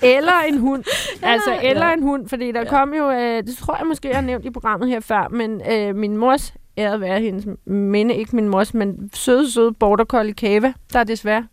Eller 0.02 0.32
en 0.48 0.58
hund. 0.58 0.84
altså, 1.22 1.58
eller 1.62 1.86
ja. 1.86 1.92
en 1.92 2.02
hund, 2.02 2.28
fordi 2.28 2.52
der 2.52 2.60
Ja. 2.60 2.68
kom 2.68 2.94
jo, 2.94 3.10
øh, 3.10 3.42
det 3.46 3.56
tror 3.56 3.76
jeg 3.78 3.86
måske, 3.86 4.08
jeg 4.08 4.16
har 4.16 4.22
nævnt 4.22 4.44
i 4.44 4.50
programmet 4.50 4.88
her 4.88 5.00
før, 5.00 5.28
men 5.30 5.62
øh, 5.72 5.94
min 5.96 6.16
mors, 6.16 6.52
æret 6.80 7.00
være 7.00 7.20
hendes 7.20 7.46
minde, 7.66 8.14
ikke 8.14 8.36
min 8.36 8.48
mors, 8.48 8.74
men 8.74 9.10
søde, 9.14 9.52
søde 9.52 9.72
border 9.72 10.04
collie 10.04 10.34
Kava, 10.34 10.72
der 10.92 11.04
desværre 11.04 11.46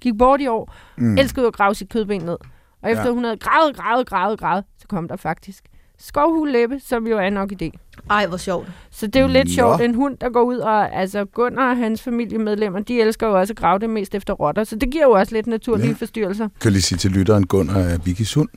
gik 0.00 0.18
bort 0.18 0.40
i 0.40 0.46
år, 0.46 0.74
Mm. 0.96 1.18
elskede 1.18 1.46
at 1.46 1.52
grave 1.52 1.74
sit 1.74 1.88
kødben 1.88 2.20
ned. 2.20 2.36
Og 2.82 2.90
efter 2.90 3.04
Ja. 3.06 3.10
hun 3.10 3.24
havde 3.24 3.36
gravet, 3.36 3.76
gravet, 3.76 4.06
gravet, 4.06 4.38
gravet, 4.38 4.64
så 4.78 4.86
kom 4.88 5.08
der 5.08 5.16
faktisk 5.16 5.64
skovhuleppe, 5.98 6.80
som 6.80 7.06
jo 7.06 7.18
er 7.18 7.22
en 7.26 7.36
orkidé. 7.36 7.70
Ej, 8.10 8.26
hvor 8.26 8.36
sjovt. 8.36 8.68
Så 8.90 9.06
det 9.06 9.16
er 9.16 9.20
jo 9.20 9.28
lidt 9.28 9.48
Nå. 9.48 9.52
sjovt. 9.52 9.80
En 9.80 9.94
hund, 9.94 10.16
der 10.18 10.30
går 10.30 10.42
ud, 10.42 10.56
og 10.56 10.94
altså 10.94 11.24
Gunnar 11.24 11.70
og 11.70 11.76
hans 11.76 12.02
familiemedlemmer, 12.02 12.80
de 12.80 13.00
elsker 13.00 13.26
jo 13.26 13.38
også 13.38 13.52
at 13.52 13.56
grave 13.56 13.78
det 13.78 13.90
mest 13.90 14.14
efter 14.14 14.32
rotter. 14.34 14.64
Så 14.64 14.76
det 14.76 14.90
giver 14.90 15.04
jo 15.04 15.10
også 15.10 15.34
lidt 15.34 15.46
naturlige 15.46 15.88
Ja. 15.88 15.94
forstyrrelser. 15.94 16.48
Kan 16.60 16.72
lige 16.72 16.82
sige 16.82 16.98
til 16.98 17.10
lytteren, 17.10 17.46
Gunnar 17.46 17.78
er 17.80 17.98
Vickys 18.04 18.34
hund. 18.34 18.48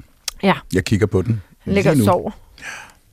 Ja. 0.44 0.54
Jeg 0.74 0.86
kigger 0.86 1.06
på 1.08 1.22
den. 1.22 1.42
Han 1.60 1.74
ligger 1.74 1.92
og 1.92 1.98
sover. 1.98 2.32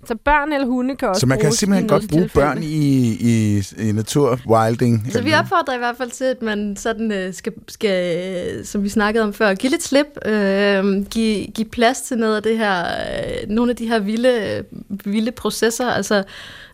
Så 0.06 0.14
børn 0.14 0.52
eller 0.52 0.66
hunde 0.66 0.96
kan 0.96 1.08
også 1.08 1.20
Så 1.20 1.26
man 1.26 1.38
kan 1.38 1.44
bruges 1.44 1.58
simpelthen 1.58 1.86
i 1.86 1.88
godt 1.88 2.08
bruge 2.10 2.30
børn 2.34 2.62
i, 2.62 3.16
i, 3.20 3.62
i 3.78 3.92
naturwilding. 3.92 5.06
Så 5.10 5.22
vi 5.22 5.32
opfordrer 5.32 5.74
i 5.74 5.78
hvert 5.78 5.96
fald 5.96 6.10
til, 6.10 6.24
at 6.24 6.42
man 6.42 6.76
sådan 6.76 7.12
øh, 7.12 7.34
skal, 7.34 7.52
skal, 7.68 8.16
øh, 8.58 8.64
som 8.64 8.82
vi 8.82 8.88
snakkede 8.88 9.24
om 9.24 9.32
før, 9.32 9.54
give 9.54 9.70
lidt 9.70 9.82
slip, 9.82 10.26
øh, 10.26 11.06
give, 11.10 11.46
give 11.46 11.68
plads 11.68 12.00
til 12.00 12.18
noget 12.18 12.36
af 12.36 12.42
det 12.42 12.58
her, 12.58 12.84
øh, 12.84 13.48
nogle 13.48 13.70
af 13.70 13.76
de 13.76 13.88
her 13.88 13.98
vilde, 13.98 14.64
vilde 14.88 15.32
processer. 15.32 15.90
Altså, 15.90 16.22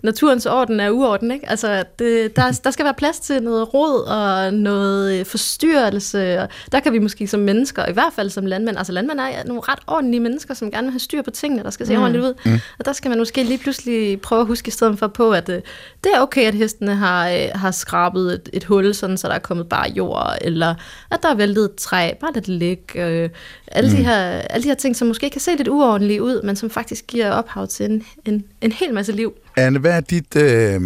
naturens 0.03 0.47
orden 0.47 0.81
er 0.81 0.91
uorden, 0.91 1.31
ikke? 1.31 1.51
Altså, 1.51 1.85
det, 1.99 2.37
der, 2.37 2.53
der 2.65 2.71
skal 2.71 2.85
være 2.85 2.95
plads 2.95 3.21
til 3.21 3.43
noget 3.43 3.75
rod 3.75 4.03
og 4.07 4.55
noget 4.55 5.21
øh, 5.21 5.27
forstyrrelse. 5.27 6.41
Og 6.41 6.49
der 6.73 6.81
kan 6.81 6.93
vi 6.93 6.99
måske 6.99 7.27
som 7.27 7.41
mennesker, 7.41 7.87
i 7.87 7.93
hvert 7.93 8.13
fald 8.13 8.31
som 8.31 8.47
landmænd, 8.47 8.79
altså 8.79 8.93
landmænd 8.93 9.21
er 9.21 9.45
nogle 9.45 9.63
ret 9.69 9.79
ordentlige 9.87 10.21
mennesker, 10.21 10.55
som 10.55 10.71
gerne 10.71 10.87
vil 10.87 10.93
have 10.93 11.01
styr 11.01 11.23
på 11.23 11.31
tingene, 11.31 11.63
der 11.63 11.71
skal 11.71 11.87
se 11.87 11.97
mm. 11.97 12.03
ordentligt 12.03 12.25
ud. 12.25 12.35
Mm. 12.45 12.61
Og 12.79 12.85
der 12.85 12.93
skal 12.93 13.09
man 13.09 13.19
måske 13.19 13.43
lige 13.43 13.59
pludselig 13.59 14.21
prøve 14.21 14.41
at 14.41 14.47
huske 14.47 14.69
i 14.69 14.71
stedet 14.71 14.99
for 14.99 15.07
på, 15.07 15.33
at 15.33 15.49
øh, 15.49 15.61
det 16.05 16.13
er 16.15 16.21
okay, 16.21 16.47
at 16.47 16.55
hestene 16.55 16.95
har, 16.95 17.29
øh, 17.29 17.49
har 17.55 17.71
skrabet 17.71 18.35
et, 18.35 18.49
et 18.53 18.65
hul, 18.65 18.95
sådan, 18.95 19.19
så 19.19 19.29
der 19.29 19.35
er 19.35 19.39
kommet 19.39 19.69
bare 19.69 19.91
jord, 19.91 20.37
eller 20.41 20.75
at 21.11 21.23
der 21.23 21.29
er 21.29 21.35
væltet 21.35 21.65
et 21.65 21.75
træ, 21.75 22.11
bare 22.21 22.33
lidt 22.33 22.49
læg. 22.49 22.97
Øh, 22.97 23.31
alle, 23.67 23.91
mm. 23.91 23.97
de 23.97 24.05
her, 24.05 24.19
alle 24.25 24.63
de 24.63 24.69
her 24.69 24.75
ting, 24.75 24.97
som 24.97 25.09
måske 25.09 25.31
kan 25.31 25.41
se 25.41 25.57
lidt 25.57 25.69
uordentlige 25.69 26.23
ud, 26.23 26.43
men 26.43 26.57
som 26.57 26.71
faktisk 26.71 27.07
giver 27.07 27.31
ophav 27.31 27.67
til 27.67 27.91
en, 27.91 28.05
en, 28.25 28.45
en 28.61 28.73
hel 28.73 28.95
masse 28.95 29.13
liv. 29.13 29.35
Anne, 29.59 29.79
hvad 29.79 29.97
er, 29.97 30.01
dit, 30.01 30.37
øh, 30.37 30.81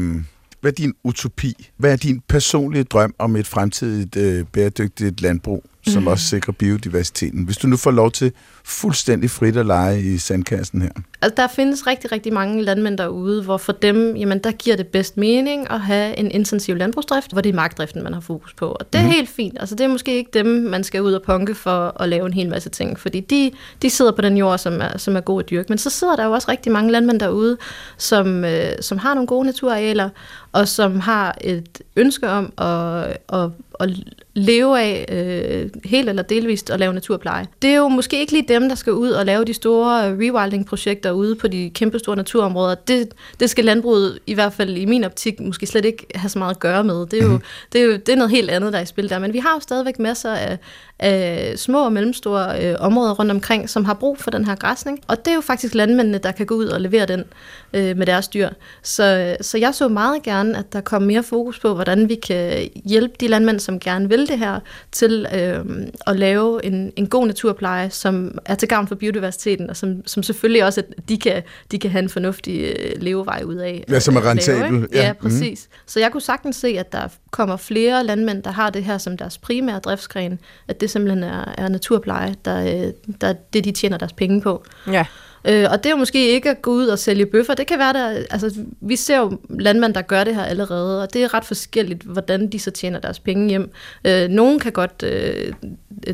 hvad 0.61 0.71
er 0.71 0.75
din 0.75 0.95
utopi? 1.05 1.71
Hvad 1.77 1.93
er 1.93 1.97
din 1.97 2.23
personlige 2.29 2.85
drøm 2.85 3.15
om 3.19 3.37
et 3.37 3.47
fremtidigt 3.47 4.17
øh, 4.17 4.45
bæredygtigt 4.53 5.21
landbrug, 5.21 5.65
som 5.87 6.03
Mm. 6.03 6.07
også 6.07 6.25
sikrer 6.25 6.53
biodiversiteten? 6.53 7.45
Hvis 7.45 7.57
du 7.57 7.67
nu 7.67 7.77
får 7.77 7.91
lov 7.91 8.11
til 8.11 8.33
fuldstændig 8.65 9.31
frit 9.31 9.57
at 9.57 9.67
lege 9.67 10.03
i 10.03 10.19
sandkassen 10.19 10.83
her. 10.83 10.91
Altså, 11.23 11.35
der 11.37 11.47
findes 11.47 11.87
rigtig, 11.87 12.13
rigtig 12.13 12.33
mange 12.33 12.63
landmænd 12.63 12.99
derude, 12.99 13.43
hvor 13.43 13.57
for 13.57 13.73
dem, 13.73 14.17
jamen, 14.17 14.39
der 14.39 14.53
giver 14.53 14.77
det 14.77 14.87
bedst 14.87 15.17
mening 15.17 15.71
at 15.71 15.81
have 15.81 16.17
en 16.19 16.31
intensiv 16.31 16.77
landbrugsdrift, 16.77 17.33
hvor 17.33 17.41
det 17.41 17.51
er 17.51 17.55
markdriften, 17.55 18.03
man 18.03 18.15
har 18.15 18.21
fokus 18.21 18.55
på. 18.55 18.67
Og 18.67 18.93
det 18.93 18.99
er 18.99 19.05
mm. 19.05 19.11
helt 19.11 19.29
fint. 19.29 19.57
Altså, 19.61 19.75
det 19.75 19.85
er 19.85 19.89
måske 19.89 20.17
ikke 20.17 20.31
dem, 20.35 20.47
man 20.47 20.85
skal 20.85 21.03
ud 21.03 21.13
og 21.13 21.23
punke 21.23 21.55
for 21.55 22.03
at 22.03 22.09
lave 22.09 22.27
en 22.27 22.33
hel 22.33 22.49
masse 22.49 22.71
ting, 22.71 22.99
fordi 22.99 23.21
de, 23.21 23.51
de 23.83 23.91
sidder 23.91 24.13
på 24.13 24.23
den 24.23 24.37
jord, 24.37 24.59
som 24.59 24.81
er, 24.81 24.99
som 24.99 25.17
er 25.17 25.21
god 25.21 25.43
at 25.43 25.51
dyrke. 25.51 25.67
Men 25.69 25.79
så 25.79 25.91
sidder 25.91 26.17
der 26.17 26.25
jo 26.25 26.33
også 26.33 26.51
rigtig 26.51 26.73
mange 26.73 26.93
landmænd 26.93 27.21
derude, 27.21 27.57
som, 27.97 28.45
øh, 28.45 28.73
som 28.81 28.99
har 28.99 29.15
nogle 29.15 29.27
gode 29.27 29.47
naturarealer, 29.47 30.09
og 30.53 30.69
som 30.69 31.01
har 31.01 31.39
et 31.41 31.81
ønske 31.97 32.29
om 32.29 32.53
at, 32.59 33.17
at, 33.33 33.51
at 33.81 33.91
leve 34.35 34.81
af 34.81 35.07
øh, 35.09 35.71
helt 35.85 36.09
eller 36.09 36.23
delvist 36.23 36.71
at 36.71 36.81
lave 36.81 36.95
naturpleje. 36.95 37.47
Det 37.63 37.71
er 37.71 37.77
jo 37.77 37.89
måske 37.89 38.21
ikke 38.21 38.33
lige 38.33 38.49
dem, 38.49 38.69
der 38.69 38.75
skal 38.75 38.93
ud 38.93 39.11
og 39.11 39.27
lave 39.27 39.45
de 39.45 39.55
store 39.55 40.17
rewilding-projekter 40.17 41.11
ude 41.11 41.35
på 41.35 41.49
de 41.49 41.71
kæmpe 41.75 41.99
store 41.99 42.17
naturområder. 42.17 42.75
Det, 42.75 43.09
det 43.41 43.51
skal 43.51 43.65
landbruget 43.65 44.19
i 44.27 44.35
hvert 44.35 44.53
fald 44.53 44.77
i 44.77 44.85
min 44.85 45.05
optik 45.05 45.41
måske 45.41 45.67
slet 45.67 45.85
ikke 45.85 46.07
have 46.15 46.29
så 46.29 46.39
meget 46.39 46.55
at 46.55 46.61
gøre 46.61 46.85
med. 46.85 47.07
Det 47.07 47.23
er 47.23 47.27
jo, 47.27 47.41
det 47.73 47.81
er 47.81 47.85
jo 47.85 47.93
det 47.93 48.09
er 48.09 48.17
noget 48.17 48.31
helt 48.31 48.51
andet, 48.51 48.73
der 48.73 48.79
er 48.79 48.83
i 48.83 48.87
spil 48.87 49.11
der. 49.11 49.19
Men 49.19 49.33
vi 49.33 49.39
har 49.39 49.51
jo 49.55 49.61
stadigvæk 49.61 49.99
masser 49.99 50.33
af, 50.33 50.59
af 50.99 51.53
små 51.59 51.85
og 51.85 51.93
mellemstore 51.93 52.65
øh, 52.65 52.77
områder 52.79 53.15
rundt 53.15 53.31
omkring, 53.31 53.71
som 53.71 53.85
har 53.85 53.95
brug 53.95 54.19
for 54.19 54.31
den 54.31 54.45
her 54.45 54.55
græsning. 54.55 55.01
Og 55.09 55.25
det 55.25 55.31
er 55.31 55.35
jo 55.35 55.41
faktisk 55.41 55.75
landmændene, 55.75 56.19
der 56.19 56.33
kan 56.33 56.47
gå 56.47 56.55
ud 56.55 56.67
og 56.67 56.81
levere 56.81 57.07
den 57.07 57.25
øh, 57.73 57.97
med 57.97 58.07
deres 58.07 58.29
dyr. 58.29 58.49
Så, 58.83 59.37
så 59.41 59.59
jeg 59.59 59.75
så 59.75 59.89
meget 59.89 60.23
gerne, 60.23 60.59
at 60.59 60.73
der 60.73 60.81
kom 60.81 61.03
mere 61.03 61.23
fokus 61.23 61.59
på, 61.59 61.75
hvordan 61.75 62.09
vi 62.09 62.15
kan 62.15 62.69
hjælpe 62.85 63.15
de 63.21 63.29
landmænd, 63.29 63.61
som 63.63 63.81
gerne 63.81 64.09
vil 64.09 64.29
det 64.29 64.39
her, 64.39 64.61
til 64.93 65.27
øh, 65.35 65.65
at 66.07 66.19
lave 66.19 66.65
en, 66.65 66.93
en 66.97 67.07
god 67.07 67.27
naturpleje, 67.27 67.91
som 67.91 68.39
er 68.45 68.55
til 68.55 68.69
gavn 68.69 68.89
for 68.89 68.95
biodiversiteten, 68.95 69.71
og 69.71 69.77
som, 69.77 70.07
som 70.07 70.23
selvfølgelig 70.23 70.65
også, 70.65 70.81
at 70.81 71.09
de 71.09 71.19
kan, 71.19 71.43
de 71.71 71.79
kan 71.79 71.91
have 71.91 72.03
en 72.03 72.09
fornuftig 72.09 72.61
øh, 72.61 73.03
levevej 73.03 73.43
ud 73.47 73.57
af. 73.57 73.85
Ja, 73.89 74.01
som 74.01 74.17
er 74.17 74.21
lave, 74.21 74.31
rentabel. 74.31 74.83
ikke? 74.83 74.89
Ja, 74.93 75.03
Ja, 75.03 75.13
mhm. 75.13 75.23
præcis. 75.23 75.69
Så 75.87 76.01
jeg 76.01 76.13
kunne 76.13 76.21
sagtens 76.21 76.57
se, 76.57 76.69
at 76.69 76.93
der 76.93 77.09
kommer 77.31 77.57
flere 77.57 78.05
landmænd, 78.05 78.43
der 78.43 78.51
har 78.51 78.71
det 78.71 78.85
her 78.85 78.99
som 78.99 79.17
deres 79.17 79.39
primære 79.39 79.79
driftsgren, 79.79 80.39
at 80.69 80.81
det 80.81 80.91
simpelthen 80.91 81.25
er, 81.25 81.55
er 81.59 81.69
naturpleje, 81.69 82.35
der, 82.45 82.61
øh, 82.61 82.93
der 83.21 83.27
er 83.29 83.35
det, 83.53 83.65
de 83.65 83.73
tjener 83.73 83.99
deres 83.99 84.13
penge 84.13 84.41
på. 84.41 84.65
Ja. 84.87 85.07
Øh, 85.45 85.67
og 85.71 85.79
det 85.79 85.87
er 85.87 85.91
jo 85.91 85.97
måske 85.97 86.29
ikke 86.29 86.51
at 86.51 86.63
gå 86.63 86.71
ud 86.71 86.87
og 86.87 86.99
sælge 86.99 87.27
bøffer. 87.27 87.55
Det 87.55 87.67
kan 87.67 87.79
være, 87.79 87.93
der, 87.93 88.07
altså, 88.31 88.65
vi 88.81 88.97
ser 88.97 89.19
jo 89.19 89.39
landmænd, 89.51 89.95
der 89.95 90.03
gør 90.03 90.25
det 90.25 90.35
her 90.35 90.45
allerede, 90.45 91.03
og 91.03 91.15
det 91.15 91.23
er 91.23 91.35
ret 91.35 91.45
forskelligt, 91.45 92.03
hvordan 92.03 92.49
de 92.49 92.59
så 92.59 92.71
tjener 92.71 92.99
deres 92.99 93.19
penge 93.19 93.49
hjem. 93.49 93.71
Øh, 94.05 94.29
nogen 94.29 94.59
kan 94.59 94.73
godt 94.73 95.03
øh, 95.03 95.53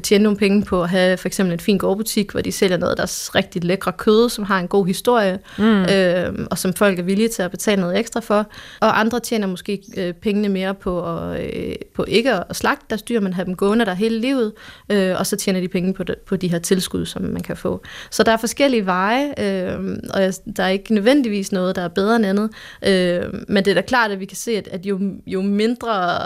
tjene 0.02 0.22
nogle 0.22 0.38
penge 0.38 0.64
på 0.64 0.82
at 0.82 0.88
have 0.88 1.16
for 1.16 1.28
eksempel 1.28 1.52
en 1.52 1.60
fin 1.60 1.78
gårdbutik, 1.78 2.30
hvor 2.30 2.40
de 2.40 2.52
sælger 2.52 2.76
noget 2.76 2.90
af 2.90 2.96
deres 2.96 3.34
rigtig 3.34 3.64
lækre 3.64 3.92
kød, 3.92 4.28
som 4.28 4.44
har 4.44 4.58
en 4.60 4.68
god 4.68 4.86
historie, 4.86 5.38
mm. 5.58 5.82
øh, 5.82 6.46
og 6.50 6.58
som 6.58 6.72
folk 6.72 6.98
er 6.98 7.02
villige 7.02 7.28
til 7.28 7.42
at 7.42 7.50
betale 7.50 7.80
noget 7.80 7.98
ekstra 7.98 8.20
for. 8.20 8.46
Og 8.80 9.00
andre 9.00 9.20
tjener 9.20 9.46
måske 9.46 9.82
øh, 9.96 10.14
pengene 10.14 10.48
mere 10.48 10.74
på, 10.74 11.18
at, 11.18 11.40
øh, 11.40 11.74
på 11.94 12.04
ikke 12.08 12.32
at 12.32 12.56
slagte 12.56 12.84
deres 12.90 13.02
dyr, 13.02 13.20
men 13.20 13.32
have 13.32 13.44
dem 13.44 13.56
gående 13.56 13.84
der 13.84 13.94
hele 13.94 14.20
livet, 14.20 14.52
øh, 14.90 15.14
og 15.18 15.26
så 15.26 15.36
tjener 15.36 15.60
de 15.60 15.68
penge 15.68 15.94
på, 15.94 16.02
det, 16.02 16.14
på 16.26 16.36
de 16.36 16.48
her 16.48 16.58
tilskud, 16.58 17.06
som 17.06 17.22
man 17.22 17.42
kan 17.42 17.56
få. 17.56 17.82
Så 18.10 18.22
der 18.22 18.32
er 18.32 18.36
forskellige 18.36 18.86
veje, 18.86 19.34
øh, 19.38 19.98
og 20.14 20.20
der 20.56 20.62
er 20.62 20.68
ikke 20.68 20.94
nødvendigvis 20.94 21.52
noget, 21.52 21.76
der 21.76 21.82
er 21.82 21.88
bedre 21.88 22.16
end 22.16 22.26
andet. 22.26 22.50
Øh, 22.86 23.22
men 23.48 23.64
det 23.64 23.70
er 23.70 23.74
da 23.74 23.80
klart, 23.80 24.10
at 24.10 24.20
vi 24.20 24.24
kan 24.24 24.36
se, 24.36 24.50
at, 24.50 24.68
at 24.68 24.86
jo, 24.86 25.00
jo 25.26 25.42
mindre 25.42 26.18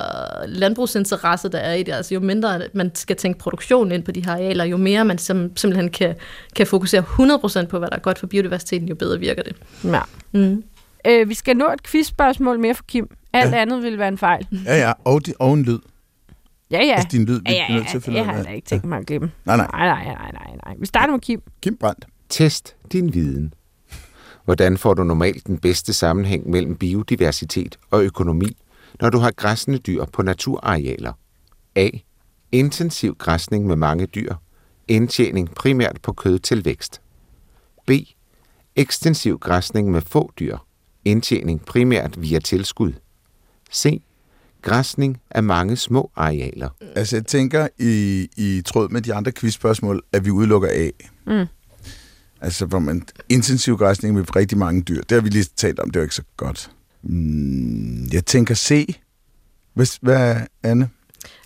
landbrugsinteresse 0.47 1.49
der 1.49 1.59
er 1.59 1.75
i 1.75 1.83
det, 1.83 1.93
altså 1.93 2.15
jo 2.15 2.21
mindre 2.21 2.61
man 2.73 2.91
skal 2.95 3.17
tænke 3.17 3.39
produktion 3.43 3.93
ind 3.93 4.03
på 4.05 4.13
de 4.13 4.25
her 4.25 4.33
arealer, 4.33 4.65
jo 4.65 4.77
mere 4.77 5.05
man 5.05 5.19
sim, 5.19 5.57
simpelthen 5.57 5.91
kan, 5.91 6.15
kan 6.57 6.67
fokusere 6.67 7.03
100% 7.03 7.67
på, 7.67 7.79
hvad 7.79 7.89
der 7.91 7.97
er 7.97 8.01
godt 8.01 8.19
for 8.19 8.27
biodiversiteten, 8.27 8.89
jo 8.89 8.95
bedre 8.95 9.19
virker 9.21 9.43
det. 9.43 9.57
ja. 9.85 10.01
Mm. 10.33 10.63
Øh, 11.07 11.29
vi 11.29 11.35
skal 11.35 11.57
nå 11.57 11.65
et 11.73 11.83
quizspørgsmål 11.83 12.61
mere 12.61 12.75
for 12.75 12.85
Kim. 12.85 13.09
Alt 13.33 13.51
Ja. 13.51 13.57
ja. 13.57 13.63
andet 13.63 13.83
vil 13.83 13.99
være 13.99 14.09
en 14.09 14.19
fejl. 14.19 14.47
Ja, 14.65 14.77
ja, 14.79 14.93
og, 15.05 15.27
di- 15.27 15.33
og 15.39 15.55
en 15.55 15.63
lyd. 15.63 15.79
Ja, 16.71 16.85
ja. 16.85 16.93
Altså 16.95 17.09
din 17.13 17.25
lyd, 17.25 17.35
vi 17.41 17.51
ja, 17.51 17.53
ja, 17.55 17.67
er 17.69 17.75
nødt 17.75 17.89
til 17.89 17.97
at 17.97 18.03
finde 18.03 18.19
jeg 18.19 18.27
har 18.27 18.43
da 18.43 18.51
ikke 18.51 18.67
tænkt 18.67 18.85
mig 18.85 18.99
at 18.99 19.07
glemme. 19.07 19.31
Nej, 19.45 19.57
nej. 19.57 19.67
Nej, 19.73 19.87
nej, 19.87 20.05
nej, 20.05 20.31
nej, 20.33 20.57
nej. 20.65 20.75
Vi 20.81 20.87
starter 20.87 21.13
med 21.13 21.21
Kim. 21.21 21.43
Kim 21.63 21.77
Brandt. 21.77 22.07
Test 22.29 22.77
din 22.93 23.15
viden. 23.15 23.55
Hvordan 24.45 24.79
får 24.79 24.95
du 24.95 25.05
normalt 25.05 25.47
den 25.47 25.59
bedste 25.59 25.93
sammenhæng 25.93 26.51
mellem 26.51 26.77
biodiversitet 26.77 27.77
og 27.91 28.03
økonomi, 28.05 28.57
når 29.01 29.11
du 29.11 29.19
har 29.19 29.31
græssende 29.31 29.79
dyr 29.79 30.05
på 30.13 30.23
naturarealer? 30.23 31.13
A. 31.77 31.89
Intensiv 32.53 33.15
græsning 33.15 33.67
med 33.67 33.77
mange 33.77 34.07
dyr. 34.07 34.35
Indtjening 34.89 35.55
primært 35.55 35.99
på 36.03 36.13
kød 36.13 36.39
til 36.39 36.65
vækst. 36.65 37.01
B. 37.87 37.91
Ekstensiv 38.77 39.39
græsning 39.39 39.91
med 39.91 40.01
få 40.01 40.33
dyr. 40.39 40.57
Indtjening 41.05 41.65
primært 41.65 42.23
via 42.23 42.39
tilskud. 42.39 42.93
C. 43.75 44.03
Græsning 44.63 45.21
af 45.31 45.43
mange 45.43 45.77
små 45.77 46.11
arealer. 46.17 46.69
Altså, 46.95 47.17
jeg 47.17 47.27
tænker 47.27 47.69
i, 47.79 48.29
i 48.37 48.63
tråd 48.67 48.89
med 48.89 49.03
de 49.03 49.15
andre 49.15 49.33
quizspørgsmål, 49.33 50.03
at 50.13 50.25
vi 50.25 50.31
udelukker 50.31 50.69
A. 50.73 50.91
Mm. 51.27 51.47
Altså, 52.41 52.67
hvor 52.67 52.79
man 52.79 53.03
intensiv 53.29 53.77
græsning 53.77 54.15
med 54.15 54.37
rigtig 54.37 54.59
mange 54.59 54.83
dyr. 54.83 55.03
Det 55.03 55.13
har 55.13 55.21
vi 55.21 55.29
lige 55.29 55.47
talt 55.57 55.81
om, 55.81 55.91
det 55.91 56.01
var 56.01 56.05
ikke 56.05 56.15
så 56.15 56.23
godt. 56.37 56.71
Mm, 57.03 58.07
jeg 58.13 58.27
tænker 58.27 58.55
C. 58.55 58.97
Hvad, 59.75 59.87
hvad 60.01 60.41
Anne? 60.63 60.91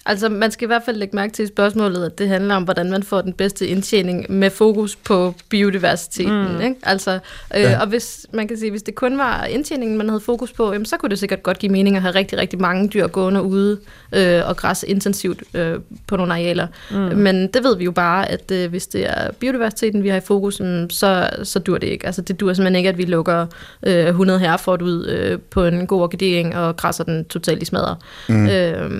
Altså, 0.08 0.28
man 0.28 0.50
skal 0.50 0.66
i 0.66 0.66
hvert 0.66 0.82
fald 0.84 0.96
lægge 0.96 1.16
mærke 1.16 1.32
til 1.32 1.48
spørgsmålet, 1.48 2.04
at 2.04 2.18
det 2.18 2.28
handler 2.28 2.54
om, 2.54 2.62
hvordan 2.62 2.90
man 2.90 3.02
får 3.02 3.20
den 3.20 3.32
bedste 3.32 3.66
indtjening 3.66 4.26
med 4.28 4.50
fokus 4.50 4.96
på 4.96 5.34
biodiversiteten. 5.48 6.52
Mm. 6.56 6.60
Ikke? 6.60 6.76
Altså, 6.82 7.18
øh, 7.56 7.62
Ja. 7.62 7.80
Og 7.80 7.86
hvis 7.86 8.26
man 8.32 8.48
kan 8.48 8.58
sige, 8.58 8.70
hvis 8.70 8.82
det 8.82 8.94
kun 8.94 9.18
var 9.18 9.44
indtjeningen, 9.44 9.98
man 9.98 10.08
havde 10.08 10.20
fokus 10.20 10.52
på, 10.52 10.72
jamen, 10.72 10.86
så 10.86 10.96
kunne 10.96 11.10
det 11.10 11.18
sikkert 11.18 11.42
godt 11.42 11.58
give 11.58 11.72
mening 11.72 11.96
at 11.96 12.02
have 12.02 12.14
rigtig, 12.14 12.38
rigtig 12.38 12.60
mange 12.60 12.88
dyr 12.88 13.06
gående 13.06 13.42
ude 13.42 13.78
øh, 14.12 14.48
og 14.48 14.56
græsse 14.56 14.88
intensivt 14.88 15.42
øh, 15.54 15.74
på 16.06 16.16
nogle 16.16 16.32
arealer. 16.32 16.66
Mm. 16.90 16.96
Men 16.96 17.46
det 17.46 17.64
ved 17.64 17.76
vi 17.76 17.84
jo 17.84 17.92
bare, 17.92 18.30
at 18.30 18.50
øh, 18.50 18.70
hvis 18.70 18.86
det 18.86 19.06
er 19.06 19.32
biodiversiteten, 19.32 20.02
vi 20.02 20.08
har 20.08 20.16
i 20.16 20.20
fokus, 20.20 20.54
så, 20.90 21.30
så 21.42 21.58
dur 21.58 21.78
det 21.78 21.86
ikke. 21.86 22.06
Altså, 22.06 22.22
det 22.22 22.40
dur 22.40 22.52
simpelthen 22.52 22.76
ikke, 22.76 22.88
at 22.88 22.98
vi 22.98 23.04
lukker 23.04 23.46
øh, 23.82 24.06
100 24.06 24.38
herford 24.38 24.82
ud 24.82 25.06
øh, 25.06 25.38
på 25.50 25.64
en 25.64 25.86
god 25.86 26.02
orkidering 26.02 26.56
og 26.56 26.76
græsser 26.76 27.04
den 27.04 27.24
totalt 27.24 27.62
i 27.62 27.64
smadre. 27.64 27.96
Mm. 28.28 28.48
Øh, 28.48 28.90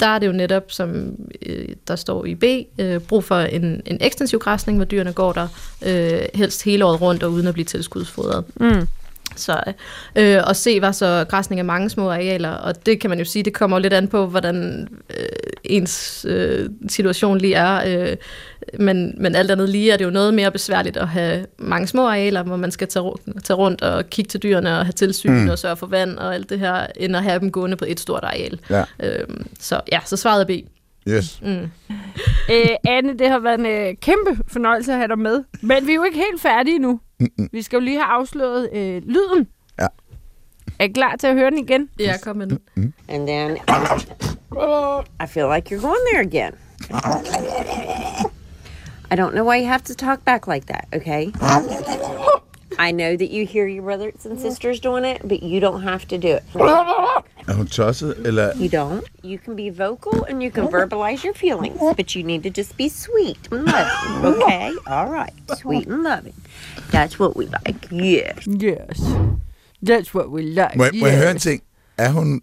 der 0.00 0.06
er 0.06 0.18
det 0.18 0.26
jo 0.26 0.32
netop, 0.32 0.62
som 0.68 1.16
øh, 1.46 1.68
der 1.88 1.96
står 1.96 2.24
i 2.24 2.34
B, 2.34 2.44
øh, 2.78 3.00
brug 3.00 3.24
for 3.24 3.36
en, 3.36 3.82
en 3.86 3.98
ekstensiv 4.00 4.38
græsning, 4.38 4.78
hvor 4.78 4.84
dyrene 4.84 5.12
går 5.12 5.32
der 5.32 5.48
øh, 5.86 6.20
helst 6.34 6.64
hele 6.64 6.84
året 6.84 7.00
rundt 7.00 7.22
og 7.22 7.32
uden 7.32 7.46
at 7.46 7.54
blive 7.54 7.64
tilskudsfodret. 7.64 8.44
Mm. 8.60 8.88
Så, 9.36 9.62
øh, 10.16 10.40
og 10.46 10.56
C 10.56 10.78
var 10.80 10.92
så 10.92 11.24
græsning 11.28 11.58
af 11.58 11.64
mange 11.64 11.90
små 11.90 12.10
arealer, 12.10 12.50
og 12.50 12.86
det 12.86 13.00
kan 13.00 13.10
man 13.10 13.18
jo 13.18 13.24
sige, 13.24 13.42
det 13.42 13.54
kommer 13.54 13.76
jo 13.76 13.80
lidt 13.80 13.92
an 13.92 14.08
på, 14.08 14.26
hvordan 14.26 14.88
øh, 15.10 15.26
ens 15.64 16.26
øh, 16.28 16.68
situation 16.88 17.38
lige 17.38 17.54
er. 17.54 18.00
Øh, 18.10 18.16
men, 18.78 19.14
men 19.16 19.34
alt 19.34 19.50
andet 19.50 19.68
lige 19.68 19.92
er 19.92 19.96
det 19.96 20.04
jo 20.04 20.10
noget 20.10 20.34
mere 20.34 20.50
besværligt 20.50 20.96
at 20.96 21.08
have 21.08 21.46
mange 21.58 21.86
små 21.86 22.06
arealer, 22.06 22.42
hvor 22.42 22.56
man 22.56 22.70
skal 22.70 22.88
tage, 22.88 23.02
rundt, 23.02 23.44
tage 23.44 23.56
rundt 23.56 23.82
og 23.82 24.10
kigge 24.10 24.28
til 24.28 24.42
dyrene 24.42 24.78
og 24.78 24.84
have 24.86 24.92
tilsyn 24.92 25.32
mm. 25.32 25.48
og 25.48 25.58
sørge 25.58 25.76
for 25.76 25.86
vand 25.86 26.18
og 26.18 26.34
alt 26.34 26.50
det 26.50 26.58
her, 26.58 26.86
end 26.96 27.16
at 27.16 27.22
have 27.22 27.40
dem 27.40 27.50
gående 27.50 27.76
på 27.76 27.84
et 27.88 28.00
stort 28.00 28.24
areal. 28.24 28.60
Ja. 28.70 28.84
Øhm, 29.02 29.46
så 29.60 29.80
ja, 29.92 30.00
så 30.04 30.16
svaret 30.16 30.40
er 30.40 30.46
B. 30.46 30.68
Yes. 31.08 31.40
Øh, 32.50 32.68
Anne, 32.84 33.18
det 33.18 33.28
har 33.28 33.38
været 33.38 33.58
en 33.58 33.66
øh, 33.66 33.94
kæmpe 34.00 34.42
fornøjelse 34.48 34.92
at 34.92 34.98
have 34.98 35.08
dig 35.08 35.18
med. 35.18 35.44
Men 35.60 35.86
vi 35.86 35.90
er 35.90 35.96
jo 35.96 36.04
ikke 36.04 36.16
helt 36.16 36.42
færdige 36.42 36.78
nu. 36.78 37.00
Mm-mm. 37.20 37.48
Vi 37.52 37.62
skal 37.62 37.76
jo 37.76 37.80
lige 37.80 37.96
have 37.96 38.06
afsløret 38.06 38.68
øh, 38.72 39.02
lyden. 39.06 39.48
Ja. 39.80 39.86
Er 40.78 40.84
I 40.84 40.88
klar 40.88 41.16
til 41.16 41.26
at 41.26 41.34
høre 41.34 41.50
den 41.50 41.58
igen? 41.58 41.88
Ja, 41.98 42.16
kom 42.22 42.36
med 42.36 42.46
den. 42.46 42.58
And 43.08 43.26
then 43.26 43.50
I 45.22 45.26
feel 45.26 45.46
like 45.54 45.70
you're 45.74 45.80
going 45.82 46.04
there 46.12 46.20
again. 46.20 46.52
I 49.10 49.16
don't 49.16 49.32
know 49.32 49.44
why 49.44 49.58
you 49.60 49.66
have 49.66 49.82
to 49.84 49.94
talk 49.94 50.24
back 50.24 50.46
like 50.46 50.66
that, 50.66 50.84
okay? 50.96 51.26
I 52.78 52.90
know 52.92 53.16
that 53.16 53.30
you 53.30 53.46
hear 53.46 53.66
your 53.66 53.82
brothers 53.82 54.26
and 54.26 54.40
sisters 54.40 54.80
doing 54.80 55.04
it, 55.04 55.20
but 55.28 55.42
you 55.42 55.60
don't 55.60 55.82
have 55.82 56.06
to 56.08 56.16
do 56.18 56.28
it. 56.36 56.42
Er 57.48 57.52
hun 57.54 57.66
tosset, 57.66 58.14
eller... 58.26 58.52
You 58.56 58.68
don't. 58.68 59.04
You 59.22 59.38
can 59.44 59.56
be 59.56 59.68
vocal 59.70 60.24
and 60.28 60.42
you 60.42 60.50
can 60.50 60.64
verbalize 60.68 61.24
your 61.24 61.34
feelings, 61.34 61.78
but 61.96 62.14
you 62.16 62.22
need 62.22 62.42
to 62.42 62.50
just 62.50 62.76
be 62.76 62.88
sweet 62.88 63.38
and 63.52 63.64
loving, 63.66 64.24
okay? 64.42 64.70
All 64.86 65.10
right. 65.10 65.32
Sweet 65.58 65.86
and 65.88 66.02
loving. 66.02 66.34
That's 66.90 67.20
what 67.20 67.36
we 67.36 67.44
like. 67.44 67.88
Yes. 67.92 68.46
Yes. 68.46 69.00
That's 69.86 70.14
what 70.14 70.30
we 70.30 70.42
like. 70.42 70.76
Må, 70.76 70.84
jeg- 70.84 70.94
må 71.00 71.06
jeg 71.06 71.14
yes. 71.14 71.22
høre 71.22 71.30
en 71.30 71.38
ting? 71.38 71.62
Er 71.98 72.10
hun 72.10 72.42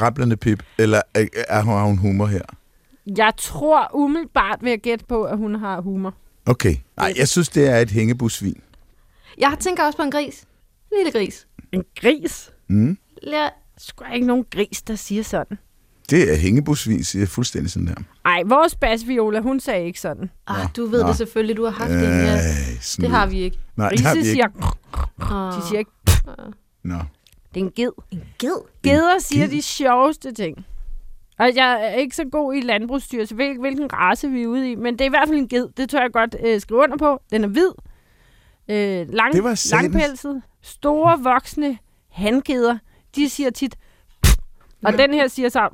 rablende 0.00 0.36
pip, 0.36 0.62
eller 0.78 1.00
er, 1.14 1.26
er 1.48 1.62
hun, 1.62 1.74
har 1.74 1.84
hun 1.84 1.98
humor 1.98 2.26
her? 2.26 2.42
Jeg 3.16 3.32
tror 3.36 3.90
umiddelbart 3.94 4.58
ved 4.62 4.72
at 4.72 4.82
gætte 4.82 5.04
på, 5.08 5.24
at 5.24 5.36
hun 5.38 5.54
har 5.54 5.80
humor. 5.80 6.14
Okay. 6.46 6.74
Nej, 6.96 7.12
jeg 7.18 7.28
synes, 7.28 7.48
det 7.48 7.68
er 7.68 7.76
et 7.78 7.90
hængebusvin. 7.90 8.60
Jeg 9.38 9.56
tænker 9.60 9.82
også 9.84 9.96
på 9.96 10.02
en 10.02 10.10
gris. 10.10 10.40
En 10.92 10.98
lille 11.04 11.12
gris. 11.12 11.46
En 11.72 11.84
gris? 12.00 12.50
Mm. 12.68 12.98
Ja, 13.26 13.48
Sgu 13.78 14.04
ikke 14.14 14.26
nogen 14.26 14.44
gris, 14.50 14.82
der 14.82 14.94
siger 14.94 15.22
sådan. 15.22 15.58
Det 16.10 16.32
er 16.32 16.36
hængebusvin, 16.36 17.04
siger 17.04 17.20
jeg 17.20 17.28
fuldstændig 17.28 17.70
sådan 17.70 17.86
der. 17.86 17.94
Ej, 18.24 18.42
vores 18.46 18.76
basviola, 18.76 19.40
hun 19.40 19.60
sagde 19.60 19.86
ikke 19.86 20.00
sådan. 20.00 20.30
ah, 20.46 20.68
du 20.76 20.86
ved 20.86 21.02
Nå. 21.02 21.08
det 21.08 21.16
selvfølgelig, 21.16 21.56
du 21.56 21.64
har 21.64 21.70
haft 21.70 21.90
det. 21.90 22.02
Ja. 22.02 22.34
Øh, 22.34 23.00
Det 23.00 23.10
har 23.10 23.26
vi 23.26 23.38
ikke. 23.42 23.58
Nej, 23.76 23.88
det 23.90 24.00
har 24.00 24.14
vi 24.14 24.20
Grise 24.20 24.30
ikke. 24.30 24.42
siger... 24.42 24.74
Oh. 25.54 25.60
De 25.62 25.68
siger 25.68 25.78
ikke... 25.78 25.90
Nå. 26.82 26.94
Det 27.54 27.60
er 27.60 27.64
en 27.64 27.72
ged. 27.76 27.90
en 28.10 28.22
ged. 28.38 28.56
Geder 28.82 29.18
siger 29.18 29.44
ged? 29.46 29.50
de 29.56 29.62
sjoveste 29.62 30.32
ting. 30.32 30.66
Og 31.38 31.50
jeg 31.56 31.80
er 31.84 31.94
ikke 31.94 32.16
så 32.16 32.24
god 32.32 32.54
i 32.54 32.60
landbrugsstyr, 32.60 33.24
så 33.24 33.34
hvil, 33.34 33.58
hvilken 33.60 33.92
race 33.92 34.28
vi 34.30 34.42
er 34.42 34.46
ude 34.46 34.70
i. 34.72 34.74
Men 34.74 34.92
det 34.92 35.00
er 35.00 35.04
i 35.06 35.08
hvert 35.08 35.28
fald 35.28 35.38
en 35.38 35.48
ged. 35.48 35.68
Det 35.76 35.90
tør 35.90 36.00
jeg 36.00 36.10
godt 36.12 36.36
øh, 36.44 36.60
skrive 36.60 36.80
under 36.80 36.96
på. 36.96 37.20
Den 37.30 37.44
er 37.44 37.48
hvid. 37.48 37.70
Øh, 38.68 39.06
lang, 39.08 39.32
Det 39.32 39.44
var 39.44 39.70
langpelset. 39.70 40.42
Store, 40.62 41.18
voksne 41.22 41.78
hangeder. 42.10 42.78
De 43.16 43.28
siger 43.28 43.50
tit... 43.50 43.76
Og 44.84 44.92
den 44.92 45.14
her 45.14 45.28
siger 45.28 45.48
så 45.48 45.68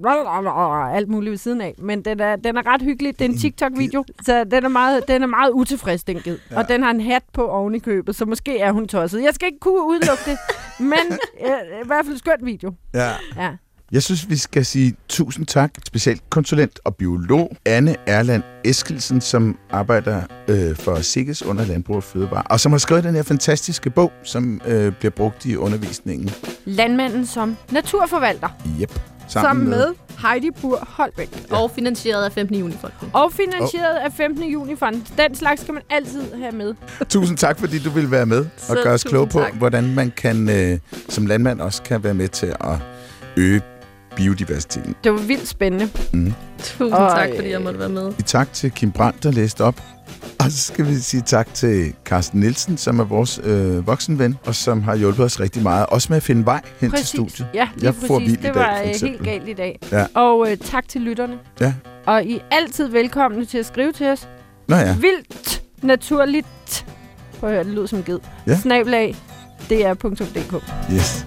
alt 0.95 1.09
muligt 1.09 1.31
ved 1.31 1.39
siden 1.39 1.61
af. 1.61 1.75
Men 1.79 2.03
den 2.03 2.21
er, 2.21 2.37
den 2.37 2.57
er 2.57 2.67
ret 2.67 2.83
hyggelig. 2.83 3.19
Det 3.19 3.25
er 3.25 3.29
en 3.29 3.39
TikTok-video. 3.39 4.05
Så 4.23 4.45
den 4.45 4.65
er 4.65 4.69
meget, 4.69 5.09
den 5.09 5.23
er 5.23 5.27
meget 5.27 5.51
utilfreds, 5.51 6.05
den 6.05 6.17
ged. 6.17 6.39
Ja. 6.51 6.59
Og 6.59 6.69
den 6.69 6.83
har 6.83 6.91
en 6.91 7.01
hat 7.01 7.23
på 7.33 7.47
oven 7.49 7.75
i 7.75 7.79
købet, 7.79 8.17
så 8.17 8.25
måske 8.25 8.59
er 8.59 8.73
hun 8.73 8.89
tosset. 8.89 9.23
Jeg 9.23 9.35
skal 9.35 9.47
ikke 9.47 9.59
kunne 9.61 9.87
udelukke 9.87 10.23
det. 10.27 10.39
Men 10.81 11.19
øh, 11.47 11.81
i 11.83 11.87
hvert 11.87 12.05
fald 12.05 12.13
en 12.13 12.19
skøn 12.19 12.39
video. 12.43 12.75
Ja. 12.95 13.11
Ja. 13.37 13.51
Jeg 13.93 14.03
synes, 14.03 14.31
vi 14.31 14.37
skal 14.37 14.65
sige 14.65 14.95
tusind 15.09 15.47
tak, 15.47 15.71
specielt 15.87 16.31
konsulent 16.31 16.81
og 16.85 16.97
biolog 16.97 17.57
Anne 17.67 17.97
Erland 18.07 18.43
Eskelsen, 18.65 19.21
som 19.21 19.59
arbejder 19.71 20.23
øh, 20.49 20.77
for 20.77 21.01
SIGGES 21.01 21.43
under 21.43 21.65
Landbrug 21.65 21.97
og 21.97 22.03
Fødevare, 22.03 22.43
og 22.43 22.61
som 22.61 22.73
har 22.73 22.79
skrevet 22.79 23.05
den 23.05 23.15
her 23.15 23.23
fantastiske 23.23 23.91
bog, 23.91 24.13
som 24.23 24.61
øh, 24.67 24.93
bliver 24.93 25.11
brugt 25.11 25.45
i 25.47 25.57
undervisningen. 25.57 26.31
Landmanden 26.65 27.27
som 27.27 27.57
naturforvalter. 27.71 28.49
Yep. 28.81 29.01
Sammen 29.29 29.69
med 29.69 29.87
Heidi 30.23 30.51
Bur 30.61 30.79
Holbæk. 30.89 31.29
Og 31.51 31.71
finansieret 31.71 32.25
af 32.25 32.33
15. 32.33 32.57
juni-fonden. 32.57 33.11
Og 33.13 33.33
finansieret 33.33 33.97
af 33.97 34.13
15. 34.13 34.45
juni 34.45 34.77
fonden. 34.77 35.07
Den 35.19 35.35
slags 35.35 35.61
skal 35.61 35.75
man 35.75 35.83
altid 35.91 36.35
have 36.35 36.53
med. 36.53 36.75
Tusind 37.09 37.39
tak, 37.39 37.59
fordi 37.59 37.79
du 37.79 37.91
vil 37.91 38.11
være 38.11 38.27
med 38.27 38.47
og 38.69 38.77
gøre 38.83 38.95
os 38.95 39.05
kloge 39.05 39.29
på, 39.29 39.41
hvordan 39.55 39.95
man 39.95 40.13
kan 40.17 40.49
øh, 40.49 40.79
som 41.09 41.27
landmand 41.27 41.61
også 41.61 41.83
kan 41.83 42.05
være 42.05 42.15
med 42.15 42.29
til 42.29 42.47
at 42.47 42.77
øge 43.37 43.61
biodiversiteten. 44.25 44.95
Det 45.05 45.13
var 45.13 45.19
vildt 45.19 45.49
spændende. 45.49 45.89
Tusind 46.59 46.93
Og, 46.93 47.11
tak, 47.11 47.29
fordi 47.37 47.51
jeg 47.51 47.63
måtte 47.63 47.79
være 47.79 47.89
med. 47.89 48.13
Tak 48.27 48.53
til 48.53 48.71
Kim 48.73 48.91
Brandt, 48.93 49.23
der 49.23 49.31
læste 49.31 49.65
op. 49.65 49.83
Og 50.39 50.51
så 50.51 50.59
skal 50.59 50.87
vi 50.87 50.95
sige 50.95 51.21
tak 51.27 51.55
til 51.55 51.95
Carsten 52.05 52.41
Nielsen, 52.41 52.77
som 52.77 52.99
er 52.99 53.05
vores 53.05 53.41
øh, 53.45 53.87
voksenven, 53.87 54.39
og 54.45 54.55
som 54.55 54.83
har 54.83 54.97
hjulpet 54.97 55.25
os 55.25 55.41
rigtig 55.41 55.63
meget. 55.63 55.87
Også 55.87 56.07
med 56.11 56.17
at 56.17 56.23
finde 56.23 56.45
vej 56.47 56.61
hen 56.81 56.91
til 56.93 57.07
studiet. 57.07 57.47
Ja, 57.55 57.69
lige 57.75 57.85
Jeg 57.85 57.95
præcis. 57.95 58.09
får 58.09 58.21
i 58.21 58.27
det 58.27 58.43
dag, 58.43 58.55
var 58.55 58.77
for 58.77 59.07
øh, 59.07 59.11
helt 59.11 59.23
galt 59.23 59.49
i 59.49 59.53
dag. 59.53 59.79
Ja. 59.93 60.07
Og 60.15 60.51
øh, 60.51 60.57
tak 60.57 60.89
til 60.89 61.01
lytterne. 61.01 61.35
Ja. 61.61 61.75
Og 62.07 62.25
I 62.25 62.37
er 62.37 62.41
altid 62.51 62.89
velkomne 62.89 63.45
til 63.45 63.59
at 63.59 63.67
skrive 63.67 63.93
til 63.93 64.07
os. 64.07 64.29
Nå 64.69 64.77
ja. 64.77 64.97
Vildt 65.01 65.63
naturligt. 65.83 66.87
Prøv 67.41 67.49
at 67.51 67.55
høre, 67.55 67.65
det 67.65 67.73
lyder 67.73 67.87
som 67.87 68.03
ged. 68.03 68.19
Ja. 68.47 68.57
Snablag 68.57 69.17
dr.dk. 69.71 70.63
Yes. 70.93 71.27